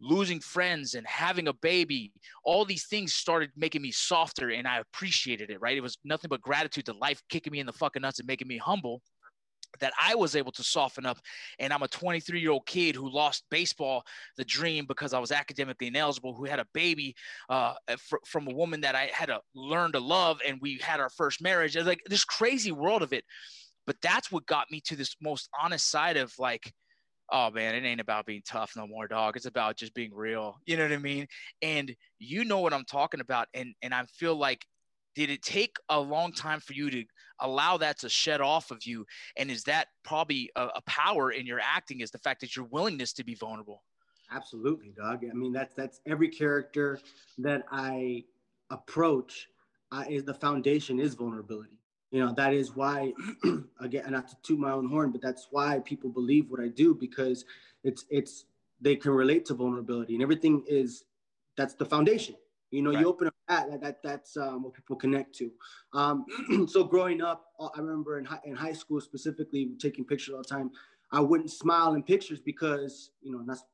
losing 0.00 0.40
friends 0.40 0.94
and 0.94 1.06
having 1.06 1.48
a 1.48 1.52
baby 1.54 2.12
all 2.44 2.66
these 2.66 2.86
things 2.86 3.14
started 3.14 3.50
making 3.56 3.80
me 3.80 3.90
softer 3.90 4.50
and 4.50 4.68
I 4.68 4.78
appreciated 4.78 5.50
it, 5.50 5.60
right? 5.60 5.76
It 5.76 5.80
was 5.80 5.96
nothing 6.04 6.28
but 6.28 6.42
gratitude 6.42 6.84
to 6.86 6.92
life 6.92 7.22
kicking 7.30 7.50
me 7.50 7.60
in 7.60 7.66
the 7.66 7.72
fucking 7.72 8.02
nuts 8.02 8.18
and 8.18 8.26
making 8.26 8.48
me 8.48 8.58
humble 8.58 9.00
that 9.80 9.92
I 10.02 10.14
was 10.14 10.36
able 10.36 10.52
to 10.52 10.62
soften 10.62 11.06
up. 11.06 11.18
And 11.58 11.72
I'm 11.72 11.82
a 11.82 11.88
23 11.88 12.40
year 12.40 12.50
old 12.50 12.66
kid 12.66 12.94
who 12.94 13.10
lost 13.10 13.44
baseball, 13.50 14.04
the 14.36 14.44
dream, 14.44 14.86
because 14.86 15.12
I 15.12 15.18
was 15.18 15.32
academically 15.32 15.88
ineligible, 15.88 16.34
who 16.34 16.44
had 16.44 16.60
a 16.60 16.66
baby 16.74 17.14
uh, 17.48 17.74
fr- 17.98 18.16
from 18.26 18.48
a 18.48 18.54
woman 18.54 18.80
that 18.82 18.94
I 18.94 19.10
had 19.12 19.26
to 19.26 19.40
learn 19.54 19.92
to 19.92 20.00
love. 20.00 20.40
And 20.46 20.58
we 20.60 20.78
had 20.82 21.00
our 21.00 21.10
first 21.10 21.42
marriage. 21.42 21.76
It's 21.76 21.86
like 21.86 22.02
this 22.06 22.24
crazy 22.24 22.72
world 22.72 23.02
of 23.02 23.12
it. 23.12 23.24
But 23.86 23.96
that's 24.02 24.32
what 24.32 24.46
got 24.46 24.70
me 24.70 24.80
to 24.86 24.96
this 24.96 25.14
most 25.22 25.48
honest 25.60 25.90
side 25.90 26.16
of 26.16 26.32
like, 26.38 26.72
oh 27.30 27.50
man, 27.50 27.74
it 27.74 27.84
ain't 27.84 28.00
about 28.00 28.26
being 28.26 28.42
tough 28.46 28.72
no 28.76 28.86
more, 28.86 29.08
dog. 29.08 29.36
It's 29.36 29.46
about 29.46 29.76
just 29.76 29.94
being 29.94 30.14
real. 30.14 30.56
You 30.66 30.76
know 30.76 30.84
what 30.84 30.92
I 30.92 30.98
mean? 30.98 31.26
And 31.62 31.94
you 32.18 32.44
know 32.44 32.60
what 32.60 32.72
I'm 32.72 32.84
talking 32.84 33.20
about. 33.20 33.48
And 33.54 33.74
and 33.82 33.94
I 33.94 34.04
feel 34.06 34.36
like, 34.36 34.64
did 35.16 35.30
it 35.30 35.42
take 35.42 35.76
a 35.88 35.98
long 35.98 36.30
time 36.30 36.60
for 36.60 36.74
you 36.74 36.90
to 36.90 37.04
allow 37.40 37.78
that 37.78 37.98
to 38.00 38.08
shed 38.08 38.40
off 38.40 38.70
of 38.70 38.84
you? 38.84 39.04
And 39.36 39.50
is 39.50 39.64
that 39.64 39.88
probably 40.04 40.50
a, 40.54 40.68
a 40.76 40.82
power 40.86 41.32
in 41.32 41.46
your 41.46 41.58
acting? 41.58 42.00
Is 42.00 42.10
the 42.10 42.18
fact 42.18 42.42
that 42.42 42.54
your 42.54 42.66
willingness 42.66 43.14
to 43.14 43.24
be 43.24 43.34
vulnerable? 43.34 43.82
Absolutely, 44.30 44.92
Doug. 44.96 45.24
I 45.28 45.34
mean, 45.34 45.52
that's 45.52 45.74
that's 45.74 46.00
every 46.06 46.28
character 46.28 47.00
that 47.38 47.64
I 47.72 48.24
approach 48.70 49.48
uh, 49.90 50.04
is 50.08 50.24
the 50.24 50.34
foundation 50.34 51.00
is 51.00 51.14
vulnerability. 51.14 51.78
You 52.10 52.24
know, 52.24 52.34
that 52.34 52.52
is 52.52 52.76
why, 52.76 53.12
again, 53.80 54.04
not 54.10 54.28
to 54.28 54.36
toot 54.42 54.58
my 54.58 54.72
own 54.72 54.88
horn, 54.88 55.12
but 55.12 55.22
that's 55.22 55.48
why 55.50 55.80
people 55.80 56.10
believe 56.10 56.50
what 56.50 56.60
I 56.60 56.68
do 56.68 56.94
because 56.94 57.44
it's 57.84 58.04
it's 58.10 58.44
they 58.80 58.96
can 58.96 59.12
relate 59.12 59.46
to 59.46 59.54
vulnerability 59.54 60.12
and 60.12 60.22
everything 60.22 60.62
is 60.68 61.04
that's 61.56 61.74
the 61.74 61.86
foundation. 61.86 62.34
You 62.76 62.82
know, 62.82 62.90
Right. 62.90 63.00
you 63.00 63.08
open 63.08 63.28
up 63.28 63.34
that, 63.48 63.70
that, 63.70 63.80
that 63.80 64.02
that's 64.02 64.36
um, 64.36 64.62
what 64.62 64.74
people 64.74 64.96
connect 64.96 65.34
to. 65.36 65.50
Um, 65.94 66.26
so 66.68 66.84
growing 66.84 67.22
up, 67.22 67.46
uh, 67.58 67.70
I 67.74 67.80
remember 67.80 68.18
in 68.18 68.26
high, 68.26 68.40
in 68.44 68.54
high 68.54 68.74
school 68.74 69.00
specifically 69.00 69.70
taking 69.78 70.04
pictures 70.04 70.34
all 70.34 70.42
the 70.42 70.48
time. 70.48 70.70
I 71.10 71.20
wouldn't 71.20 71.50
smile 71.50 71.94
in 71.94 72.02
pictures 72.02 72.38
because 72.38 73.12
you 73.22 73.32
know 73.32 73.42
that's 73.46 73.64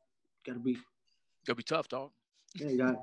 gotta 0.46 0.60
be 0.60 0.78
It'll 1.44 1.56
be 1.56 1.64
tough, 1.64 1.88
dog. 1.88 2.12
yeah, 2.54 2.68
you 2.68 2.78
got 2.78 3.02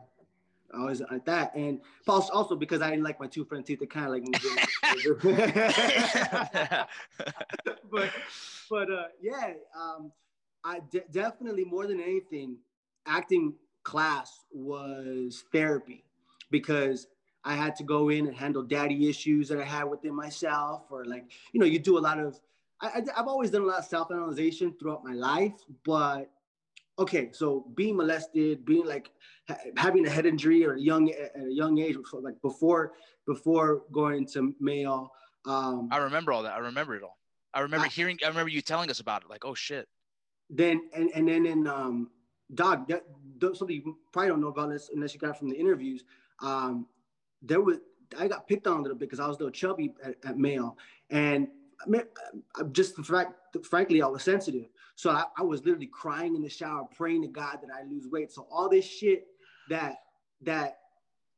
always 0.73 1.01
like 1.01 1.25
that. 1.25 1.53
And 1.53 1.81
also, 2.07 2.31
also 2.31 2.55
because 2.55 2.81
I 2.81 2.91
didn't 2.91 3.03
like 3.03 3.19
my 3.19 3.27
two 3.27 3.43
front 3.43 3.65
teeth, 3.65 3.81
it 3.81 3.89
kind 3.89 4.05
of 4.05 4.13
like 4.13 4.23
but 7.91 8.09
but 8.69 8.89
uh 8.89 9.07
yeah, 9.21 9.51
um 9.77 10.13
I 10.63 10.79
de- 10.91 11.03
definitely 11.11 11.65
more 11.65 11.87
than 11.87 11.99
anything, 11.99 12.55
acting 13.05 13.55
class 13.89 14.45
was 14.51 15.45
therapy 15.51 16.03
because 16.51 17.07
I 17.43 17.55
had 17.55 17.75
to 17.77 17.83
go 17.83 18.09
in 18.09 18.27
and 18.27 18.35
handle 18.35 18.61
daddy 18.61 19.09
issues 19.09 19.49
that 19.49 19.59
I 19.59 19.63
had 19.63 19.85
within 19.85 20.13
myself, 20.13 20.83
or 20.91 21.05
like, 21.05 21.25
you 21.53 21.59
know, 21.59 21.65
you 21.65 21.79
do 21.79 21.97
a 21.97 22.03
lot 22.09 22.19
of, 22.19 22.39
I, 22.81 23.01
I've 23.17 23.27
always 23.27 23.49
done 23.49 23.63
a 23.63 23.65
lot 23.65 23.79
of 23.79 23.85
self 23.85 24.11
analyzation 24.11 24.75
throughout 24.79 25.03
my 25.03 25.13
life, 25.13 25.53
but 25.83 26.29
okay, 26.99 27.29
so 27.31 27.65
being 27.73 27.97
molested, 27.97 28.63
being 28.63 28.85
like 28.85 29.09
ha- 29.47 29.57
having 29.75 30.05
a 30.05 30.09
head 30.09 30.27
injury 30.27 30.63
or 30.67 30.73
a 30.75 30.79
young 30.79 31.09
at 31.09 31.31
a 31.41 31.51
young 31.51 31.79
age, 31.79 31.97
like 32.13 32.39
before 32.43 32.93
before 33.25 33.83
going 33.91 34.27
to 34.33 34.53
male. 34.59 35.11
um, 35.45 35.89
I 35.91 35.97
remember 35.97 36.31
all 36.31 36.43
that. 36.43 36.53
I 36.53 36.59
remember 36.59 36.95
it 36.95 37.01
all. 37.01 37.17
I 37.55 37.61
remember 37.61 37.87
I- 37.87 37.89
hearing. 37.89 38.19
I 38.23 38.27
remember 38.27 38.49
you 38.49 38.61
telling 38.61 38.91
us 38.91 38.99
about 38.99 39.23
it. 39.23 39.29
Like, 39.29 39.45
oh 39.45 39.55
shit. 39.55 39.87
then 40.51 40.77
and, 40.93 41.09
and 41.15 41.27
then 41.27 41.45
in 41.47 41.65
um 41.65 42.11
dog 42.53 42.87
that, 42.87 43.03
something 43.41 43.75
you 43.75 43.97
probably 44.11 44.29
don't 44.29 44.41
know 44.41 44.47
about 44.47 44.69
this 44.69 44.89
unless 44.93 45.13
you 45.13 45.19
got 45.19 45.37
from 45.37 45.49
the 45.49 45.55
interviews. 45.55 46.03
Um 46.41 46.87
there 47.41 47.61
was 47.61 47.77
i 48.17 48.27
got 48.27 48.47
picked 48.47 48.67
on 48.67 48.79
a 48.79 48.81
little 48.81 48.97
bit 48.97 49.07
because 49.07 49.19
i 49.19 49.27
was 49.27 49.37
a 49.37 49.39
little 49.39 49.51
chubby 49.51 49.93
at, 50.03 50.15
at 50.25 50.35
and 51.09 51.47
I 51.81 51.89
mean, 51.89 52.01
just 52.71 52.95
the 52.95 53.03
fact 53.03 53.33
frankly 53.65 54.01
i 54.01 54.07
was 54.07 54.23
sensitive. 54.23 54.67
So 54.95 55.11
I, 55.11 55.23
I 55.37 55.43
was 55.43 55.63
literally 55.63 55.87
crying 55.87 56.35
in 56.35 56.41
the 56.41 56.49
shower 56.49 56.85
praying 56.95 57.21
to 57.21 57.27
god 57.27 57.59
that 57.61 57.69
i 57.73 57.83
lose 57.83 58.07
weight. 58.07 58.31
So 58.31 58.47
all 58.51 58.69
this 58.69 58.85
shit 58.85 59.27
that 59.69 59.97
that 60.41 60.79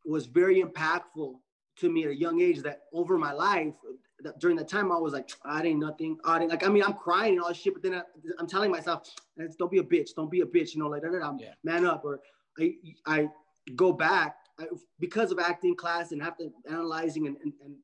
was 0.06 0.26
very 0.26 0.64
impactful 0.64 1.36
to 1.78 1.90
me 1.90 2.06
at 2.06 2.12
a 2.12 2.16
young 2.16 2.42
age 2.42 2.62
that 2.62 2.84
over 2.94 3.18
my 3.18 3.32
life 3.32 3.74
that 4.24 4.40
during 4.40 4.58
that 4.58 4.68
time 4.68 4.92
I 4.92 4.98
was 4.98 5.14
like, 5.14 5.30
I 5.44 5.62
ain't 5.64 5.80
nothing. 5.80 6.18
I 6.26 6.40
didn't 6.40 6.52
like. 6.52 6.66
I 6.66 6.70
mean, 6.70 6.84
I'm 6.84 6.94
crying 6.94 7.34
and 7.34 7.42
all 7.42 7.50
this 7.50 7.58
shit, 7.58 7.74
but 7.74 7.84
then 7.84 7.96
I, 7.96 8.02
I'm 8.40 8.48
telling 8.48 8.72
myself, 8.72 9.10
don't 9.58 9.72
be 9.72 9.80
a 9.80 9.84
bitch. 9.84 10.10
Don't 10.16 10.30
be 10.32 10.42
a 10.42 10.46
bitch. 10.46 10.74
You 10.74 10.82
know, 10.82 10.88
like, 10.88 11.02
da, 11.04 11.10
da, 11.10 11.20
da, 11.20 11.34
Yeah. 11.40 11.54
man 11.64 11.86
up. 11.86 12.04
Or 12.06 12.20
I, 12.60 12.76
I 13.06 13.28
go 13.76 13.92
back 13.94 14.36
I, 14.60 14.66
because 15.00 15.32
of 15.32 15.40
acting 15.40 15.76
class 15.76 16.12
and 16.12 16.22
after 16.22 16.46
analyzing 16.70 17.28
and, 17.28 17.38
and, 17.44 17.54
and 17.64 17.76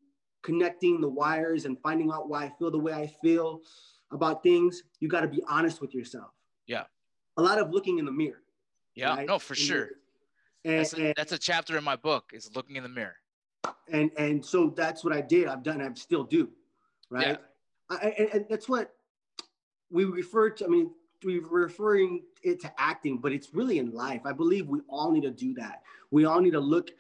connecting 0.44 1.02
the 1.02 1.10
wires 1.10 1.66
and 1.66 1.78
finding 1.82 2.12
out 2.12 2.30
why 2.30 2.46
I 2.46 2.54
feel 2.58 2.72
the 2.72 2.80
way 2.80 2.94
I 2.94 3.08
feel 3.22 3.62
about 4.12 4.44
things. 4.44 4.84
You 5.00 5.10
got 5.10 5.22
to 5.22 5.28
be 5.28 5.42
honest 5.48 5.82
with 5.82 5.94
yourself. 5.94 6.32
Yeah. 6.66 6.84
A 7.38 7.42
lot 7.42 7.60
of 7.60 7.72
looking 7.72 8.00
in 8.00 8.06
the 8.06 8.12
mirror. 8.12 8.42
Yeah. 8.96 9.10
right? 9.16 9.28
No, 9.28 9.40
for 9.40 9.54
In 9.54 9.60
sure. 9.60 9.90
And, 10.66 10.80
That's 10.80 10.94
a, 10.94 11.14
that's 11.16 11.32
a 11.32 11.38
chapter 11.38 11.78
in 11.78 11.84
my 11.84 11.96
book. 11.96 12.32
Is 12.34 12.50
looking 12.56 12.76
in 12.76 12.84
the 12.84 12.90
mirror. 12.90 13.16
And 13.92 14.12
and 14.18 14.46
so 14.46 14.70
that's 14.76 15.04
what 15.04 15.14
I 15.14 15.22
did. 15.22 15.48
I've 15.48 15.64
done. 15.64 15.82
I 15.82 15.94
still 15.94 16.24
do, 16.24 16.50
right? 17.10 17.38
I, 17.90 18.14
and, 18.18 18.30
and 18.34 18.46
that's 18.50 18.68
what 18.68 18.94
we 19.90 20.06
refer 20.06 20.50
to. 20.52 20.66
I 20.66 20.68
mean, 20.68 20.92
we're 21.24 21.42
referring 21.42 22.24
it 22.44 22.62
to 22.62 22.72
acting, 22.78 23.18
but 23.18 23.32
it's 23.32 23.54
really 23.54 23.80
in 23.80 23.92
life. 23.92 24.22
I 24.26 24.34
believe 24.34 24.68
we 24.68 24.80
all 24.90 25.12
need 25.12 25.24
to 25.24 25.32
do 25.32 25.54
that. 25.56 25.82
We 26.12 26.26
all 26.26 26.42
need 26.42 26.52
to 26.52 26.60
look. 26.60 26.92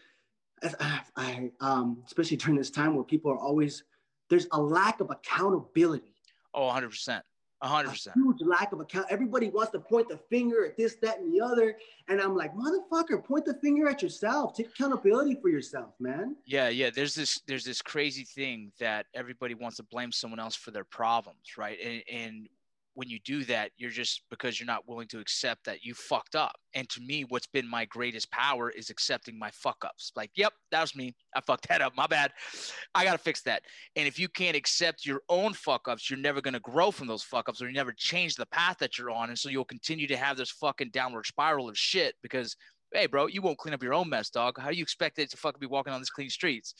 I, 0.80 1.02
I 1.16 1.52
um, 1.60 2.04
especially 2.06 2.38
during 2.38 2.58
this 2.58 2.72
time 2.72 2.96
where 2.96 3.04
people 3.04 3.32
are 3.32 3.38
always 3.38 3.84
there's 4.30 4.48
a 4.52 4.62
lack 4.62 5.00
of 5.00 5.12
accountability. 5.12 6.16
Oh, 6.54 6.66
100 6.66 6.90
percent. 6.90 7.24
100 7.60 7.88
A 7.88 7.92
percent. 7.92 8.16
huge 8.16 8.42
lack 8.42 8.72
of 8.72 8.80
account. 8.80 9.08
Everybody 9.10 9.50
wants 9.50 9.72
to 9.72 9.80
point 9.80 10.10
the 10.10 10.18
finger 10.30 10.66
at 10.66 10.78
this, 10.78 10.96
that, 11.02 11.20
and 11.20 11.34
the 11.34 11.42
other. 11.44 11.76
And 12.08 12.22
I'm 12.22 12.36
like, 12.36 12.52
motherfucker, 12.54 13.24
point 13.24 13.46
the 13.46 13.56
finger 13.56 13.90
at 13.90 14.02
yourself. 14.04 14.56
Take 14.56 14.68
accountability 14.68 15.40
for 15.42 15.50
yourself, 15.50 15.94
man. 16.00 16.36
Yeah, 16.46 16.70
yeah. 16.70 16.90
There's 16.94 17.16
this 17.16 17.42
there's 17.48 17.66
this 17.66 17.82
crazy 17.82 18.24
thing 18.24 18.72
that 18.80 19.08
everybody 19.14 19.56
wants 19.56 19.78
to 19.78 19.84
blame 19.84 20.12
someone 20.12 20.40
else 20.40 20.56
for 20.56 20.72
their 20.72 20.84
problems, 20.84 21.58
right? 21.58 21.78
And, 21.84 22.04
and 22.12 22.50
when 22.98 23.08
you 23.08 23.20
do 23.20 23.44
that, 23.44 23.70
you're 23.78 23.92
just 23.92 24.24
because 24.32 24.60
you're 24.60 24.66
not 24.66 24.88
willing 24.88 25.08
to 25.08 25.20
accept 25.20 25.64
that 25.66 25.84
you 25.84 25.94
fucked 25.94 26.36
up. 26.36 26.56
And 26.74 26.90
to 26.90 27.00
me, 27.00 27.26
what's 27.30 27.46
been 27.46 27.68
my 27.68 27.86
greatest 27.86 28.32
power 28.32 28.72
is 28.72 28.90
accepting 28.90 29.38
my 29.38 29.52
fuck 29.52 29.78
ups. 29.86 30.12
Like, 30.16 30.32
yep, 30.34 30.52
that 30.72 30.82
was 30.82 30.96
me. 30.96 31.16
I 31.36 31.42
fucked 31.42 31.68
that 31.68 31.80
up. 31.80 31.96
My 31.96 32.08
bad. 32.08 32.32
I 32.96 33.06
got 33.06 33.12
to 33.12 33.20
fix 33.20 33.44
that. 33.44 33.62
And 33.96 34.08
if 34.08 34.18
you 34.18 34.28
can't 34.28 34.58
accept 34.58 35.06
your 35.06 35.22
own 35.30 35.54
fuck 35.54 35.88
ups, 35.88 36.10
you're 36.10 36.18
never 36.18 36.42
going 36.42 36.56
to 36.56 36.60
grow 36.60 36.90
from 36.90 37.06
those 37.06 37.22
fuck 37.22 37.48
ups 37.48 37.62
or 37.62 37.68
you 37.68 37.76
never 37.76 37.94
change 37.96 38.34
the 38.34 38.48
path 38.48 38.78
that 38.80 38.98
you're 38.98 39.12
on. 39.12 39.30
And 39.30 39.38
so 39.38 39.50
you'll 39.50 39.64
continue 39.64 40.08
to 40.08 40.18
have 40.18 40.36
this 40.36 40.50
fucking 40.50 40.90
downward 40.90 41.28
spiral 41.28 41.70
of 41.70 41.78
shit 41.78 42.16
because, 42.24 42.56
hey, 42.96 43.06
bro, 43.06 43.28
you 43.28 43.44
won't 43.44 43.60
clean 43.60 43.76
up 43.76 43.84
your 43.84 43.94
own 43.94 44.10
mess, 44.10 44.32
dog. 44.32 44.60
How 44.60 44.72
do 44.72 44.76
you 44.76 44.82
expect 44.82 45.20
it 45.20 45.30
to 45.30 45.38
fucking 45.38 45.60
be 45.60 45.68
walking 45.68 45.94
on 45.94 46.02
these 46.02 46.10
clean 46.10 46.32
streets? 46.32 46.74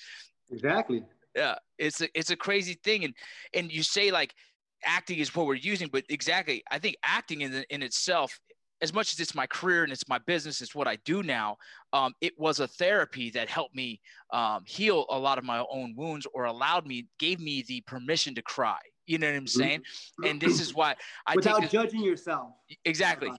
Exactly. 0.52 1.04
Yeah, 1.36 1.58
it's 1.78 2.02
a 2.02 2.08
it's 2.18 2.32
a 2.32 2.36
crazy 2.36 2.80
thing, 2.84 3.04
and 3.04 3.14
and 3.54 3.72
you 3.72 3.84
say 3.84 4.10
like 4.10 4.34
acting 4.84 5.20
is 5.20 5.36
what 5.36 5.46
we're 5.48 5.56
using, 5.56 5.90
but 5.92 6.04
exactly, 6.10 6.64
I 6.72 6.80
think 6.80 6.96
acting 7.04 7.42
in 7.42 7.64
in 7.70 7.84
itself, 7.84 8.40
as 8.82 8.94
much 8.94 9.14
as 9.14 9.20
it's 9.20 9.34
my 9.34 9.48
career 9.48 9.84
and 9.84 9.92
it's 9.92 10.08
my 10.08 10.20
business, 10.20 10.62
it's 10.62 10.76
what 10.76 10.88
I 10.88 10.98
do 10.98 11.24
now. 11.24 11.58
Um, 11.94 12.14
it 12.22 12.34
was 12.38 12.60
a 12.60 12.68
therapy 12.68 13.32
that 13.32 13.50
helped 13.50 13.76
me 13.76 14.00
um, 14.32 14.64
heal 14.66 15.06
a 15.10 15.18
lot 15.18 15.38
of 15.38 15.44
my 15.44 15.66
own 15.72 15.96
wounds, 15.96 16.28
or 16.34 16.46
allowed 16.46 16.86
me, 16.86 17.08
gave 17.18 17.40
me 17.40 17.64
the 17.68 17.82
permission 17.82 18.36
to 18.36 18.42
cry. 18.42 18.80
You 19.08 19.18
know 19.18 19.28
what 19.28 19.38
I'm 19.38 19.48
saying? 19.48 19.84
And 20.26 20.40
this 20.40 20.60
is 20.60 20.76
why 20.76 20.96
I 21.26 21.36
Without 21.36 21.62
this, 21.62 21.72
judging 21.72 22.04
yourself. 22.04 22.52
exactly. 22.84 23.32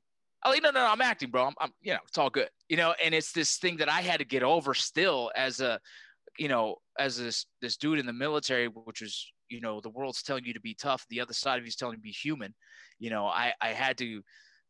Oh, 0.45 0.53
no, 0.63 0.71
no, 0.71 0.81
no, 0.81 0.87
I'm 0.87 1.03
acting, 1.03 1.31
bro. 1.31 1.47
I'm, 1.47 1.55
I'm, 1.61 1.73
you 1.83 1.93
know, 1.93 1.99
it's 2.07 2.17
all 2.17 2.31
good. 2.31 2.49
You 2.69 2.79
know, 2.79 2.95
and 3.05 3.15
it's 3.15 3.33
this 3.33 3.59
thing 3.59 3.77
that 3.77 3.89
I 3.91 4.01
had 4.01 4.19
to 4.21 4.25
get 4.25 4.43
over 4.43 4.73
still 4.73 5.31
as 5.37 5.61
a, 5.61 5.79
you 6.39 6.49
know, 6.49 6.77
as 6.99 7.19
this 7.19 7.47
this 7.61 7.77
dude 7.77 7.99
in 7.99 8.07
the 8.07 8.13
military, 8.13 8.67
which 8.69 9.03
was, 9.03 9.31
you 9.49 9.61
know, 9.61 9.81
the 9.81 9.91
world's 9.91 10.23
telling 10.23 10.45
you 10.45 10.55
to 10.55 10.61
be 10.61 10.75
tough. 10.75 11.07
The 11.09 11.21
other 11.21 11.33
side 11.33 11.59
of 11.59 11.65
you 11.65 11.69
is 11.69 11.77
telling 11.77 11.95
you 11.95 11.99
to 11.99 12.03
be 12.03 12.11
human. 12.11 12.55
You 12.99 13.11
know, 13.11 13.27
I 13.27 13.53
I 13.61 13.69
had 13.69 13.99
to, 13.99 14.23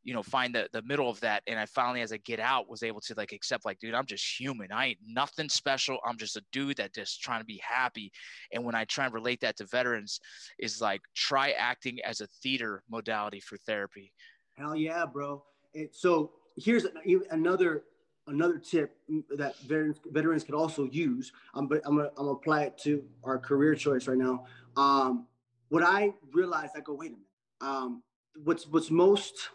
you 0.05 0.15
know, 0.15 0.23
find 0.23 0.55
the 0.55 0.69
the 0.73 0.83
middle 0.83 1.09
of 1.09 1.21
that, 1.21 1.43
and 1.47 1.59
I 1.59 1.67
finally, 1.67 2.01
as 2.01 2.13
I 2.13 2.19
get 2.19 2.41
out, 2.41 2.69
was 2.69 2.83
able 2.83 3.01
to 3.03 3.15
like 3.17 3.33
accept, 3.33 3.65
like, 3.65 3.79
dude, 3.79 3.95
I'm 3.95 4.07
just 4.07 4.41
human. 4.41 4.73
I 4.73 4.87
ain't 4.87 4.99
nothing 5.07 5.49
special. 5.49 5.99
I'm 6.07 6.19
just 6.19 6.37
a 6.37 6.43
dude 6.53 6.77
that 6.77 6.95
just 6.95 7.23
trying 7.23 7.41
to 7.41 7.47
be 7.47 7.61
happy. 7.63 8.13
And 8.53 8.65
when 8.65 8.75
I 8.75 8.85
try 8.85 9.05
and 9.05 9.15
relate 9.15 9.41
that 9.41 9.57
to 9.59 9.67
veterans, 9.67 10.21
is 10.59 10.81
like 10.81 11.01
try 11.15 11.51
acting 11.51 11.99
as 12.05 12.21
a 12.21 12.27
theater 12.43 12.83
modality 12.91 13.41
for 13.41 13.57
therapy. 13.59 14.13
Hell 14.57 14.77
yeah, 14.77 15.05
bro. 15.07 15.45
And 15.75 15.89
so 15.93 16.33
here's 16.57 16.87
another 17.31 17.85
another 18.29 18.59
tip 18.59 18.97
that 19.37 19.59
veterans 19.61 19.99
veterans 20.07 20.45
could 20.45 20.55
also 20.55 20.85
use. 20.85 21.33
Um, 21.55 21.67
but 21.67 21.81
I'm 21.85 21.97
gonna 21.97 22.11
I'm 22.11 22.27
gonna 22.27 22.31
apply 22.33 22.63
it 22.65 22.79
to 22.85 23.05
our 23.25 23.39
career 23.39 23.75
choice 23.75 24.07
right 24.07 24.19
now. 24.19 24.45
Um, 24.77 25.27
what 25.69 25.83
I 25.83 26.15
realized, 26.33 26.73
I 26.77 26.81
go, 26.81 26.95
wait 26.95 27.09
a 27.09 27.13
minute. 27.13 27.27
Um, 27.61 28.03
what's 28.45 28.67
what's 28.67 28.91
most 28.91 29.51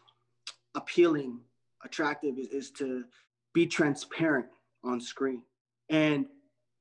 appealing, 0.75 1.39
attractive 1.83 2.38
is, 2.38 2.47
is 2.47 2.71
to 2.71 3.05
be 3.53 3.67
transparent 3.67 4.47
on 4.83 4.99
screen. 4.99 5.43
And 5.89 6.25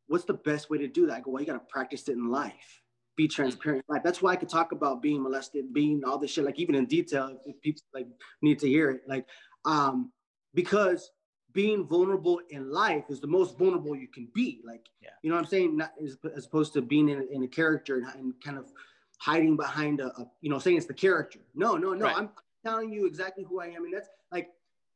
what's 0.07 0.25
the 0.25 0.35
best 0.35 0.71
way 0.71 0.79
to 0.79 0.89
do 0.89 1.07
that? 1.07 1.15
I 1.15 1.21
go, 1.21 1.31
well, 1.31 1.43
you 1.43 1.47
gotta 1.47 1.61
practice 1.69 2.09
it 2.09 2.13
in 2.13 2.31
life. 2.31 2.81
Be 3.17 3.29
transparent 3.29 3.85
in 3.89 3.95
life. 3.95 4.03
That's 4.03 4.23
why 4.23 4.33
I 4.33 4.37
could 4.37 4.49
talk 4.49 4.73
about 4.73 5.03
being 5.03 5.23
molested, 5.23 5.73
being 5.73 6.03
all 6.05 6.19
this 6.19 6.31
shit, 6.31 6.45
like 6.45 6.59
even 6.59 6.75
in 6.75 6.87
detail, 6.87 7.39
if 7.45 7.61
people 7.61 7.83
like 7.95 8.07
need 8.41 8.59
to 8.61 8.69
hear 8.69 8.91
it. 8.91 9.03
Like, 9.07 9.27
um, 9.65 10.11
because 10.55 11.11
being 11.53 11.87
vulnerable 11.87 12.41
in 12.51 12.71
life 12.71 13.05
is 13.09 13.21
the 13.21 13.27
most 13.27 13.59
vulnerable 13.59 13.95
you 13.95 14.09
can 14.09 14.29
be. 14.35 14.61
Like, 14.65 14.89
Yeah. 15.03 15.11
you 15.23 15.31
know 15.31 15.37
what 15.37 15.45
I'm 15.45 15.49
saying? 15.51 15.77
Not 15.77 15.93
as, 16.03 16.17
as 16.35 16.47
opposed 16.47 16.73
to 16.75 16.83
being 16.83 17.09
in, 17.09 17.27
in 17.31 17.43
a 17.43 17.49
character 17.49 17.97
and, 17.97 18.07
and 18.15 18.35
kind 18.43 18.59
of 18.59 18.73
hiding 19.19 19.57
behind 19.57 20.01
a, 20.01 20.07
a, 20.19 20.31
you 20.41 20.51
know, 20.51 20.59
saying 20.59 20.77
it's 20.77 20.87
the 20.87 20.95
character. 20.95 21.41
No, 21.55 21.77
no, 21.77 21.95
no. 21.95 22.07
Right. 22.07 22.17
I'm 22.17 22.31
telling 22.65 22.93
you 22.93 23.07
exactly 23.07 23.45
who 23.45 23.61
I 23.61 23.67
am. 23.67 23.85
And 23.85 23.95
that's 23.95 24.09
like 24.31 24.51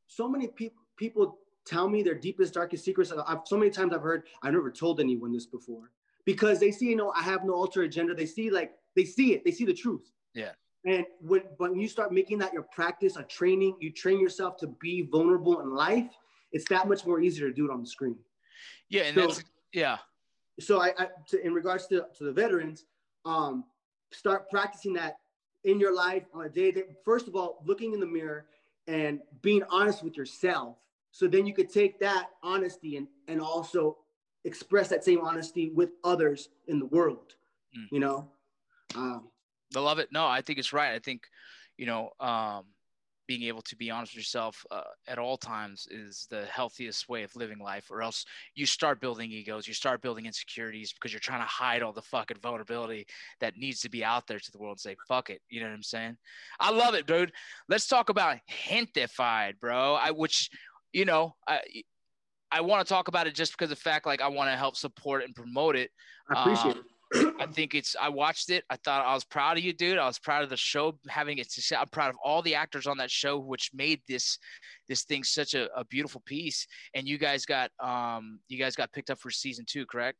so 0.07 0.29
many 0.29 0.49
people 0.49 0.83
people 0.97 1.39
tell 1.67 1.89
me 1.89 2.03
their 2.03 2.15
deepest, 2.15 2.55
darkest 2.55 2.85
secrets. 2.85 3.13
I've, 3.13 3.41
so 3.45 3.57
many 3.57 3.71
times 3.71 3.93
I've 3.93 4.01
heard, 4.01 4.23
I've 4.43 4.53
never 4.53 4.71
told 4.71 5.01
anyone 5.01 5.33
this 5.33 5.47
before 5.47 5.91
because 6.25 6.59
they 6.59 6.71
see, 6.71 6.87
you 6.89 6.97
know, 6.97 7.13
I 7.15 7.23
have 7.23 7.45
no 7.45 7.55
alter 7.55 7.83
agenda. 7.83 8.15
They 8.15 8.25
see 8.27 8.51
like, 8.51 8.73
they 8.95 9.05
see 9.05 9.35
it, 9.35 9.45
they 9.45 9.51
see 9.51 9.65
the 9.65 9.75
truth. 9.75 10.11
Yeah. 10.33 10.53
And 10.87 11.05
when, 11.21 11.43
when 11.59 11.79
you 11.79 11.89
start 11.89 12.13
making 12.13 12.39
that 12.39 12.53
your 12.53 12.63
practice, 12.63 13.17
a 13.17 13.25
training, 13.25 13.77
you 13.81 13.91
train 13.93 14.21
yourself 14.21 14.57
to 14.59 14.69
be 14.81 15.03
vulnerable 15.03 15.61
in 15.61 15.75
life, 15.75 16.09
it's 16.57 16.69
that 16.71 16.89
much 16.89 17.07
more 17.07 17.21
easier 17.21 17.49
to 17.49 17.55
do 17.55 17.67
it 17.67 17.71
on 17.71 17.81
the 17.81 17.87
screen. 17.87 18.17
Yeah, 18.89 19.03
and 19.03 19.15
So- 19.15 19.27
that's 19.27 19.45
yeah. 19.73 19.99
So 20.59 20.81
I, 20.81 20.93
I 20.99 21.09
to, 21.29 21.47
in 21.47 21.53
regards 21.53 21.87
to, 21.89 22.07
to 22.17 22.25
the 22.25 22.33
veterans, 22.33 22.87
um, 23.27 23.65
start 24.11 24.49
practicing 24.49 24.95
that 24.95 25.19
in 25.65 25.79
your 25.79 25.95
life 25.95 26.23
on 26.33 26.47
a 26.47 26.49
day. 26.49 26.71
That 26.71 27.05
first 27.05 27.29
of 27.29 27.37
all, 27.37 27.63
looking 27.67 27.93
in 27.93 28.01
the 28.01 28.07
mirror 28.07 28.47
and 28.89 29.21
being 29.43 29.63
honest 29.71 30.03
with 30.03 30.17
yourself. 30.17 30.77
So 31.11 31.27
then 31.27 31.47
you 31.47 31.53
could 31.53 31.71
take 31.71 31.99
that 32.01 32.31
honesty 32.43 32.97
and 32.97 33.07
and 33.29 33.41
also 33.41 33.99
express 34.45 34.89
that 34.89 35.05
same 35.05 35.21
honesty 35.21 35.71
with 35.71 35.91
others 36.05 36.49
in 36.69 36.79
the 36.79 36.87
world. 36.87 37.35
Mm. 37.77 37.87
You 37.91 38.01
know, 38.01 38.31
um, 38.95 39.29
I 39.75 39.81
love 39.81 39.99
it. 39.99 40.11
No, 40.11 40.27
I 40.27 40.41
think 40.41 40.59
it's 40.59 40.73
right. 40.73 40.95
I 40.95 41.01
think, 41.01 41.23
you 41.77 41.85
know, 41.85 42.13
um, 42.21 42.65
being 43.27 43.43
able 43.45 43.63
to 43.63 43.77
be 43.77 43.91
honest 43.91 44.13
with 44.13 44.19
yourself 44.19 44.65
uh, 44.71 44.83
at 45.09 45.19
all 45.19 45.37
times 45.37 45.89
is 45.91 46.27
the 46.31 46.45
healthiest 46.47 47.09
way 47.09 47.23
of 47.23 47.35
living 47.35 47.59
life, 47.59 47.91
or 47.91 48.03
else 48.03 48.25
you 48.55 48.67
start 48.67 49.01
building 49.01 49.31
egos, 49.31 49.67
you 49.67 49.75
start 49.75 50.01
building 50.03 50.27
insecurities 50.27 50.93
because 50.93 51.13
you're 51.13 51.21
trying 51.21 51.41
to 51.41 51.47
hide 51.47 51.83
all 51.83 51.93
the 51.93 52.03
fucking 52.03 52.39
vulnerability 52.43 53.07
that 53.41 53.57
needs 53.57 53.81
to 53.81 53.91
be 53.91 54.05
out 54.05 54.27
there 54.27 54.39
to 54.39 54.53
the 54.53 54.59
world 54.59 54.75
and 54.75 54.81
say, 54.81 54.97
fuck 55.09 55.31
it. 55.31 55.41
You 55.49 55.61
know 55.61 55.67
what 55.67 55.75
I'm 55.75 55.83
saying? 55.83 56.17
I 56.61 56.71
love 56.71 56.95
it, 56.95 57.07
dude. 57.07 57.33
Let's 57.69 57.87
talk 57.87 58.09
about 58.09 58.39
Gentefied, 58.69 59.59
bro. 59.61 59.95
I, 59.95 60.11
which, 60.11 60.51
you 60.93 61.05
know, 61.05 61.35
I, 61.49 61.61
I 62.53 62.61
want 62.61 62.87
to 62.87 62.93
talk 62.93 63.09
about 63.09 63.27
it 63.27 63.35
just 63.35 63.53
because 63.53 63.71
of 63.73 63.79
the 63.79 63.83
fact, 63.83 64.07
like, 64.07 64.23
I 64.23 64.29
want 64.29 64.51
to 64.51 64.57
help 64.57 64.77
support 64.77 65.25
and 65.25 65.35
promote 65.35 65.75
it. 65.77 65.91
I 66.31 66.41
appreciate 66.43 66.77
Um, 66.77 66.79
it. 66.79 66.85
I 67.15 67.47
think 67.47 67.75
it's. 67.75 67.95
I 68.01 68.09
watched 68.09 68.51
it. 68.51 68.65
I 68.69 68.77
thought 68.77 69.07
I 69.07 69.15
was 69.15 69.25
proud 69.25 69.59
of 69.59 69.65
you, 69.65 69.73
dude. 69.73 69.99
I 69.99 70.07
was 70.07 70.19
proud 70.19 70.43
of 70.43 70.51
the 70.51 70.57
show 70.57 70.99
having 71.09 71.39
it. 71.39 71.51
success. 71.51 71.79
I'm 71.81 71.89
proud 71.89 72.11
of 72.11 72.17
all 72.23 72.43
the 72.43 72.55
actors 72.55 72.87
on 72.87 72.99
that 72.99 73.11
show, 73.11 73.39
which 73.39 73.71
made 73.73 74.01
this 74.09 74.39
this 74.89 75.05
thing 75.05 75.23
such 75.23 75.55
a, 75.55 75.69
a 75.79 75.85
beautiful 75.85 76.23
piece. 76.27 76.67
And 76.95 77.07
you 77.07 77.19
guys 77.19 77.47
got 77.47 77.71
um 77.81 78.41
you 78.49 78.59
guys 78.59 78.75
got 78.75 78.93
picked 78.93 79.11
up 79.11 79.19
for 79.19 79.31
season 79.31 79.65
two, 79.69 79.87
correct? 79.87 80.19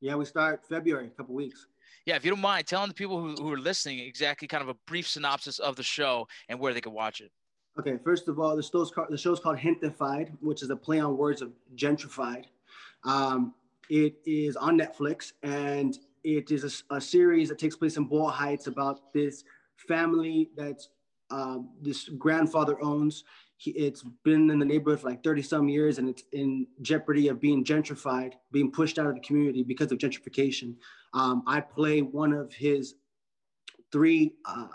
Yeah, 0.00 0.16
we 0.16 0.24
start 0.24 0.62
February, 0.68 1.06
a 1.06 1.10
couple 1.10 1.34
weeks. 1.34 1.66
Yeah. 2.06 2.16
If 2.16 2.24
you 2.24 2.30
don't 2.32 2.40
mind 2.40 2.66
telling 2.66 2.88
the 2.88 2.94
people 2.94 3.20
who, 3.20 3.34
who 3.34 3.52
are 3.52 3.58
listening 3.58 4.00
exactly 4.00 4.48
kind 4.48 4.62
of 4.62 4.68
a 4.68 4.76
brief 4.86 5.08
synopsis 5.08 5.58
of 5.58 5.76
the 5.76 5.82
show 5.82 6.26
and 6.48 6.58
where 6.58 6.74
they 6.74 6.80
can 6.80 6.92
watch 6.92 7.20
it. 7.20 7.30
Okay, 7.78 7.98
first 8.02 8.26
of 8.28 8.40
all, 8.40 8.56
the 8.56 8.62
show's 8.62 8.90
called, 8.90 9.08
the 9.10 9.18
show's 9.18 9.38
called 9.38 9.58
Gentefied, 9.58 10.32
which 10.40 10.62
is 10.62 10.70
a 10.70 10.76
play 10.76 10.98
on 10.98 11.16
words 11.16 11.42
of 11.42 11.52
gentrified. 11.76 12.44
Um, 13.04 13.54
it 13.90 14.16
is 14.24 14.56
on 14.56 14.78
Netflix, 14.78 15.32
and 15.42 15.98
it 16.26 16.50
is 16.50 16.82
a 16.90 16.94
a, 16.96 17.00
series 17.00 17.48
that 17.48 17.58
takes 17.58 17.76
place 17.76 17.96
in 17.96 18.04
Boyle 18.04 18.28
Heights 18.28 18.66
about 18.66 19.12
this 19.12 19.44
family 19.76 20.50
that 20.56 20.82
um, 21.30 21.70
this 21.80 22.08
grandfather 22.08 22.82
owns. 22.82 23.24
He, 23.58 23.70
it's 23.70 24.04
been 24.24 24.50
in 24.50 24.58
the 24.58 24.64
neighborhood 24.64 25.00
for 25.00 25.08
like 25.08 25.24
30 25.24 25.42
some 25.42 25.68
years, 25.68 25.98
and 25.98 26.08
it's 26.08 26.24
in 26.32 26.66
jeopardy 26.82 27.28
of 27.28 27.40
being 27.40 27.64
gentrified, 27.64 28.34
being 28.52 28.70
pushed 28.70 28.98
out 28.98 29.06
of 29.06 29.14
the 29.14 29.20
community 29.20 29.62
because 29.62 29.92
of 29.92 29.98
gentrification. 29.98 30.74
Um, 31.14 31.42
I 31.46 31.60
play 31.60 32.02
one 32.02 32.32
of 32.32 32.52
his 32.52 32.96
three 33.92 34.34
uh, 34.44 34.66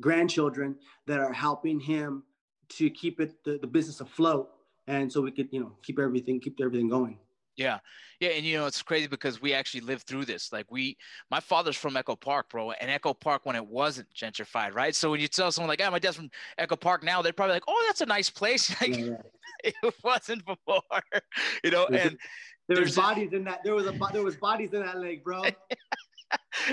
grandchildren 0.00 0.76
that 1.06 1.18
are 1.18 1.32
helping 1.32 1.80
him 1.80 2.22
to 2.68 2.90
keep 2.90 3.20
it 3.20 3.42
the, 3.44 3.58
the 3.58 3.66
business 3.66 4.00
afloat 4.00 4.50
and 4.86 5.10
so 5.10 5.20
we 5.20 5.30
could 5.30 5.48
you 5.50 5.60
know 5.60 5.72
keep 5.82 5.98
everything 5.98 6.40
keep 6.40 6.58
everything 6.60 6.88
going 6.88 7.18
Yeah. 7.56 7.78
Yeah. 8.20 8.30
And 8.30 8.44
you 8.44 8.56
know, 8.56 8.66
it's 8.66 8.82
crazy 8.82 9.06
because 9.06 9.40
we 9.40 9.52
actually 9.52 9.80
lived 9.80 10.04
through 10.04 10.24
this. 10.24 10.52
Like 10.52 10.70
we 10.70 10.96
my 11.30 11.40
father's 11.40 11.76
from 11.76 11.96
Echo 11.96 12.16
Park, 12.16 12.50
bro. 12.50 12.72
And 12.72 12.90
Echo 12.90 13.14
Park 13.14 13.46
when 13.46 13.56
it 13.56 13.66
wasn't 13.66 14.08
gentrified, 14.14 14.74
right? 14.74 14.94
So 14.94 15.10
when 15.10 15.20
you 15.20 15.28
tell 15.28 15.50
someone 15.52 15.68
like, 15.68 15.80
oh, 15.82 15.90
my 15.90 15.98
dad's 15.98 16.16
from 16.16 16.30
Echo 16.58 16.76
Park 16.76 17.02
now, 17.02 17.22
they're 17.22 17.32
probably 17.32 17.54
like, 17.54 17.64
Oh, 17.68 17.84
that's 17.86 18.00
a 18.00 18.06
nice 18.06 18.30
place. 18.30 18.74
Like 18.80 18.96
Yeah, 18.96 19.16
it 19.64 19.94
wasn't 20.02 20.44
before. 20.44 20.82
you 21.64 21.70
know, 21.70 21.86
and 21.86 22.18
there 22.68 22.76
There's 22.76 22.88
was 22.88 22.96
bodies 22.96 23.32
in 23.32 23.44
that 23.44 23.62
there 23.64 23.74
was 23.74 23.86
a 23.86 23.98
there 24.12 24.22
was 24.22 24.36
bodies 24.36 24.72
in 24.72 24.80
that 24.80 24.98
lake 24.98 25.22
bro 25.22 25.42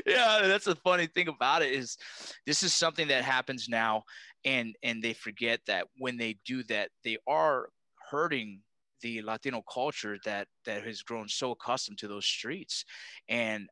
yeah, 0.08 0.39
that's 0.44 0.65
the 0.65 0.76
funny 0.76 1.08
thing 1.08 1.28
about 1.28 1.62
it 1.62 1.71
is 1.71 1.98
this 2.46 2.63
is 2.63 2.73
something 2.73 3.08
that 3.10 3.23
happens 3.23 3.67
now 3.69 4.04
and 4.46 4.75
and 4.84 5.02
they 5.04 5.13
forget 5.13 5.60
that 5.67 5.88
when 5.98 6.17
they 6.17 6.38
do 6.46 6.63
that, 6.63 6.90
they 7.04 7.17
are 7.27 7.69
hurting 8.10 8.62
the 9.02 9.21
Latino 9.21 9.62
culture 9.62 10.17
that 10.25 10.47
that 10.65 10.83
has 10.83 11.02
grown 11.02 11.27
so 11.27 11.52
accustomed 11.52 11.97
to 11.99 12.08
those 12.08 12.25
streets. 12.25 12.85
And 13.29 13.67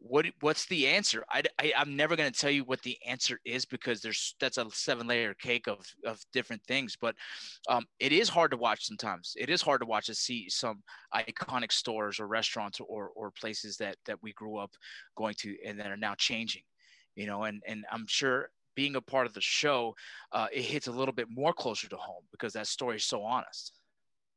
what 0.00 0.26
what's 0.40 0.66
the 0.66 0.86
answer? 0.86 1.24
I, 1.30 1.42
I 1.58 1.72
am 1.76 1.96
never 1.96 2.14
going 2.14 2.30
to 2.32 2.38
tell 2.38 2.50
you 2.50 2.64
what 2.64 2.82
the 2.82 2.96
answer 3.06 3.40
is 3.44 3.64
because 3.64 4.00
there's 4.00 4.34
that's 4.40 4.58
a 4.58 4.66
seven 4.70 5.06
layer 5.08 5.34
cake 5.34 5.66
of 5.66 5.84
of 6.04 6.20
different 6.32 6.62
things. 6.64 6.96
But 7.00 7.16
um, 7.68 7.84
it 7.98 8.12
is 8.12 8.28
hard 8.28 8.52
to 8.52 8.56
watch 8.56 8.84
sometimes. 8.84 9.34
It 9.36 9.50
is 9.50 9.62
hard 9.62 9.80
to 9.80 9.86
watch 9.86 10.06
to 10.06 10.14
see 10.14 10.48
some 10.48 10.82
iconic 11.14 11.72
stores 11.72 12.20
or 12.20 12.28
restaurants 12.28 12.80
or 12.80 13.10
or 13.14 13.30
places 13.32 13.76
that 13.78 13.96
that 14.06 14.22
we 14.22 14.32
grew 14.34 14.56
up 14.58 14.70
going 15.16 15.34
to 15.38 15.56
and 15.66 15.78
that 15.80 15.90
are 15.90 15.96
now 15.96 16.14
changing. 16.16 16.62
You 17.16 17.26
know, 17.26 17.44
and 17.44 17.62
and 17.66 17.84
I'm 17.90 18.06
sure 18.06 18.50
being 18.76 18.94
a 18.94 19.00
part 19.00 19.26
of 19.26 19.34
the 19.34 19.40
show, 19.40 19.92
uh, 20.30 20.46
it 20.52 20.62
hits 20.62 20.86
a 20.86 20.92
little 20.92 21.12
bit 21.12 21.26
more 21.28 21.52
closer 21.52 21.88
to 21.88 21.96
home 21.96 22.22
because 22.30 22.52
that 22.52 22.68
story 22.68 22.94
is 22.94 23.04
so 23.04 23.24
honest. 23.24 23.77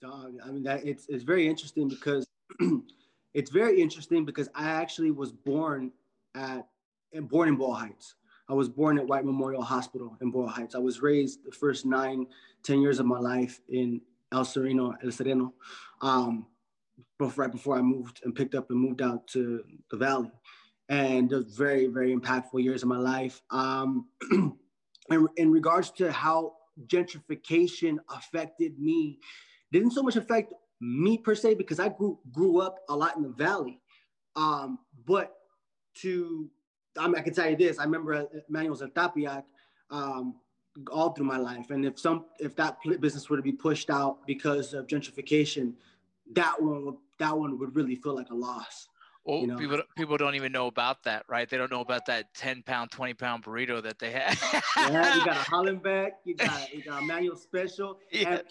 Dog, 0.01 0.33
I 0.43 0.49
mean 0.49 0.63
that 0.63 0.83
it's 0.83 1.05
it's 1.09 1.23
very 1.23 1.47
interesting 1.47 1.87
because 1.87 2.27
it's 3.35 3.51
very 3.51 3.79
interesting 3.79 4.25
because 4.25 4.49
I 4.55 4.67
actually 4.71 5.11
was 5.11 5.31
born 5.31 5.91
at 6.33 6.65
and 7.13 7.29
born 7.29 7.49
in 7.49 7.55
Boyle 7.55 7.73
Heights. 7.73 8.15
I 8.49 8.53
was 8.53 8.67
born 8.67 8.97
at 8.97 9.05
White 9.05 9.25
Memorial 9.25 9.61
Hospital 9.61 10.17
in 10.21 10.31
Boyle 10.31 10.47
Heights. 10.47 10.73
I 10.73 10.79
was 10.79 11.03
raised 11.03 11.45
the 11.45 11.51
first 11.51 11.85
nine, 11.85 12.25
ten 12.63 12.81
years 12.81 12.99
of 12.99 13.05
my 13.05 13.19
life 13.19 13.61
in 13.69 14.01
El 14.31 14.43
Sereno, 14.43 14.95
El 15.03 15.11
Sereno, 15.11 15.53
um, 16.01 16.47
right 17.19 17.51
before 17.51 17.77
I 17.77 17.81
moved 17.81 18.21
and 18.23 18.33
picked 18.33 18.55
up 18.55 18.71
and 18.71 18.79
moved 18.79 19.03
out 19.03 19.27
to 19.27 19.63
the 19.91 19.97
Valley. 19.97 20.31
And 20.89 21.29
those 21.29 21.55
very, 21.55 21.85
very 21.87 22.15
impactful 22.15 22.63
years 22.63 22.81
of 22.81 22.89
my 22.89 22.97
life. 22.97 23.41
Um, 23.51 24.07
in, 24.31 25.27
in 25.37 25.51
regards 25.51 25.91
to 25.91 26.11
how 26.11 26.53
gentrification 26.87 27.97
affected 28.09 28.79
me, 28.79 29.19
didn't 29.71 29.91
so 29.91 30.03
much 30.03 30.15
affect 30.15 30.53
me 30.79 31.17
per 31.17 31.35
se 31.35 31.55
because 31.55 31.79
I 31.79 31.89
grew 31.89 32.19
grew 32.31 32.59
up 32.59 32.79
a 32.89 32.95
lot 32.95 33.15
in 33.15 33.23
the 33.23 33.29
Valley. 33.29 33.79
Um, 34.35 34.79
but 35.05 35.35
to 36.01 36.49
I, 36.97 37.07
mean, 37.07 37.15
I 37.15 37.21
can 37.21 37.33
tell 37.33 37.49
you 37.49 37.55
this: 37.55 37.79
I 37.79 37.83
remember 37.83 38.27
Manuel's 38.49 38.81
at 38.81 38.93
Tepeyac 38.93 39.43
um, 39.89 40.35
all 40.91 41.11
through 41.13 41.25
my 41.25 41.37
life, 41.37 41.69
and 41.69 41.85
if 41.85 41.99
some 41.99 42.25
if 42.39 42.55
that 42.55 42.77
business 42.99 43.29
were 43.29 43.37
to 43.37 43.43
be 43.43 43.51
pushed 43.51 43.89
out 43.89 44.25
because 44.25 44.73
of 44.73 44.87
gentrification, 44.87 45.73
that 46.33 46.61
one 46.61 46.85
would, 46.85 46.95
that 47.19 47.37
one 47.37 47.59
would 47.59 47.75
really 47.75 47.95
feel 47.95 48.15
like 48.15 48.29
a 48.29 48.35
loss. 48.35 48.87
Well, 49.23 49.41
you 49.41 49.47
know? 49.47 49.57
people 49.57 49.81
people 49.95 50.17
don't 50.17 50.33
even 50.35 50.51
know 50.51 50.67
about 50.67 51.03
that, 51.03 51.25
right? 51.27 51.47
They 51.47 51.57
don't 51.57 51.71
know 51.71 51.81
about 51.81 52.07
that 52.07 52.33
ten 52.33 52.63
pound, 52.63 52.89
twenty 52.89 53.13
pound 53.13 53.43
burrito 53.43 53.81
that 53.83 53.99
they 53.99 54.11
had. 54.11 54.37
yeah, 54.75 55.15
you 55.15 55.25
got 55.25 55.35
a 55.35 55.39
Hollenbeck, 55.51 56.11
you 56.25 56.35
got 56.35 56.73
you 56.73 56.83
got 56.83 57.03
a 57.03 57.05
Manuel 57.05 57.35
special. 57.35 57.99
Yeah. 58.11 58.29
And 58.29 58.43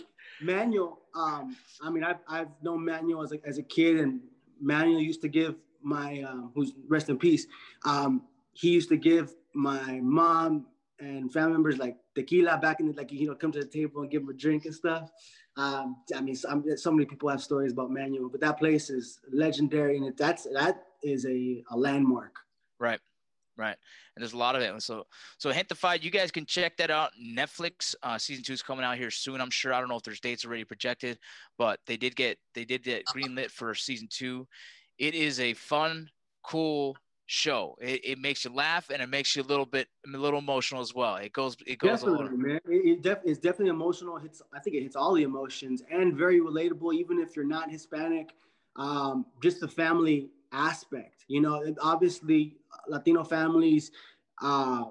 Manuel, 0.42 0.98
um, 1.14 1.56
I 1.82 1.90
mean, 1.90 2.04
I've 2.04 2.20
I've 2.28 2.48
known 2.62 2.84
Manuel 2.84 3.22
as 3.22 3.32
a 3.32 3.38
as 3.44 3.58
a 3.58 3.62
kid, 3.62 3.98
and 3.98 4.20
Manuel 4.60 5.00
used 5.00 5.22
to 5.22 5.28
give 5.28 5.56
my 5.82 6.22
uh, 6.22 6.48
who's 6.54 6.72
rest 6.88 7.08
in 7.08 7.18
peace. 7.18 7.46
Um, 7.84 8.22
he 8.52 8.70
used 8.70 8.88
to 8.90 8.96
give 8.96 9.34
my 9.54 10.00
mom 10.02 10.66
and 11.00 11.32
family 11.32 11.52
members 11.52 11.78
like 11.78 11.96
tequila 12.14 12.58
back 12.58 12.80
in 12.80 12.86
the, 12.86 12.92
like 12.92 13.10
you 13.10 13.26
know 13.26 13.34
come 13.34 13.52
to 13.52 13.60
the 13.60 13.66
table 13.66 14.02
and 14.02 14.10
give 14.10 14.22
them 14.22 14.30
a 14.30 14.38
drink 14.38 14.64
and 14.64 14.74
stuff. 14.74 15.10
Um, 15.56 15.96
I 16.14 16.20
mean, 16.20 16.36
so, 16.36 16.62
so, 16.76 16.92
many 16.92 17.06
people 17.06 17.28
have 17.28 17.42
stories 17.42 17.72
about 17.72 17.90
Manuel, 17.90 18.28
but 18.28 18.40
that 18.40 18.58
place 18.58 18.88
is 18.88 19.18
legendary, 19.32 19.96
and 19.96 20.16
that's 20.16 20.46
that 20.52 20.84
is 21.02 21.26
a, 21.26 21.64
a 21.70 21.76
landmark. 21.76 22.36
Right, 22.78 23.00
right. 23.60 23.76
And 24.16 24.22
there's 24.22 24.32
a 24.32 24.38
lot 24.38 24.56
of 24.56 24.62
it. 24.62 24.82
So, 24.82 25.04
so 25.38 25.52
Gentefied, 25.52 26.02
you 26.02 26.10
guys 26.10 26.30
can 26.30 26.46
check 26.46 26.76
that 26.78 26.90
out. 26.90 27.10
Netflix 27.22 27.94
uh, 28.02 28.18
season 28.18 28.42
two 28.42 28.52
is 28.52 28.62
coming 28.62 28.84
out 28.84 28.96
here 28.96 29.10
soon. 29.10 29.40
I'm 29.40 29.50
sure. 29.50 29.72
I 29.72 29.80
don't 29.80 29.88
know 29.88 29.96
if 29.96 30.02
there's 30.02 30.20
dates 30.20 30.44
already 30.44 30.64
projected, 30.64 31.18
but 31.58 31.80
they 31.86 31.96
did 31.96 32.16
get 32.16 32.38
they 32.54 32.64
did 32.64 32.82
get 32.82 33.04
green 33.06 33.34
lit 33.34 33.50
for 33.50 33.74
season 33.74 34.08
two. 34.10 34.46
It 34.98 35.14
is 35.14 35.40
a 35.40 35.54
fun, 35.54 36.10
cool 36.42 36.96
show. 37.26 37.76
It, 37.80 38.00
it 38.04 38.18
makes 38.18 38.44
you 38.44 38.52
laugh 38.52 38.90
and 38.90 39.00
it 39.00 39.08
makes 39.08 39.36
you 39.36 39.42
a 39.42 39.44
little 39.44 39.64
bit 39.64 39.86
a 40.12 40.18
little 40.18 40.40
emotional 40.40 40.80
as 40.80 40.94
well. 40.94 41.16
It 41.16 41.32
goes 41.32 41.56
it 41.66 41.78
goes 41.78 42.00
definitely, 42.00 42.36
man. 42.36 42.60
It, 42.68 42.98
it 42.98 43.02
def, 43.02 43.18
it's 43.24 43.38
definitely 43.38 43.68
emotional. 43.68 44.16
It 44.16 44.22
hits 44.22 44.42
I 44.52 44.58
think 44.58 44.74
it 44.76 44.82
hits 44.82 44.96
all 44.96 45.14
the 45.14 45.22
emotions 45.22 45.82
and 45.90 46.14
very 46.14 46.40
relatable, 46.40 46.92
even 46.94 47.20
if 47.20 47.36
you're 47.36 47.46
not 47.46 47.70
Hispanic. 47.70 48.34
Um, 48.76 49.26
just 49.42 49.60
the 49.60 49.68
family 49.68 50.30
aspect, 50.52 51.24
you 51.28 51.40
know. 51.40 51.62
Obviously, 51.80 52.56
Latino 52.88 53.24
families 53.24 53.90
uh, 54.42 54.84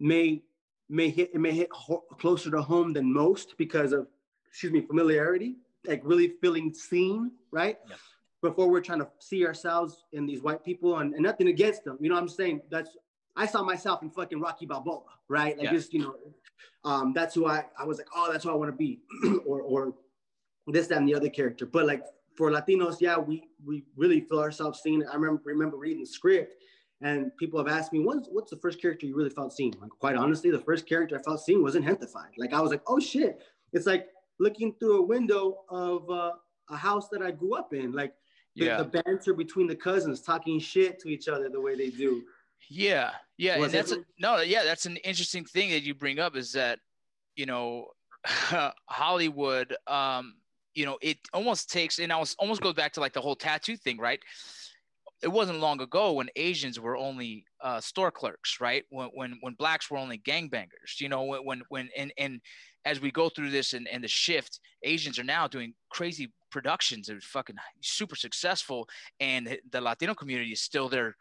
may 0.00 0.42
may 0.88 1.10
hit 1.10 1.30
it 1.34 1.40
may 1.40 1.52
hit 1.52 1.68
ho- 1.72 2.04
closer 2.18 2.50
to 2.50 2.62
home 2.62 2.92
than 2.92 3.12
most 3.12 3.56
because 3.56 3.92
of 3.92 4.06
excuse 4.48 4.72
me 4.72 4.80
familiarity, 4.80 5.56
like 5.86 6.00
really 6.04 6.34
feeling 6.40 6.72
seen, 6.72 7.32
right? 7.50 7.78
Yeah 7.88 7.96
before 8.42 8.68
we're 8.68 8.80
trying 8.80 8.98
to 8.98 9.08
see 9.20 9.46
ourselves 9.46 10.04
in 10.12 10.26
these 10.26 10.42
white 10.42 10.64
people 10.64 10.98
and, 10.98 11.14
and 11.14 11.22
nothing 11.22 11.48
against 11.48 11.84
them. 11.84 11.96
You 12.00 12.08
know 12.08 12.16
what 12.16 12.22
I'm 12.22 12.28
saying? 12.28 12.62
That's 12.70 12.90
I 13.34 13.46
saw 13.46 13.62
myself 13.62 14.02
in 14.02 14.10
fucking 14.10 14.40
Rocky 14.40 14.66
Balboa, 14.66 15.02
right? 15.28 15.56
Like 15.56 15.66
yeah. 15.66 15.72
just, 15.72 15.94
you 15.94 16.00
know, 16.00 16.14
um, 16.84 17.12
that's 17.14 17.34
who 17.34 17.46
I, 17.46 17.64
I 17.78 17.84
was 17.84 17.96
like, 17.96 18.08
oh, 18.14 18.30
that's 18.30 18.44
who 18.44 18.50
I 18.50 18.54
want 18.54 18.70
to 18.70 18.76
be. 18.76 19.00
or 19.46 19.62
or 19.62 19.94
this, 20.66 20.88
that, 20.88 20.98
and 20.98 21.08
the 21.08 21.14
other 21.14 21.30
character. 21.30 21.64
But 21.64 21.86
like 21.86 22.02
for 22.36 22.50
Latinos, 22.50 22.96
yeah, 23.00 23.18
we 23.18 23.48
we 23.64 23.84
really 23.96 24.20
feel 24.20 24.40
ourselves 24.40 24.80
seen. 24.80 25.04
I 25.10 25.14
remember 25.14 25.42
remember 25.44 25.76
reading 25.76 26.00
the 26.00 26.06
script 26.06 26.54
and 27.02 27.36
people 27.36 27.58
have 27.58 27.68
asked 27.68 27.92
me, 27.92 28.00
what's 28.00 28.28
what's 28.30 28.50
the 28.50 28.56
first 28.58 28.80
character 28.80 29.06
you 29.06 29.16
really 29.16 29.30
felt 29.30 29.52
seen? 29.52 29.74
Like 29.80 29.90
quite 29.90 30.16
honestly, 30.16 30.50
the 30.50 30.60
first 30.60 30.88
character 30.88 31.18
I 31.18 31.22
felt 31.22 31.40
seen 31.40 31.62
was 31.62 31.74
in 31.74 31.82
Gentefied. 31.82 32.30
Like 32.38 32.52
I 32.52 32.60
was 32.60 32.70
like, 32.70 32.82
oh 32.86 33.00
shit. 33.00 33.42
It's 33.72 33.86
like 33.86 34.08
looking 34.38 34.74
through 34.78 34.98
a 34.98 35.02
window 35.02 35.64
of 35.68 36.08
uh, 36.08 36.32
a 36.70 36.76
house 36.76 37.08
that 37.08 37.22
I 37.22 37.32
grew 37.32 37.54
up 37.54 37.74
in. 37.74 37.92
Like 37.92 38.14
the, 38.54 38.66
yeah. 38.66 38.76
the 38.82 38.84
banter 38.84 39.34
between 39.34 39.66
the 39.66 39.74
cousins 39.74 40.20
talking 40.20 40.60
shit 40.60 41.00
to 41.00 41.08
each 41.08 41.26
other 41.26 41.48
the 41.48 41.60
way 41.60 41.74
they 41.74 41.90
do. 41.90 42.22
Yeah, 42.70 43.10
yeah, 43.36 43.58
Was 43.58 43.66
and 43.66 43.74
that's 43.74 43.92
a, 43.92 44.04
no, 44.20 44.40
yeah, 44.40 44.62
that's 44.62 44.86
an 44.86 44.96
interesting 44.98 45.44
thing 45.44 45.70
that 45.70 45.82
you 45.82 45.94
bring 45.94 46.20
up 46.20 46.36
is 46.36 46.52
that 46.52 46.78
you 47.34 47.46
know 47.46 47.88
Hollywood, 48.86 49.74
um, 49.88 50.34
you 50.74 50.86
know, 50.86 50.98
it 51.02 51.18
almost 51.32 51.70
takes, 51.70 51.98
and 51.98 52.12
I 52.12 52.18
was 52.18 52.34
almost 52.38 52.60
goes 52.60 52.74
back 52.74 52.92
to 52.94 53.00
like 53.00 53.12
the 53.12 53.20
whole 53.20 53.36
tattoo 53.36 53.76
thing, 53.76 53.98
right? 53.98 54.20
It 55.22 55.28
wasn't 55.28 55.60
long 55.60 55.80
ago 55.80 56.12
when 56.12 56.28
Asians 56.34 56.80
were 56.80 56.96
only 56.96 57.44
uh, 57.60 57.80
store 57.80 58.10
clerks, 58.10 58.60
right? 58.60 58.84
When 58.90 59.08
when 59.14 59.38
when 59.40 59.54
blacks 59.54 59.90
were 59.90 59.98
only 59.98 60.18
gangbangers, 60.18 61.00
you 61.00 61.08
know, 61.08 61.22
when 61.22 61.44
when 61.44 61.62
when 61.68 61.88
and 61.96 62.12
and 62.18 62.40
as 62.84 63.00
we 63.00 63.12
go 63.12 63.28
through 63.28 63.50
this 63.50 63.74
and, 63.74 63.86
and 63.88 64.02
the 64.02 64.08
shift, 64.08 64.58
Asians 64.82 65.18
are 65.18 65.24
now 65.24 65.46
doing 65.46 65.74
crazy 65.90 66.32
productions 66.52 67.08
are 67.08 67.20
fucking 67.20 67.56
super 67.80 68.14
successful 68.14 68.86
and 69.18 69.58
the 69.70 69.80
latino 69.80 70.14
community 70.14 70.52
is 70.52 70.60
still 70.60 70.88
there 70.88 71.16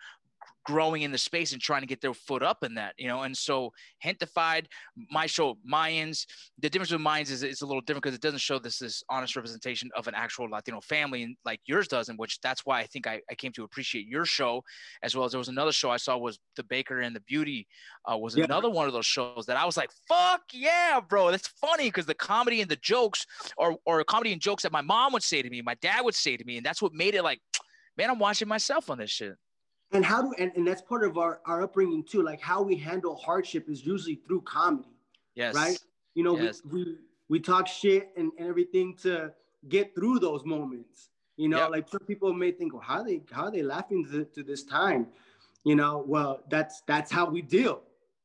growing 0.64 1.02
in 1.02 1.12
the 1.12 1.18
space 1.18 1.54
and 1.54 1.62
trying 1.62 1.82
to 1.82 1.88
get 1.88 2.02
their 2.02 2.14
foot 2.14 2.44
up 2.44 2.64
in 2.64 2.76
that, 2.76 2.94
you 2.98 3.08
know. 3.08 3.24
And 3.24 3.36
so 3.36 3.72
Gentefied, 4.04 4.66
my 5.10 5.26
show 5.26 5.58
Mayans, 5.70 6.26
the 6.60 6.70
difference 6.70 6.92
with 6.92 7.02
Mayans 7.02 7.32
is 7.32 7.44
it's 7.44 7.62
a 7.62 7.66
little 7.66 7.82
different 7.82 8.04
because 8.04 8.16
it 8.16 8.22
doesn't 8.22 8.40
show 8.40 8.60
this 8.60 8.80
this 8.80 9.04
honest 9.10 9.36
representation 9.36 9.90
of 9.96 10.08
an 10.08 10.16
actual 10.16 10.50
Latino 10.50 10.82
family 10.82 11.24
and 11.24 11.36
like 11.46 11.60
yours 11.66 11.88
does, 11.88 12.10
in 12.10 12.18
which 12.18 12.40
that's 12.42 12.66
why 12.66 12.80
I 12.80 12.86
think 12.86 13.08
I, 13.08 13.22
I 13.30 13.36
came 13.36 13.52
to 13.54 13.64
appreciate 13.64 14.08
your 14.08 14.26
show 14.26 14.64
as 15.04 15.16
well 15.16 15.26
as 15.26 15.32
there 15.32 15.40
was 15.40 15.50
another 15.50 15.72
show 15.72 15.90
I 15.90 15.98
saw 15.98 16.18
was 16.18 16.40
The 16.56 16.64
Baker 16.64 17.02
and 17.02 17.16
the 17.16 17.22
Beauty 17.22 17.68
uh, 18.12 18.18
was 18.18 18.36
yeah. 18.36 18.46
another 18.46 18.70
one 18.70 18.88
of 18.88 18.94
those 18.94 19.06
shows 19.06 19.46
that 19.48 19.58
I 19.58 19.66
was 19.66 19.78
like, 19.78 19.90
fuck 20.08 20.42
yeah, 20.54 21.00
bro. 21.08 21.32
That's 21.32 21.48
funny 21.48 21.86
because 21.86 22.06
the 22.06 22.14
comedy 22.14 22.62
and 22.62 22.70
the 22.70 22.78
jokes 22.78 23.26
or 23.58 23.78
or 23.86 24.04
comedy 24.04 24.32
and 24.32 24.42
jokes 24.42 24.64
that 24.64 24.72
my 24.72 24.82
mom 24.82 25.14
would 25.14 25.24
say 25.24 25.42
to 25.42 25.50
me, 25.50 25.62
my 25.62 25.76
dad 25.82 26.02
would 26.02 26.16
say 26.16 26.38
to 26.38 26.46
me, 26.46 26.58
and 26.58 26.66
that's 26.66 26.82
what 26.82 26.94
made 26.94 27.16
it 27.16 27.24
like, 27.24 27.40
man, 27.98 28.10
I'm 28.10 28.20
watching 28.20 28.48
myself 28.48 28.90
on 28.90 28.98
this 28.98 29.10
shit 29.10 29.36
and 29.92 30.06
how 30.06 30.22
do 30.22 30.34
and, 30.38 30.52
and 30.56 30.66
that's 30.66 30.82
part 30.82 31.04
of 31.04 31.18
our, 31.18 31.42
our 31.46 31.62
upbringing 31.64 32.04
too 32.04 32.22
like 32.22 32.42
how 32.42 32.62
we 32.62 32.76
handle 32.76 33.16
hardship 33.16 33.70
is 33.70 33.86
usually 33.86 34.16
through 34.28 34.42
comedy 34.42 34.90
yes. 35.36 35.54
right? 35.56 35.78
You 36.14 36.24
know 36.24 36.38
yes. 36.38 36.62
we, 36.70 36.84
we 36.84 36.96
we 37.30 37.40
talk 37.40 37.68
shit 37.68 38.10
and, 38.18 38.32
and 38.38 38.48
everything 38.48 38.96
to 39.04 39.32
get 39.70 39.96
through 39.96 40.20
those 40.20 40.46
moments 40.46 41.10
you 41.38 41.50
know? 41.50 41.60
Yep. 41.60 41.70
like 41.72 41.88
some 41.88 42.02
people 42.02 42.34
may 42.34 42.52
think 42.52 42.74
well 42.74 42.82
how 42.82 43.00
are 43.00 43.06
they 43.06 43.22
how 43.32 43.46
are 43.46 43.52
they 43.52 43.64
laughing 43.64 44.06
to, 44.12 44.26
to 44.26 44.44
this 44.44 44.64
time? 44.64 45.08
You 45.64 45.76
know 45.76 46.04
well 46.08 46.42
that's 46.50 46.82
that's 46.88 47.12
how 47.12 47.30
we 47.30 47.42
deal 47.42 47.82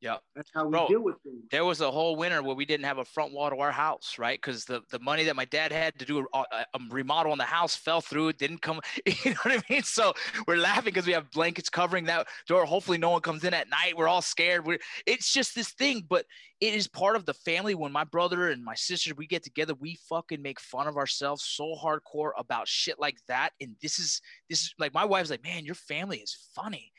yeah. 0.07 0.19
That's 0.37 0.51
how 0.55 0.67
we 0.67 0.71
Bro, 0.71 0.87
deal 0.87 1.03
with 1.03 1.17
things. 1.25 1.43
There 1.51 1.65
was 1.65 1.81
a 1.81 1.91
whole 1.91 2.15
winter 2.15 2.41
where 2.41 2.55
we 2.55 2.65
didn't 2.65 2.87
have 2.87 2.99
a 2.99 3.05
front 3.05 3.33
wall 3.33 3.51
to 3.51 3.57
our 3.57 3.73
house, 3.73 4.17
right? 4.19 4.41
Because 4.41 4.65
the, 4.65 4.83
the 4.91 5.01
money 5.01 5.25
that 5.25 5.35
my 5.35 5.47
dad 5.47 5.73
had 5.73 5.99
to 5.99 6.05
do 6.05 6.25
a, 6.33 6.39
a, 6.39 6.65
remodel 6.91 7.33
on 7.33 7.39
the 7.39 7.45
house 7.45 7.75
fell 7.75 8.01
through. 8.01 8.29
It 8.29 8.39
didn't 8.39 8.63
come. 8.63 8.81
You 9.25 9.33
know 9.33 9.37
what 9.43 9.59
I 9.59 9.73
mean? 9.73 9.83
So 9.83 10.13
we're 10.47 10.57
laughing 10.57 10.85
because 10.85 11.07
we 11.07 11.13
have 11.13 11.31
blankets 11.33 11.69
covering 11.69 12.05
that 12.05 12.29
door. 12.47 12.65
Hopefully, 12.65 12.99
no 12.99 13.11
one 13.11 13.23
comes 13.23 13.43
in 13.45 13.55
at 13.55 13.69
night. 13.69 13.97
We're 13.97 14.09
all 14.09 14.23
scared. 14.23 14.65
We're, 14.65 14.79
it's 15.07 15.33
just 15.33 15.55
this 15.55 15.73
thing, 15.73 16.05
but 16.09 16.27
it 16.61 16.75
is 16.75 16.87
part 16.87 17.17
of 17.17 17.27
the 17.27 17.35
family. 17.35 17.75
When 17.75 17.93
my 17.93 18.05
brother 18.05 18.51
and 18.51 18.63
my 18.65 18.75
sister 18.75 19.15
we 19.17 19.27
get 19.27 19.43
together, 19.43 19.75
we 19.75 19.99
fucking 20.09 20.43
make 20.43 20.61
fun 20.61 20.87
of 20.87 20.97
ourselves 20.97 21.45
so 21.45 21.75
hardcore 21.83 22.31
about 22.39 22.69
shit 22.69 23.01
like 23.01 23.19
that. 23.27 23.51
And 23.61 23.75
this 23.83 23.99
is 23.99 24.21
this 24.49 24.63
is 24.63 24.75
like 24.79 24.95
my 24.95 25.05
wife's 25.05 25.31
like, 25.31 25.43
man, 25.43 25.65
your 25.65 25.75
family 25.75 26.19
is 26.19 26.37
funny. 26.55 26.93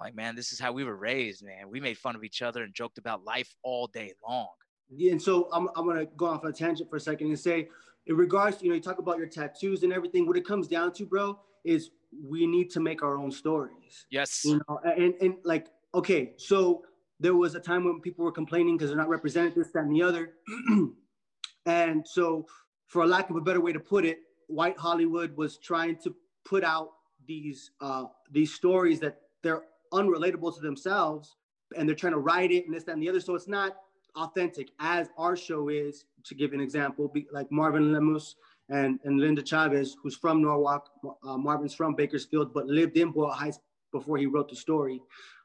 I'm 0.00 0.04
like, 0.04 0.14
man, 0.14 0.34
this 0.34 0.52
is 0.52 0.58
how 0.58 0.72
we 0.72 0.84
were 0.84 0.96
raised, 0.96 1.44
man. 1.44 1.68
We 1.68 1.78
made 1.78 1.98
fun 1.98 2.16
of 2.16 2.24
each 2.24 2.40
other 2.40 2.62
and 2.62 2.72
joked 2.74 2.96
about 2.96 3.22
life 3.24 3.54
all 3.62 3.86
day 3.86 4.14
long. 4.26 4.48
Yeah, 4.88 5.12
and 5.12 5.20
so 5.20 5.48
I'm, 5.52 5.68
I'm 5.76 5.86
gonna 5.86 6.06
go 6.16 6.26
off 6.26 6.42
on 6.42 6.50
a 6.50 6.52
tangent 6.52 6.88
for 6.88 6.96
a 6.96 7.00
second 7.00 7.28
and 7.28 7.38
say, 7.38 7.68
in 8.06 8.16
regards 8.16 8.56
to 8.58 8.64
you 8.64 8.70
know, 8.70 8.76
you 8.76 8.80
talk 8.80 8.98
about 8.98 9.18
your 9.18 9.26
tattoos 9.26 9.82
and 9.82 9.92
everything. 9.92 10.26
What 10.26 10.38
it 10.38 10.46
comes 10.46 10.68
down 10.68 10.92
to, 10.94 11.04
bro, 11.04 11.38
is 11.64 11.90
we 12.26 12.46
need 12.46 12.70
to 12.70 12.80
make 12.80 13.02
our 13.02 13.18
own 13.18 13.30
stories. 13.30 14.06
Yes. 14.10 14.42
You 14.44 14.60
know, 14.68 14.80
and 14.84 15.14
and 15.20 15.36
like, 15.44 15.68
okay, 15.94 16.32
so 16.38 16.82
there 17.20 17.34
was 17.34 17.54
a 17.54 17.60
time 17.60 17.84
when 17.84 18.00
people 18.00 18.24
were 18.24 18.32
complaining 18.32 18.78
because 18.78 18.90
they're 18.90 18.98
not 18.98 19.10
represented 19.10 19.54
this, 19.54 19.70
that, 19.72 19.84
and 19.84 19.94
the 19.94 20.02
other. 20.02 20.32
and 21.66 22.06
so, 22.08 22.46
for 22.86 23.02
a 23.02 23.06
lack 23.06 23.28
of 23.28 23.36
a 23.36 23.40
better 23.40 23.60
way 23.60 23.72
to 23.72 23.80
put 23.80 24.06
it, 24.06 24.20
white 24.46 24.78
Hollywood 24.78 25.36
was 25.36 25.58
trying 25.58 25.96
to 26.04 26.16
put 26.44 26.64
out 26.64 26.88
these 27.28 27.70
uh, 27.82 28.04
these 28.32 28.52
stories 28.54 28.98
that 29.00 29.20
they're 29.42 29.62
unrelatable 29.92 30.54
to 30.54 30.60
themselves 30.60 31.36
and 31.76 31.88
they're 31.88 31.96
trying 31.96 32.12
to 32.12 32.18
write 32.18 32.50
it 32.50 32.66
and 32.66 32.74
this 32.74 32.84
that, 32.84 32.92
and 32.92 33.02
the 33.02 33.08
other. 33.08 33.20
So 33.20 33.34
it's 33.34 33.48
not 33.48 33.76
authentic 34.16 34.70
as 34.78 35.08
our 35.16 35.36
show 35.36 35.68
is. 35.68 36.04
To 36.24 36.34
give 36.34 36.52
an 36.52 36.60
example, 36.60 37.12
like 37.32 37.50
Marvin 37.50 37.92
Lemus 37.92 38.34
and, 38.68 38.98
and 39.04 39.18
Linda 39.18 39.42
Chavez, 39.42 39.96
who's 40.02 40.16
from 40.16 40.42
Norwalk. 40.42 40.90
Uh, 41.24 41.38
Marvin's 41.38 41.74
from 41.74 41.94
Bakersfield, 41.94 42.52
but 42.52 42.66
lived 42.66 42.96
in 42.98 43.10
Boyle 43.10 43.30
Heights 43.30 43.58
before 43.90 44.18
he 44.18 44.26
wrote 44.26 44.50
the 44.50 44.56
story. 44.56 45.00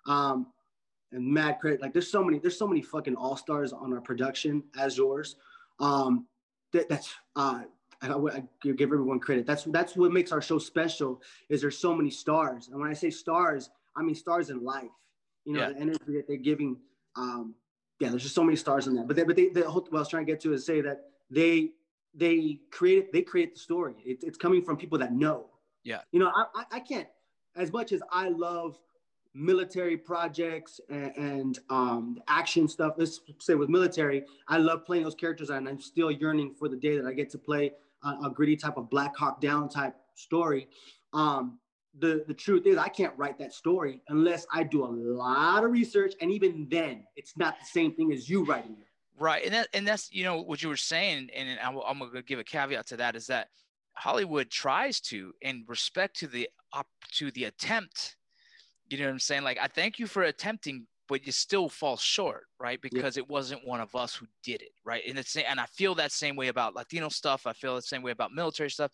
Um, 0.06 0.48
and 1.12 1.26
mad 1.26 1.60
credit. 1.60 1.82
Like 1.82 1.94
there's 1.94 2.12
so 2.12 2.24
many, 2.24 2.40
there's 2.40 2.58
so 2.58 2.68
many 2.68 2.82
fucking 2.82 3.16
all 3.16 3.38
stars 3.38 3.72
on 3.72 3.94
our 3.94 4.02
production 4.02 4.64
as 4.78 4.98
yours. 4.98 5.38
Um, 5.80 6.28
that, 6.74 6.90
that's 6.90 7.14
uh, 7.36 7.62
I, 8.02 8.08
I, 8.10 8.44
give 8.62 8.82
everyone 8.82 9.20
credit. 9.20 9.46
That's 9.46 9.64
that's 9.66 9.96
what 9.96 10.12
makes 10.12 10.32
our 10.34 10.42
show 10.42 10.60
special. 10.60 11.22
Is 11.48 11.62
there's 11.62 11.78
so 11.78 11.96
many 11.96 12.10
stars, 12.10 12.68
and 12.68 12.80
when 12.80 12.90
I 12.90 12.94
say 12.94 13.10
stars, 13.10 13.70
I 13.96 14.02
mean 14.04 14.16
stars 14.16 14.50
in 14.50 14.64
life. 14.64 14.90
You 15.46 15.54
know, 15.54 15.60
Yeah. 15.62 15.70
the 15.74 15.80
energy 15.80 16.00
that 16.14 16.28
they're 16.28 16.38
giving. 16.38 16.78
Um, 17.16 17.56
yeah, 18.00 18.10
there's 18.10 18.24
just 18.24 18.36
so 18.36 18.44
many 18.44 18.58
stars 18.58 18.88
in 18.88 18.96
that. 18.96 19.08
But 19.08 19.16
they, 19.16 19.24
but 19.24 19.36
they, 19.36 19.50
the 19.50 19.70
whole, 19.70 19.82
what 19.90 19.98
I 19.98 20.00
was 20.00 20.10
trying 20.10 20.26
to 20.26 20.32
get 20.32 20.42
to 20.42 20.54
is 20.54 20.66
say 20.66 20.82
that 20.82 21.06
they 21.30 21.72
they 22.14 22.60
create 22.72 23.12
they 23.14 23.22
create 23.22 23.54
the 23.54 23.60
story. 23.60 23.96
It, 24.06 24.20
it's 24.24 24.38
coming 24.38 24.62
from 24.64 24.76
people 24.78 24.98
that 25.00 25.14
know. 25.14 25.48
Yeah. 25.84 26.00
You 26.12 26.20
know, 26.20 26.32
I, 26.36 26.46
I 26.56 26.64
I 26.74 26.80
can't 26.80 27.08
as 27.56 27.72
much 27.72 27.92
as 27.94 28.02
I 28.12 28.30
love 28.30 28.78
military 29.34 29.98
projects 29.98 30.80
and, 30.90 31.12
and 31.18 31.60
um, 31.70 32.22
action 32.28 32.68
stuff. 32.68 32.94
Let's 32.98 33.20
say 33.40 33.56
with 33.56 33.70
military, 33.70 34.24
I 34.48 34.58
love 34.58 34.86
playing 34.86 35.04
those 35.04 35.16
characters, 35.16 35.50
and 35.50 35.68
I'm 35.68 35.80
still 35.80 36.10
yearning 36.10 36.54
for 36.58 36.70
the 36.70 36.78
day 36.78 36.98
that 36.98 37.06
I 37.06 37.14
get 37.14 37.30
to 37.32 37.38
play 37.38 37.72
a, 38.04 38.10
a 38.26 38.30
gritty 38.34 38.56
type 38.56 38.78
of 38.78 38.90
Black 38.90 39.16
Hawk 39.16 39.42
Down 39.42 39.68
type 39.70 39.96
story. 40.16 40.68
Um, 41.14 41.60
the 42.00 42.24
the 42.28 42.34
truth 42.34 42.66
is, 42.66 42.78
I 42.78 42.90
can't 42.90 43.14
write 43.18 43.38
that 43.40 43.54
story 43.54 44.02
unless 44.10 44.46
I 44.52 44.64
do 44.64 44.84
a 44.86 44.88
lot 44.88 45.64
of 45.64 45.72
research, 45.72 46.14
and 46.22 46.32
even 46.32 46.68
then, 46.70 47.04
it's 47.16 47.38
not 47.38 47.58
the 47.60 47.66
same 47.66 47.94
thing 47.94 48.12
as 48.12 48.30
you 48.30 48.44
writing 48.46 48.78
it. 48.80 48.88
Right, 49.18 49.46
and 49.46 49.54
that 49.54 49.68
and 49.74 49.88
that's 49.88 50.12
you 50.12 50.24
know 50.24 50.42
what 50.42 50.62
you 50.62 50.70
were 50.70 50.78
saying, 50.78 51.30
and 51.36 51.60
I'm, 51.60 51.78
I'm 51.88 52.00
gonna 52.00 52.22
give 52.22 52.40
a 52.40 52.44
caveat 52.44 52.88
to 52.88 52.98
that 52.98 53.16
is 53.16 53.28
that 53.28 53.48
Hollywood 53.94 54.50
tries 54.50 55.00
to, 55.02 55.32
in 55.42 55.64
respect 55.68 56.18
to 56.20 56.28
the 56.28 56.50
op, 56.74 56.88
to 57.14 57.32
the 57.32 57.46
attempt, 57.46 58.18
you 58.90 58.98
know 58.98 59.06
what 59.06 59.12
I'm 59.12 59.20
saying? 59.20 59.44
Like 59.44 59.58
I 59.62 59.68
thank 59.68 60.00
you 60.00 60.08
for 60.08 60.24
attempting, 60.24 60.86
but 61.08 61.26
you 61.26 61.32
still 61.32 61.70
fall 61.70 61.98
short, 61.98 62.48
right? 62.60 62.80
Because 62.82 63.18
it 63.18 63.30
wasn't 63.30 63.66
one 63.68 63.82
of 63.82 63.94
us 63.96 64.16
who 64.16 64.26
did 64.44 64.62
it, 64.62 64.72
right? 64.86 65.04
And 65.08 65.18
it's 65.18 65.36
and 65.36 65.60
I 65.60 65.66
feel 65.66 65.96
that 65.96 66.12
same 66.12 66.36
way 66.36 66.48
about 66.48 66.76
Latino 66.76 67.10
stuff. 67.10 67.46
I 67.46 67.54
feel 67.54 67.76
the 67.76 67.82
same 67.82 68.02
way 68.02 68.12
about 68.12 68.32
military 68.32 68.70
stuff, 68.70 68.92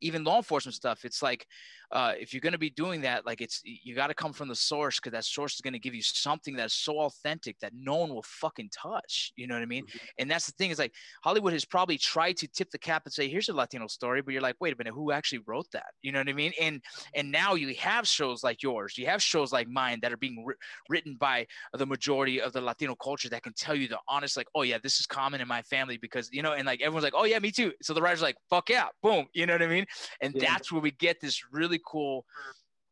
even 0.00 0.24
law 0.24 0.36
enforcement 0.36 0.74
stuff. 0.74 1.04
It's 1.04 1.22
like 1.22 1.46
uh, 1.90 2.12
if 2.18 2.34
you're 2.34 2.40
going 2.40 2.52
to 2.52 2.58
be 2.58 2.70
doing 2.70 3.00
that, 3.00 3.24
like 3.24 3.40
it's 3.40 3.62
you 3.64 3.94
got 3.94 4.08
to 4.08 4.14
come 4.14 4.32
from 4.32 4.48
the 4.48 4.54
source 4.54 4.96
because 5.00 5.12
that 5.12 5.24
source 5.24 5.54
is 5.54 5.60
going 5.62 5.72
to 5.72 5.78
give 5.78 5.94
you 5.94 6.02
something 6.02 6.54
that's 6.54 6.74
so 6.74 7.00
authentic 7.00 7.58
that 7.60 7.72
no 7.74 7.96
one 7.96 8.10
will 8.10 8.24
fucking 8.24 8.68
touch. 8.70 9.32
You 9.36 9.46
know 9.46 9.54
what 9.54 9.62
I 9.62 9.66
mean? 9.66 9.84
And 10.18 10.30
that's 10.30 10.46
the 10.46 10.52
thing 10.52 10.70
is 10.70 10.78
like 10.78 10.92
Hollywood 11.24 11.54
has 11.54 11.64
probably 11.64 11.96
tried 11.96 12.36
to 12.38 12.48
tip 12.48 12.70
the 12.70 12.78
cap 12.78 13.02
and 13.06 13.12
say, 13.12 13.28
"Here's 13.28 13.48
a 13.48 13.54
Latino 13.54 13.86
story," 13.86 14.20
but 14.20 14.32
you're 14.32 14.42
like, 14.42 14.56
"Wait 14.60 14.74
a 14.74 14.76
minute, 14.76 14.92
who 14.92 15.12
actually 15.12 15.40
wrote 15.46 15.70
that?" 15.72 15.86
You 16.02 16.12
know 16.12 16.18
what 16.18 16.28
I 16.28 16.34
mean? 16.34 16.52
And 16.60 16.82
and 17.14 17.32
now 17.32 17.54
you 17.54 17.74
have 17.76 18.06
shows 18.06 18.44
like 18.44 18.62
yours, 18.62 18.98
you 18.98 19.06
have 19.06 19.22
shows 19.22 19.50
like 19.50 19.68
mine 19.68 20.00
that 20.02 20.12
are 20.12 20.18
being 20.18 20.44
wri- 20.46 20.60
written 20.90 21.16
by 21.18 21.46
the 21.72 21.86
majority 21.86 22.40
of 22.40 22.52
the 22.52 22.60
Latino 22.60 22.94
culture 23.02 23.28
that 23.28 23.42
can 23.42 23.52
tell 23.54 23.74
you 23.74 23.88
the 23.88 23.98
honest, 24.08 24.36
like, 24.36 24.48
"Oh 24.54 24.62
yeah, 24.62 24.78
this 24.82 25.00
is 25.00 25.06
common 25.06 25.40
in 25.40 25.48
my 25.48 25.62
family," 25.62 25.96
because 25.96 26.28
you 26.32 26.42
know, 26.42 26.52
and 26.52 26.66
like 26.66 26.80
everyone's 26.80 27.04
like, 27.04 27.14
"Oh 27.16 27.24
yeah, 27.24 27.38
me 27.38 27.50
too." 27.50 27.72
So 27.82 27.94
the 27.94 28.02
writer's 28.02 28.22
like, 28.22 28.36
"Fuck 28.50 28.70
yeah, 28.70 28.88
boom," 29.02 29.26
you 29.32 29.46
know 29.46 29.54
what 29.54 29.62
I 29.62 29.66
mean? 29.66 29.86
And 30.20 30.34
Yeah. 30.34 30.50
that's 30.50 30.72
where 30.72 30.80
we 30.80 30.90
get 30.92 31.20
this 31.20 31.42
really 31.52 31.80
cool. 31.86 32.24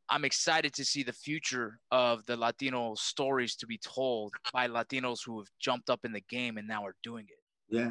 I'm 0.09 0.24
excited 0.24 0.72
to 0.74 0.84
see 0.84 1.02
the 1.02 1.12
future 1.12 1.80
of 1.90 2.24
the 2.26 2.36
Latino 2.36 2.94
stories 2.94 3.57
to 3.57 3.66
be 3.66 3.78
told 3.78 4.32
by 4.52 4.68
Latinos 4.68 5.18
who 5.24 5.38
have 5.38 5.48
jumped 5.59 5.90
up 5.90 6.04
in 6.04 6.12
the 6.12 6.20
game 6.20 6.59
and 6.59 6.68
now 6.68 6.84
are 6.84 6.94
doing 7.02 7.26
it. 7.28 7.40
Yeah, 7.68 7.90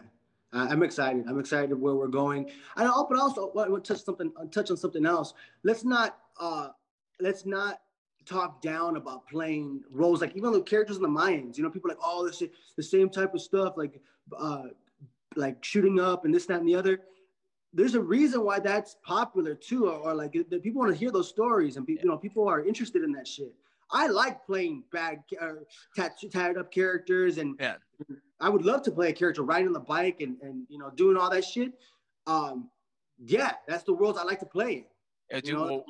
I'm 0.53 0.83
excited. 0.83 1.25
I'm 1.27 1.39
excited 1.39 1.73
where 1.75 1.95
we're 1.95 2.07
going. 2.07 2.49
And 2.77 2.87
I'll, 2.87 3.05
but 3.09 3.19
also 3.19 3.51
to 3.51 3.81
touch 3.81 4.03
something, 4.03 4.31
touch 4.51 4.71
on 4.71 4.77
something 4.77 5.05
else. 5.05 5.33
Let's 5.63 5.83
not, 5.83 6.17
uh, 6.39 6.69
let's 7.19 7.45
not 7.45 7.81
talk 8.25 8.61
down 8.61 8.97
about 8.97 9.27
playing 9.27 9.81
roles 9.91 10.21
like 10.21 10.35
even 10.35 10.51
the 10.51 10.61
characters 10.61 10.97
in 10.97 11.03
the 11.03 11.09
Mayans. 11.09 11.57
You 11.57 11.63
know, 11.63 11.69
people 11.69 11.89
like, 11.89 11.99
oh, 12.03 12.25
this 12.25 12.41
is 12.41 12.49
the 12.75 12.83
same 12.83 13.09
type 13.09 13.33
of 13.33 13.41
stuff, 13.41 13.73
like, 13.77 14.01
uh, 14.37 14.63
like 15.35 15.63
shooting 15.63 15.99
up 15.99 16.25
and 16.25 16.33
this, 16.33 16.45
that, 16.47 16.59
and 16.59 16.67
the 16.67 16.75
other. 16.75 17.01
There's 17.73 17.95
a 17.95 18.01
reason 18.01 18.43
why 18.43 18.59
that's 18.59 18.95
popular 19.03 19.53
too, 19.53 19.87
or, 19.87 19.93
or 20.11 20.13
like 20.15 20.31
the 20.33 20.59
people 20.59 20.79
want 20.79 20.93
to 20.93 20.97
hear 20.97 21.11
those 21.11 21.27
stories, 21.27 21.75
and 21.77 21.85
pe- 21.85 21.97
you 22.01 22.05
know, 22.05 22.17
people 22.17 22.47
are 22.47 22.63
interested 22.65 23.03
in 23.03 23.11
that 23.13 23.27
shit. 23.27 23.53
I 23.91 24.07
like 24.07 24.45
playing 24.45 24.83
bad, 24.91 25.23
uh, 25.39 25.53
tat- 25.95 26.17
tied 26.31 26.57
up 26.57 26.71
characters 26.71 27.37
and 27.37 27.55
Yeah. 27.59 27.75
I 28.39 28.49
would 28.49 28.65
love 28.65 28.81
to 28.83 28.91
play 28.91 29.09
a 29.09 29.13
character 29.13 29.43
riding 29.43 29.67
on 29.67 29.73
the 29.73 29.79
bike 29.79 30.21
and, 30.21 30.37
and 30.41 30.65
you 30.69 30.77
know 30.77 30.89
doing 30.89 31.15
all 31.17 31.29
that 31.29 31.45
shit. 31.45 31.73
Um, 32.27 32.69
yeah, 33.23 33.53
that's 33.67 33.83
the 33.83 33.93
worlds 33.93 34.17
I 34.17 34.23
like 34.23 34.39
to 34.39 34.45
play. 34.45 34.87
Uh, 35.33 35.37
You 35.37 35.41
dude, 35.41 35.59
well, 35.59 35.85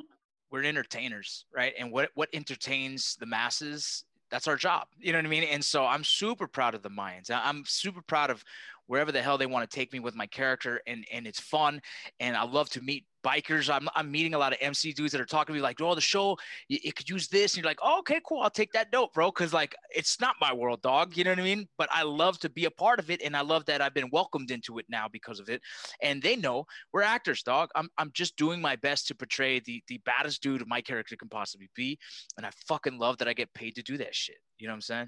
we're 0.51 0.63
entertainers, 0.63 1.45
right? 1.55 1.73
And 1.77 1.91
what 1.91 2.09
what 2.15 2.29
entertains 2.33 3.15
the 3.19 3.25
masses? 3.25 4.03
That's 4.31 4.47
our 4.47 4.55
job. 4.55 4.87
You 4.99 5.11
know 5.11 5.19
what 5.19 5.25
I 5.25 5.29
mean? 5.29 5.43
And 5.43 5.63
so 5.63 5.85
I'm 5.85 6.03
super 6.03 6.47
proud 6.47 6.75
of 6.75 6.81
the 6.81 6.89
Mayans. 6.89 7.29
I'm 7.31 7.63
super 7.65 8.01
proud 8.01 8.29
of 8.29 8.43
wherever 8.87 9.11
the 9.11 9.21
hell 9.21 9.37
they 9.37 9.45
want 9.45 9.69
to 9.69 9.75
take 9.75 9.93
me 9.93 9.99
with 9.99 10.15
my 10.15 10.27
character, 10.27 10.81
and 10.87 11.05
and 11.11 11.27
it's 11.27 11.39
fun. 11.39 11.81
And 12.19 12.35
I 12.35 12.43
love 12.43 12.69
to 12.71 12.81
meet 12.81 13.05
bikers. 13.25 13.73
I'm 13.73 13.89
I'm 13.95 14.11
meeting 14.11 14.35
a 14.35 14.37
lot 14.37 14.53
of 14.53 14.59
MC 14.61 14.93
dudes 14.93 15.11
that 15.11 15.19
are 15.19 15.25
talking 15.25 15.53
to 15.53 15.57
me 15.57 15.61
like, 15.61 15.81
"Oh, 15.81 15.95
the 15.95 16.01
show, 16.01 16.37
it, 16.69 16.95
could 16.95 17.09
use 17.09 17.27
this," 17.27 17.53
and 17.53 17.63
you're 17.63 17.69
like, 17.69 17.79
oh, 17.81 17.99
"Okay, 17.99 18.21
cool, 18.25 18.41
I'll 18.41 18.49
take 18.49 18.71
that 18.73 18.91
note, 18.93 19.13
bro." 19.13 19.31
Because 19.31 19.51
like, 19.51 19.75
it's 19.93 20.21
not 20.21 20.35
my 20.39 20.53
world, 20.53 20.81
dog. 20.81 21.17
You 21.17 21.23
know 21.23 21.31
what 21.31 21.39
I 21.39 21.43
mean? 21.43 21.67
But 21.77 21.89
I 21.91 22.03
love 22.03 22.39
to 22.39 22.49
be 22.49 22.65
a 22.65 22.71
part 22.71 22.99
of 22.99 23.09
it, 23.09 23.21
and 23.21 23.35
I 23.35 23.41
love 23.41 23.65
that 23.65 23.81
I've 23.81 23.93
been 23.93 24.09
welcomed 24.11 24.51
into 24.51 24.77
it 24.77 24.85
now 24.89 25.07
because 25.11 25.39
of 25.39 25.49
it. 25.49 25.61
And 26.01 26.21
they 26.21 26.35
know 26.35 26.65
we're 26.93 27.01
actors, 27.01 27.41
dog. 27.41 27.69
I'm 27.75 27.89
I'm 27.97 28.11
just 28.13 28.37
doing 28.37 28.61
my 28.61 28.75
best 28.75 29.07
to 29.07 29.15
portray 29.15 29.59
the 29.59 29.81
the 29.87 29.99
baddest 30.05 30.43
dude 30.43 30.65
my 30.67 30.81
character 30.81 31.15
can 31.15 31.29
possibly 31.29 31.69
be, 31.75 31.97
and 32.37 32.45
I 32.45 32.51
fucking 32.67 32.99
love 32.99 33.17
that 33.17 33.27
I 33.27 33.33
get 33.33 33.53
paid 33.53 33.75
to 33.75 33.81
do 33.81 33.97
that 33.97 34.13
shit. 34.13 34.37
You 34.59 34.67
know 34.67 34.73
what 34.73 34.75
I'm 34.75 34.81
saying? 34.81 35.07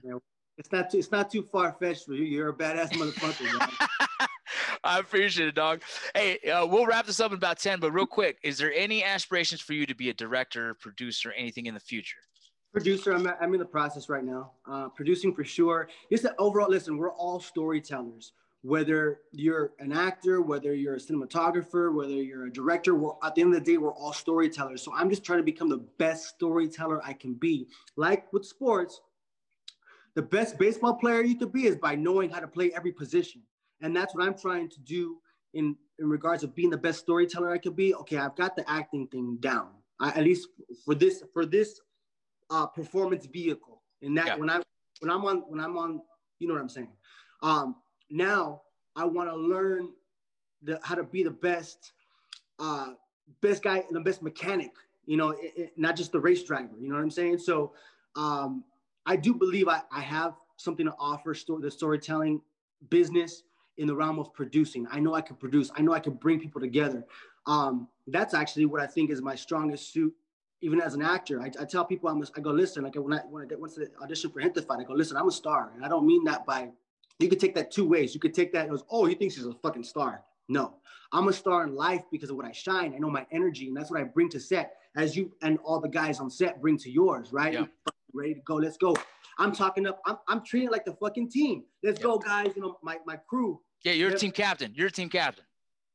It's 0.57 0.71
not 0.71 0.89
too, 0.89 0.97
it's 0.97 1.11
not 1.11 1.29
too 1.29 1.43
far 1.43 1.75
fetched 1.79 2.05
for 2.05 2.13
you. 2.13 2.23
You're 2.23 2.49
a 2.49 2.53
badass 2.53 2.89
motherfucker. 2.93 3.87
I 4.87 4.99
appreciate 4.99 5.49
it, 5.49 5.55
dog. 5.55 5.81
Hey, 6.15 6.39
uh, 6.49 6.65
we'll 6.65 6.85
wrap 6.85 7.05
this 7.05 7.19
up 7.19 7.31
in 7.31 7.37
about 7.37 7.59
10, 7.59 7.81
but 7.81 7.91
real 7.91 8.05
quick, 8.05 8.37
is 8.41 8.57
there 8.57 8.73
any 8.73 9.03
aspirations 9.03 9.59
for 9.59 9.73
you 9.73 9.85
to 9.85 9.93
be 9.93 10.09
a 10.09 10.13
director, 10.13 10.75
producer, 10.75 11.33
anything 11.33 11.65
in 11.65 11.73
the 11.73 11.79
future? 11.79 12.19
Producer, 12.71 13.13
I'm, 13.13 13.27
I'm 13.41 13.53
in 13.53 13.59
the 13.59 13.65
process 13.65 14.07
right 14.07 14.23
now. 14.23 14.51
Uh, 14.65 14.87
producing 14.87 15.35
for 15.35 15.43
sure. 15.43 15.89
Just 16.09 16.23
that 16.23 16.35
overall, 16.39 16.69
listen, 16.69 16.97
we're 16.97 17.11
all 17.11 17.41
storytellers. 17.41 18.31
Whether 18.61 19.19
you're 19.33 19.73
an 19.79 19.91
actor, 19.91 20.41
whether 20.41 20.73
you're 20.73 20.95
a 20.95 20.99
cinematographer, 20.99 21.93
whether 21.93 22.13
you're 22.13 22.45
a 22.45 22.51
director, 22.51 22.95
we're, 22.95 23.11
at 23.23 23.35
the 23.35 23.41
end 23.41 23.53
of 23.53 23.59
the 23.63 23.71
day, 23.71 23.77
we're 23.77 23.93
all 23.93 24.13
storytellers. 24.13 24.81
So 24.81 24.93
I'm 24.95 25.09
just 25.09 25.25
trying 25.25 25.39
to 25.39 25.43
become 25.43 25.67
the 25.67 25.85
best 25.97 26.29
storyteller 26.29 27.05
I 27.05 27.11
can 27.11 27.33
be. 27.33 27.67
Like 27.97 28.31
with 28.31 28.45
sports, 28.45 29.01
the 30.15 30.21
best 30.21 30.57
baseball 30.57 30.93
player 30.93 31.23
you 31.23 31.35
could 31.35 31.51
be 31.51 31.65
is 31.65 31.75
by 31.75 31.95
knowing 31.95 32.29
how 32.29 32.39
to 32.39 32.47
play 32.47 32.71
every 32.73 32.93
position. 32.93 33.41
And 33.81 33.95
that's 33.95 34.15
what 34.15 34.23
I'm 34.25 34.37
trying 34.37 34.69
to 34.69 34.79
do 34.81 35.17
in, 35.53 35.75
in 35.99 36.09
regards 36.09 36.43
of 36.43 36.55
being 36.55 36.69
the 36.69 36.77
best 36.77 36.99
storyteller 36.99 37.51
I 37.51 37.57
could 37.57 37.75
be. 37.75 37.93
Okay, 37.95 38.17
I've 38.17 38.35
got 38.35 38.55
the 38.55 38.69
acting 38.69 39.07
thing 39.07 39.37
down. 39.39 39.69
I, 39.99 40.09
at 40.09 40.23
least 40.23 40.49
for 40.85 40.93
this 40.95 41.23
for 41.33 41.45
this 41.45 41.79
uh, 42.49 42.67
performance 42.67 43.25
vehicle. 43.25 43.81
And 44.01 44.17
that 44.17 44.27
Yeah. 44.27 44.35
when 44.35 44.49
I 44.49 44.61
when 44.99 45.11
I'm 45.11 45.25
on 45.25 45.37
when 45.47 45.59
I'm 45.59 45.77
on, 45.77 46.01
you 46.39 46.47
know 46.47 46.53
what 46.53 46.61
I'm 46.61 46.69
saying. 46.69 46.91
Um, 47.43 47.75
now 48.09 48.61
I 48.95 49.05
want 49.05 49.29
to 49.29 49.35
learn 49.35 49.89
the, 50.63 50.79
how 50.83 50.95
to 50.95 51.03
be 51.03 51.23
the 51.23 51.31
best 51.31 51.93
uh, 52.59 52.93
best 53.41 53.63
guy 53.63 53.77
and 53.79 53.95
the 53.95 53.99
best 54.01 54.21
mechanic. 54.21 54.71
You 55.05 55.17
know, 55.17 55.29
it, 55.29 55.53
it- 55.55 55.73
not 55.77 55.95
just 55.95 56.11
the 56.11 56.19
race 56.19 56.43
driver. 56.43 56.75
You 56.79 56.89
know 56.89 56.95
what 56.95 57.01
I'm 57.01 57.11
saying? 57.11 57.37
So 57.39 57.73
um, 58.15 58.63
I 59.05 59.15
do 59.15 59.33
believe 59.33 59.67
I, 59.67 59.81
I 59.91 60.01
have 60.01 60.33
something 60.57 60.85
to 60.85 60.95
offer 60.99 61.33
sto- 61.35 61.59
the 61.59 61.69
storytelling 61.71 62.41
business 62.89 63.43
in 63.77 63.87
the 63.87 63.95
realm 63.95 64.19
of 64.19 64.33
producing. 64.33 64.87
I 64.91 64.99
know 64.99 65.13
I 65.13 65.21
can 65.21 65.35
produce. 65.35 65.71
I 65.75 65.81
know 65.81 65.93
I 65.93 65.99
can 65.99 66.13
bring 66.13 66.39
people 66.39 66.61
together. 66.61 67.05
Um, 67.45 67.87
that's 68.07 68.33
actually 68.33 68.65
what 68.65 68.81
I 68.81 68.87
think 68.87 69.09
is 69.09 69.21
my 69.21 69.35
strongest 69.35 69.93
suit, 69.93 70.13
even 70.61 70.81
as 70.81 70.93
an 70.93 71.01
actor. 71.01 71.41
I, 71.41 71.51
I 71.59 71.65
tell 71.65 71.85
people 71.85 72.09
I'm. 72.09 72.21
A, 72.21 72.25
I 72.35 72.41
go 72.41 72.51
listen. 72.51 72.83
Like 72.83 72.95
when 72.95 73.13
I 73.13 73.21
when 73.29 73.43
I 73.43 73.45
get 73.45 73.59
once 73.59 73.75
the 73.75 73.89
audition 74.01 74.31
for 74.31 74.41
Gentefied, 74.41 74.79
I 74.79 74.83
go 74.83 74.93
listen. 74.93 75.17
I'm 75.17 75.27
a 75.27 75.31
star, 75.31 75.71
and 75.75 75.85
I 75.85 75.87
don't 75.87 76.05
mean 76.05 76.23
that 76.25 76.45
by. 76.45 76.69
You 77.19 77.29
could 77.29 77.39
take 77.39 77.55
that 77.55 77.71
two 77.71 77.87
ways. 77.87 78.13
You 78.13 78.19
could 78.19 78.33
take 78.33 78.53
that 78.53 78.71
as 78.71 78.83
oh 78.89 79.05
he 79.05 79.15
thinks 79.15 79.35
he's 79.35 79.45
a 79.45 79.53
fucking 79.53 79.83
star. 79.83 80.23
No, 80.49 80.75
I'm 81.11 81.27
a 81.27 81.33
star 81.33 81.63
in 81.63 81.75
life 81.75 82.03
because 82.11 82.29
of 82.29 82.37
what 82.37 82.45
I 82.45 82.51
shine. 82.51 82.93
I 82.93 82.99
know 82.99 83.09
my 83.09 83.25
energy, 83.31 83.67
and 83.67 83.75
that's 83.75 83.91
what 83.91 83.99
I 83.99 84.03
bring 84.03 84.29
to 84.29 84.39
set. 84.39 84.73
As 84.95 85.15
you 85.15 85.31
and 85.41 85.59
all 85.63 85.79
the 85.79 85.89
guys 85.89 86.19
on 86.19 86.29
set 86.29 86.61
bring 86.61 86.77
to 86.79 86.89
yours, 86.89 87.31
right? 87.31 87.53
Yeah. 87.53 87.65
Ready 88.13 88.35
to 88.35 88.39
go. 88.41 88.55
Let's 88.55 88.77
go. 88.77 88.95
I'm 89.37 89.51
talking 89.51 89.85
up. 89.85 90.01
I'm, 90.05 90.17
I'm 90.27 90.43
treating 90.43 90.69
it 90.69 90.71
like 90.71 90.85
the 90.85 90.93
fucking 90.93 91.29
team. 91.29 91.63
Let's 91.83 91.99
go, 91.99 92.17
guys. 92.17 92.53
You 92.55 92.61
know, 92.63 92.77
my, 92.81 92.97
my 93.05 93.17
crew. 93.29 93.59
Yeah, 93.83 93.93
you're 93.93 94.09
a 94.09 94.11
Yep. 94.11 94.19
team 94.19 94.31
captain. 94.31 94.73
You're 94.75 94.87
a 94.87 94.91
team 94.91 95.09
captain. 95.09 95.45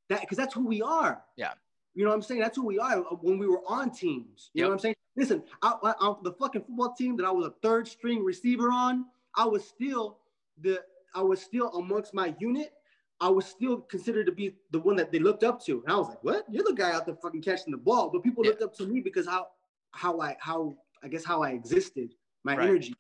That 0.09 0.21
because 0.23 0.37
that's 0.39 0.55
who 0.55 0.67
we 0.67 0.83
are. 0.83 1.25
Yeah. 1.37 1.55
You 1.95 2.05
know 2.05 2.11
what 2.11 2.17
I'm 2.17 2.23
saying? 2.23 2.41
That's 2.41 2.57
who 2.57 2.65
we 2.65 2.79
are 2.79 2.99
uh, 3.01 3.17
when 3.17 3.39
we 3.39 3.47
were 3.47 3.63
on 3.69 3.91
teams. 3.91 4.51
You 4.55 4.63
know 4.63 4.69
what 4.69 4.75
I'm 4.75 4.79
saying? 4.81 4.95
Listen, 5.17 5.43
I, 5.61 5.75
I, 5.83 5.95
I, 6.01 6.15
the 6.23 6.33
fucking 6.33 6.63
football 6.63 6.95
team 6.95 7.17
that 7.19 7.27
I 7.27 7.31
was 7.31 7.47
a 7.47 7.55
third 7.63 7.87
string 7.87 8.25
receiver 8.25 8.71
on, 8.71 9.07
I 9.37 9.45
was 9.45 9.67
still 9.67 10.19
the 10.61 10.83
I 11.15 11.21
was 11.23 11.43
still 11.43 11.69
amongst 11.77 12.15
my 12.15 12.35
unit. 12.39 12.73
I 13.21 13.29
was 13.29 13.47
still 13.47 13.79
considered 13.83 14.27
to 14.27 14.33
be 14.33 14.57
the 14.73 14.81
one 14.81 14.97
that 14.97 15.13
they 15.13 15.19
looked 15.19 15.45
up 15.45 15.63
to. 15.67 15.83
And 15.85 15.93
I 15.93 15.97
was 15.97 16.09
like, 16.09 16.25
what? 16.25 16.45
You're 16.51 16.65
the 16.65 16.73
guy 16.73 16.93
out 16.93 17.07
there 17.07 17.15
fucking 17.15 17.43
catching 17.43 17.71
the 17.71 17.77
ball. 17.77 18.11
But 18.11 18.23
people 18.23 18.45
Yeah. 18.45 18.51
looked 18.51 18.63
up 18.63 18.75
to 18.77 18.87
me 18.87 19.01
because 19.01 19.27
how 19.27 19.49
how 19.93 20.21
I 20.21 20.37
how 20.41 20.77
I 21.03 21.09
guess 21.09 21.25
how 21.25 21.43
I 21.43 21.51
existed, 21.51 22.15
my 22.45 22.57
Right. 22.57 22.69
energy. 22.69 22.95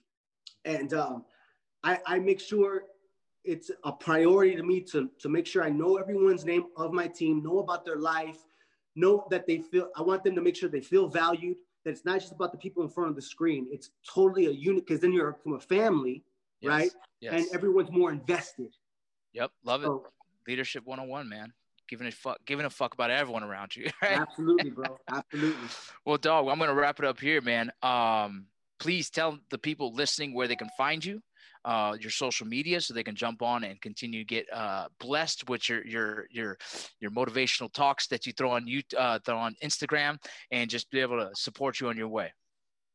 And 0.64 0.92
um, 0.94 1.24
I, 1.82 1.98
I 2.06 2.18
make 2.18 2.40
sure 2.40 2.84
it's 3.44 3.70
a 3.84 3.92
priority 3.92 4.56
to 4.56 4.62
me 4.62 4.80
to, 4.80 5.10
to 5.18 5.28
make 5.28 5.46
sure 5.46 5.62
I 5.64 5.70
know 5.70 5.96
everyone's 5.96 6.44
name 6.44 6.66
of 6.76 6.92
my 6.92 7.06
team, 7.08 7.42
know 7.42 7.58
about 7.58 7.84
their 7.84 7.96
life, 7.96 8.38
know 8.94 9.26
that 9.30 9.46
they 9.46 9.58
feel, 9.58 9.88
I 9.96 10.02
want 10.02 10.22
them 10.24 10.34
to 10.36 10.40
make 10.40 10.56
sure 10.56 10.68
they 10.68 10.80
feel 10.80 11.08
valued, 11.08 11.56
that 11.84 11.90
it's 11.90 12.04
not 12.04 12.20
just 12.20 12.32
about 12.32 12.52
the 12.52 12.58
people 12.58 12.82
in 12.82 12.88
front 12.88 13.10
of 13.10 13.16
the 13.16 13.22
screen. 13.22 13.66
It's 13.70 13.90
totally 14.08 14.46
a 14.46 14.50
unit 14.50 14.86
because 14.86 15.00
then 15.00 15.12
you're 15.12 15.34
from 15.42 15.54
a 15.54 15.60
family, 15.60 16.22
Yes, 16.60 16.68
right? 16.70 16.90
Yes. 17.20 17.34
And 17.34 17.54
everyone's 17.54 17.90
more 17.90 18.12
invested. 18.12 18.68
yep. 19.32 19.50
Love 19.64 19.82
it. 19.82 19.86
So, 19.86 20.06
Leadership 20.46 20.84
101, 20.86 21.28
man. 21.28 21.52
Giving 21.88 22.06
a 22.06 22.10
fuck, 22.12 22.38
giving 22.46 22.64
a 22.64 22.70
fuck 22.70 22.94
about 22.94 23.10
everyone 23.10 23.42
around 23.42 23.74
you. 23.74 23.90
Right? 24.02 24.18
absolutely, 24.18 24.70
bro. 24.70 24.96
Absolutely. 25.08 25.68
Well, 26.06 26.16
dog, 26.16 26.48
I'm 26.48 26.58
gonna 26.58 26.74
wrap 26.74 26.98
it 27.00 27.04
up 27.04 27.18
here, 27.20 27.40
man. 27.40 27.70
Um, 27.82 28.46
please 28.78 29.10
tell 29.10 29.38
the 29.50 29.58
people 29.58 29.92
listening 29.92 30.32
where 30.34 30.46
they 30.48 30.56
can 30.56 30.70
find 30.78 31.04
you, 31.04 31.20
uh, 31.64 31.96
your 32.00 32.10
social 32.10 32.46
media, 32.46 32.80
so 32.80 32.94
they 32.94 33.02
can 33.02 33.14
jump 33.14 33.42
on 33.42 33.64
and 33.64 33.80
continue 33.80 34.20
to 34.20 34.24
get 34.24 34.46
uh, 34.52 34.86
blessed 34.98 35.48
with 35.48 35.68
your 35.68 35.86
your 35.86 36.26
your 36.30 36.58
your 37.00 37.10
motivational 37.10 37.72
talks 37.72 38.06
that 38.08 38.26
you 38.26 38.32
throw 38.32 38.50
on 38.50 38.66
you 38.66 38.82
uh, 38.98 39.18
throw 39.24 39.36
on 39.36 39.54
Instagram, 39.62 40.18
and 40.50 40.70
just 40.70 40.90
be 40.90 41.00
able 41.00 41.18
to 41.18 41.30
support 41.34 41.80
you 41.80 41.88
on 41.88 41.96
your 41.96 42.08
way. 42.08 42.32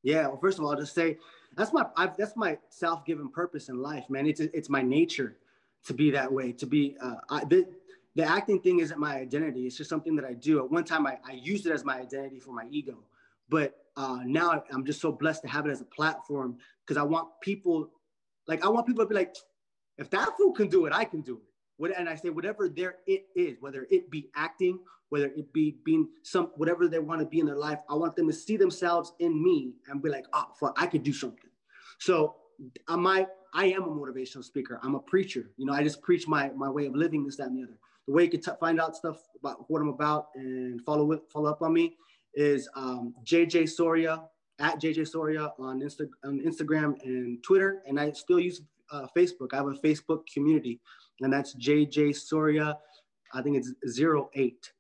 Yeah. 0.04 0.28
Well, 0.28 0.40
first 0.40 0.58
of 0.58 0.66
all, 0.66 0.72
I'll 0.72 0.80
just 0.80 0.94
say 0.94 1.18
that's 1.56 1.74
my 1.74 1.86
I've, 1.96 2.16
that's 2.18 2.36
my 2.36 2.58
self-given 2.70 3.30
purpose 3.30 3.70
in 3.70 3.82
life, 3.82 4.10
man. 4.10 4.28
It's 4.28 4.40
it's 4.40 4.70
my 4.70 4.82
nature 4.82 5.38
to 5.86 5.94
be 5.94 6.12
that 6.12 6.32
way. 6.32 6.52
To 6.54 6.66
be 6.66 6.96
uh, 7.02 7.16
I, 7.30 7.46
the 7.46 7.68
the 8.16 8.24
acting 8.24 8.60
thing 8.60 8.80
isn't 8.80 9.00
my 9.00 9.16
identity. 9.16 9.68
It's 9.68 9.78
just 9.78 9.90
something 9.90 10.16
that 10.16 10.26
I 10.26 10.34
do. 10.34 10.60
At 10.64 10.72
one 10.72 10.84
time, 10.84 11.06
I, 11.06 11.20
I 11.26 11.34
used 11.34 11.66
it 11.66 11.72
as 11.72 11.86
my 11.86 12.00
identity 12.00 12.40
for 12.40 12.52
my 12.52 12.66
ego, 12.72 12.98
but 13.48 13.76
uh, 13.96 14.20
now 14.26 14.64
I'm 14.72 14.86
just 14.86 15.02
so 15.02 15.12
blessed 15.12 15.42
to 15.44 15.48
have 15.48 15.66
it 15.66 15.72
as 15.72 15.82
a 15.82 15.86
platform 15.86 16.58
because 16.86 16.98
I 16.98 17.04
want 17.04 17.28
people, 17.42 17.90
like 18.48 18.64
I 18.66 18.70
want 18.70 18.88
people 18.88 19.04
to 19.04 19.10
be 19.10 19.16
like, 19.16 19.36
if 19.98 20.10
that 20.12 20.30
fool 20.38 20.52
can 20.52 20.68
do 20.68 20.86
it, 20.86 20.94
I 20.94 21.06
can 21.06 21.22
do 21.22 21.38
it. 21.38 21.44
What, 21.78 21.98
and 21.98 22.10
I 22.10 22.16
say 22.16 22.30
whatever 22.30 22.70
their 22.70 22.96
it 23.06 23.26
is, 23.36 23.58
whether 23.60 23.88
it 23.92 24.10
be 24.10 24.30
acting, 24.36 24.80
whether 25.10 25.28
it 25.28 25.54
be 25.54 25.78
being 25.86 26.08
some 26.24 26.52
whatever 26.56 26.88
they 26.88 27.00
want 27.00 27.22
to 27.22 27.28
be 27.28 27.40
in 27.40 27.46
their 27.46 27.58
life, 27.58 27.80
I 27.90 27.96
want 27.96 28.16
them 28.16 28.28
to 28.28 28.34
see 28.34 28.58
themselves 28.58 29.14
in 29.20 29.44
me 29.44 29.74
and 29.88 30.02
be 30.02 30.10
like, 30.10 30.26
oh 30.34 30.46
fuck, 30.60 30.76
I 30.82 30.88
could 30.88 31.04
do 31.04 31.14
something. 31.14 31.50
So 32.00 32.36
I 32.88 32.96
might 32.96 33.28
I 33.54 33.66
am 33.68 33.84
a 33.84 33.88
motivational 33.88 34.44
speaker. 34.44 34.80
I'm 34.84 34.96
a 34.96 35.00
preacher. 35.00 35.52
You 35.58 35.66
know, 35.66 35.74
I 35.74 35.84
just 35.84 36.02
preach 36.02 36.28
my 36.28 36.50
my 36.56 36.70
way 36.70 36.86
of 36.88 36.96
living, 36.96 37.26
this, 37.26 37.38
that, 37.38 37.48
and 37.48 37.58
the 37.58 37.64
other. 37.64 37.78
The 38.08 38.14
way 38.14 38.24
you 38.24 38.30
can 38.30 38.42
t- 38.42 38.52
find 38.60 38.80
out 38.80 38.96
stuff 38.96 39.18
about 39.40 39.70
what 39.70 39.82
I'm 39.82 39.90
about 39.90 40.28
and 40.36 40.82
follow 40.86 41.12
it, 41.12 41.22
follow 41.32 41.50
up 41.50 41.62
on 41.62 41.74
me 41.74 41.96
is 42.34 42.70
um, 42.76 43.14
JJ 43.26 43.70
Soria 43.70 44.24
at 44.60 44.82
JJ 44.82 45.08
Soria 45.08 45.52
on, 45.60 45.82
Insta- 45.82 46.10
on 46.24 46.40
Instagram 46.40 46.96
and 47.04 47.42
Twitter, 47.44 47.82
and 47.88 48.00
I 48.00 48.12
still 48.12 48.40
use 48.40 48.62
uh, 48.92 49.08
Facebook. 49.16 49.54
I 49.54 49.58
have 49.58 49.68
a 49.68 49.72
Facebook 49.74 50.22
community, 50.32 50.80
and 51.22 51.32
that's 51.32 51.56
JJ 51.56 52.16
Soria. 52.16 52.78
I 53.34 53.42
think 53.42 53.58
it's 53.58 53.74
zero 53.88 54.30
eight. 54.34 54.72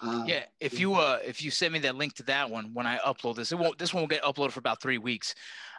Uh, 0.00 0.24
Yeah, 0.26 0.44
if 0.58 0.80
you 0.80 0.94
uh 0.94 1.20
if 1.24 1.42
you 1.44 1.50
send 1.52 1.72
me 1.72 1.78
that 1.80 1.94
link 1.94 2.14
to 2.14 2.24
that 2.24 2.50
one 2.50 2.74
when 2.74 2.86
I 2.86 2.98
upload 2.98 3.36
this, 3.36 3.52
it 3.52 3.58
won't 3.58 3.78
this 3.78 3.94
one 3.94 4.02
will 4.02 4.08
get 4.08 4.22
uploaded 4.22 4.50
for 4.50 4.58
about 4.58 4.82
three 4.82 4.98
weeks. 4.98 5.34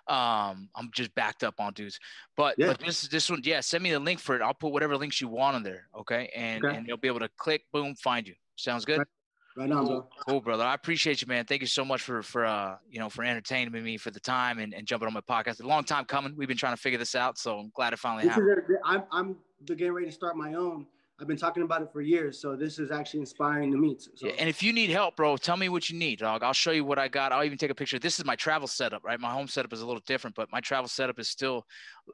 Um, 0.08 0.70
I'm 0.76 0.89
just 0.93 1.14
backed 1.16 1.43
up 1.43 1.56
on 1.60 1.74
dudes, 1.74 1.99
but 2.38 2.56
Yeah. 2.58 2.68
but 2.68 2.80
this 2.80 3.01
this 3.10 3.30
one, 3.30 3.41
yeah, 3.43 3.60
send 3.60 3.84
me 3.84 3.91
the 3.91 3.99
link 3.99 4.20
for 4.20 4.36
it. 4.36 4.41
I'll 4.41 4.54
put 4.54 4.72
whatever 4.72 4.95
links 4.97 5.20
you 5.22 5.28
want 5.28 5.56
on 5.58 5.64
there, 5.64 5.88
okay? 5.97 6.32
And 6.36 6.64
Okay. 6.64 6.76
and 6.76 6.88
you'll 6.88 6.97
be 6.97 7.08
able 7.10 7.20
to 7.20 7.30
click, 7.38 7.66
boom, 7.74 7.95
find 7.95 8.26
you. 8.28 8.36
Sounds 8.56 8.86
good. 8.86 8.99
Right. 8.99 9.08
Right 9.56 9.72
on, 9.72 9.86
bro. 9.86 10.08
cool, 10.28 10.41
brother. 10.41 10.64
I 10.64 10.74
appreciate 10.74 11.22
you, 11.22 11.28
man. 11.28 11.45
Thank 11.45 11.62
you 11.62 11.68
so 11.68 11.86
much 11.86 12.01
for 12.01 12.24
for 12.24 12.45
uh 12.45 12.78
you 12.89 12.99
know 12.99 13.10
for 13.10 13.24
entertaining 13.24 13.72
me 13.84 13.97
for 13.97 14.10
the 14.10 14.20
time 14.20 14.60
and, 14.60 14.74
and 14.74 14.88
jumping 14.88 15.08
on 15.08 15.14
my 15.14 15.22
podcast. 15.22 15.62
A 15.64 15.68
long 15.68 15.84
time 15.84 16.06
coming. 16.06 16.34
We've 16.36 16.47
been 16.47 16.58
trying 16.58 16.76
to 16.76 16.82
figure 16.82 16.97
this 16.97 17.14
out, 17.14 17.38
so 17.38 17.60
I'm 17.60 17.72
glad 17.76 17.93
it 17.93 17.99
finally 17.99 18.24
This 18.24 18.34
happened. 18.34 18.49
a, 18.84 18.88
I'm 18.88 19.04
I'm 19.12 19.36
getting 19.66 19.91
ready 19.93 20.08
to 20.08 20.12
start 20.12 20.36
my 20.36 20.56
own. 20.56 20.88
I've 21.22 21.28
been 21.28 21.38
talking 21.38 21.62
about 21.62 21.84
it 21.84 21.89
for 21.93 22.01
years, 22.01 22.41
so 22.41 22.56
this 22.56 22.80
is 22.80 22.89
actually 22.89 23.20
inspiring 23.20 23.72
to 23.72 23.78
me. 23.78 23.95
So, 23.99 24.28
Yeah, 24.28 24.34
and 24.39 24.49
if 24.49 24.64
you 24.64 24.74
need 24.74 24.89
help, 24.89 25.16
bro, 25.16 25.38
tell 25.38 25.56
me 25.56 25.70
what 25.70 25.88
you 25.88 25.97
need, 25.97 26.20
dog. 26.20 26.41
I'll 26.41 26.54
show 26.54 26.72
you 26.72 26.84
what 26.84 26.97
I 26.97 27.08
got. 27.08 27.32
I'll 27.32 27.43
even 27.43 27.58
take 27.60 27.70
a 27.70 27.76
picture. 27.76 27.99
This 27.99 28.18
is 28.18 28.26
my 28.26 28.36
travel 28.36 28.68
setup, 28.68 29.04
right? 29.04 29.20
My 29.20 29.30
home 29.32 29.47
setup 29.47 29.72
is 29.74 29.82
a 29.82 29.86
little 29.86 30.01
different, 30.08 30.36
but 30.36 30.51
my 30.51 30.60
travel 30.60 30.89
setup 30.89 31.20
is 31.20 31.30
still, 31.30 31.68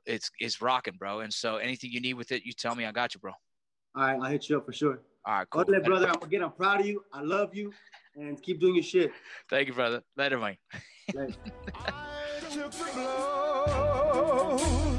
it's 0.06 0.30
it's 0.40 0.62
rocking, 0.62 0.96
bro. 1.00 1.22
And 1.22 1.34
so 1.34 1.56
anything 1.56 1.92
you 1.92 2.02
need 2.02 2.16
with 2.16 2.34
it, 2.34 2.44
you 2.44 2.52
tell 2.52 2.76
me. 2.76 2.86
I 2.86 2.92
got 2.92 3.14
you, 3.16 3.22
bro. 3.22 3.32
all 3.96 4.04
right, 4.04 4.20
I'll 4.22 4.30
hit 4.30 4.50
you 4.50 4.58
up 4.58 4.66
for 4.66 4.74
sure. 4.74 5.00
All 5.30 5.36
right, 5.36 5.50
cool. 5.52 5.62
Okay, 5.62 5.78
brother. 5.86 6.10
I'm, 6.10 6.24
again, 6.24 6.42
I'm 6.42 6.52
proud 6.52 6.80
of 6.80 6.88
you. 6.88 7.04
I 7.14 7.22
love 7.22 7.54
you, 7.54 7.72
and 8.16 8.42
keep 8.42 8.60
doing 8.60 8.74
your 8.74 8.84
shit. 8.84 9.12
Thank 9.48 9.68
you, 9.68 9.76
brother. 9.76 10.02
Later, 10.18 10.40
man. 10.40 10.58
Like, 11.14 11.36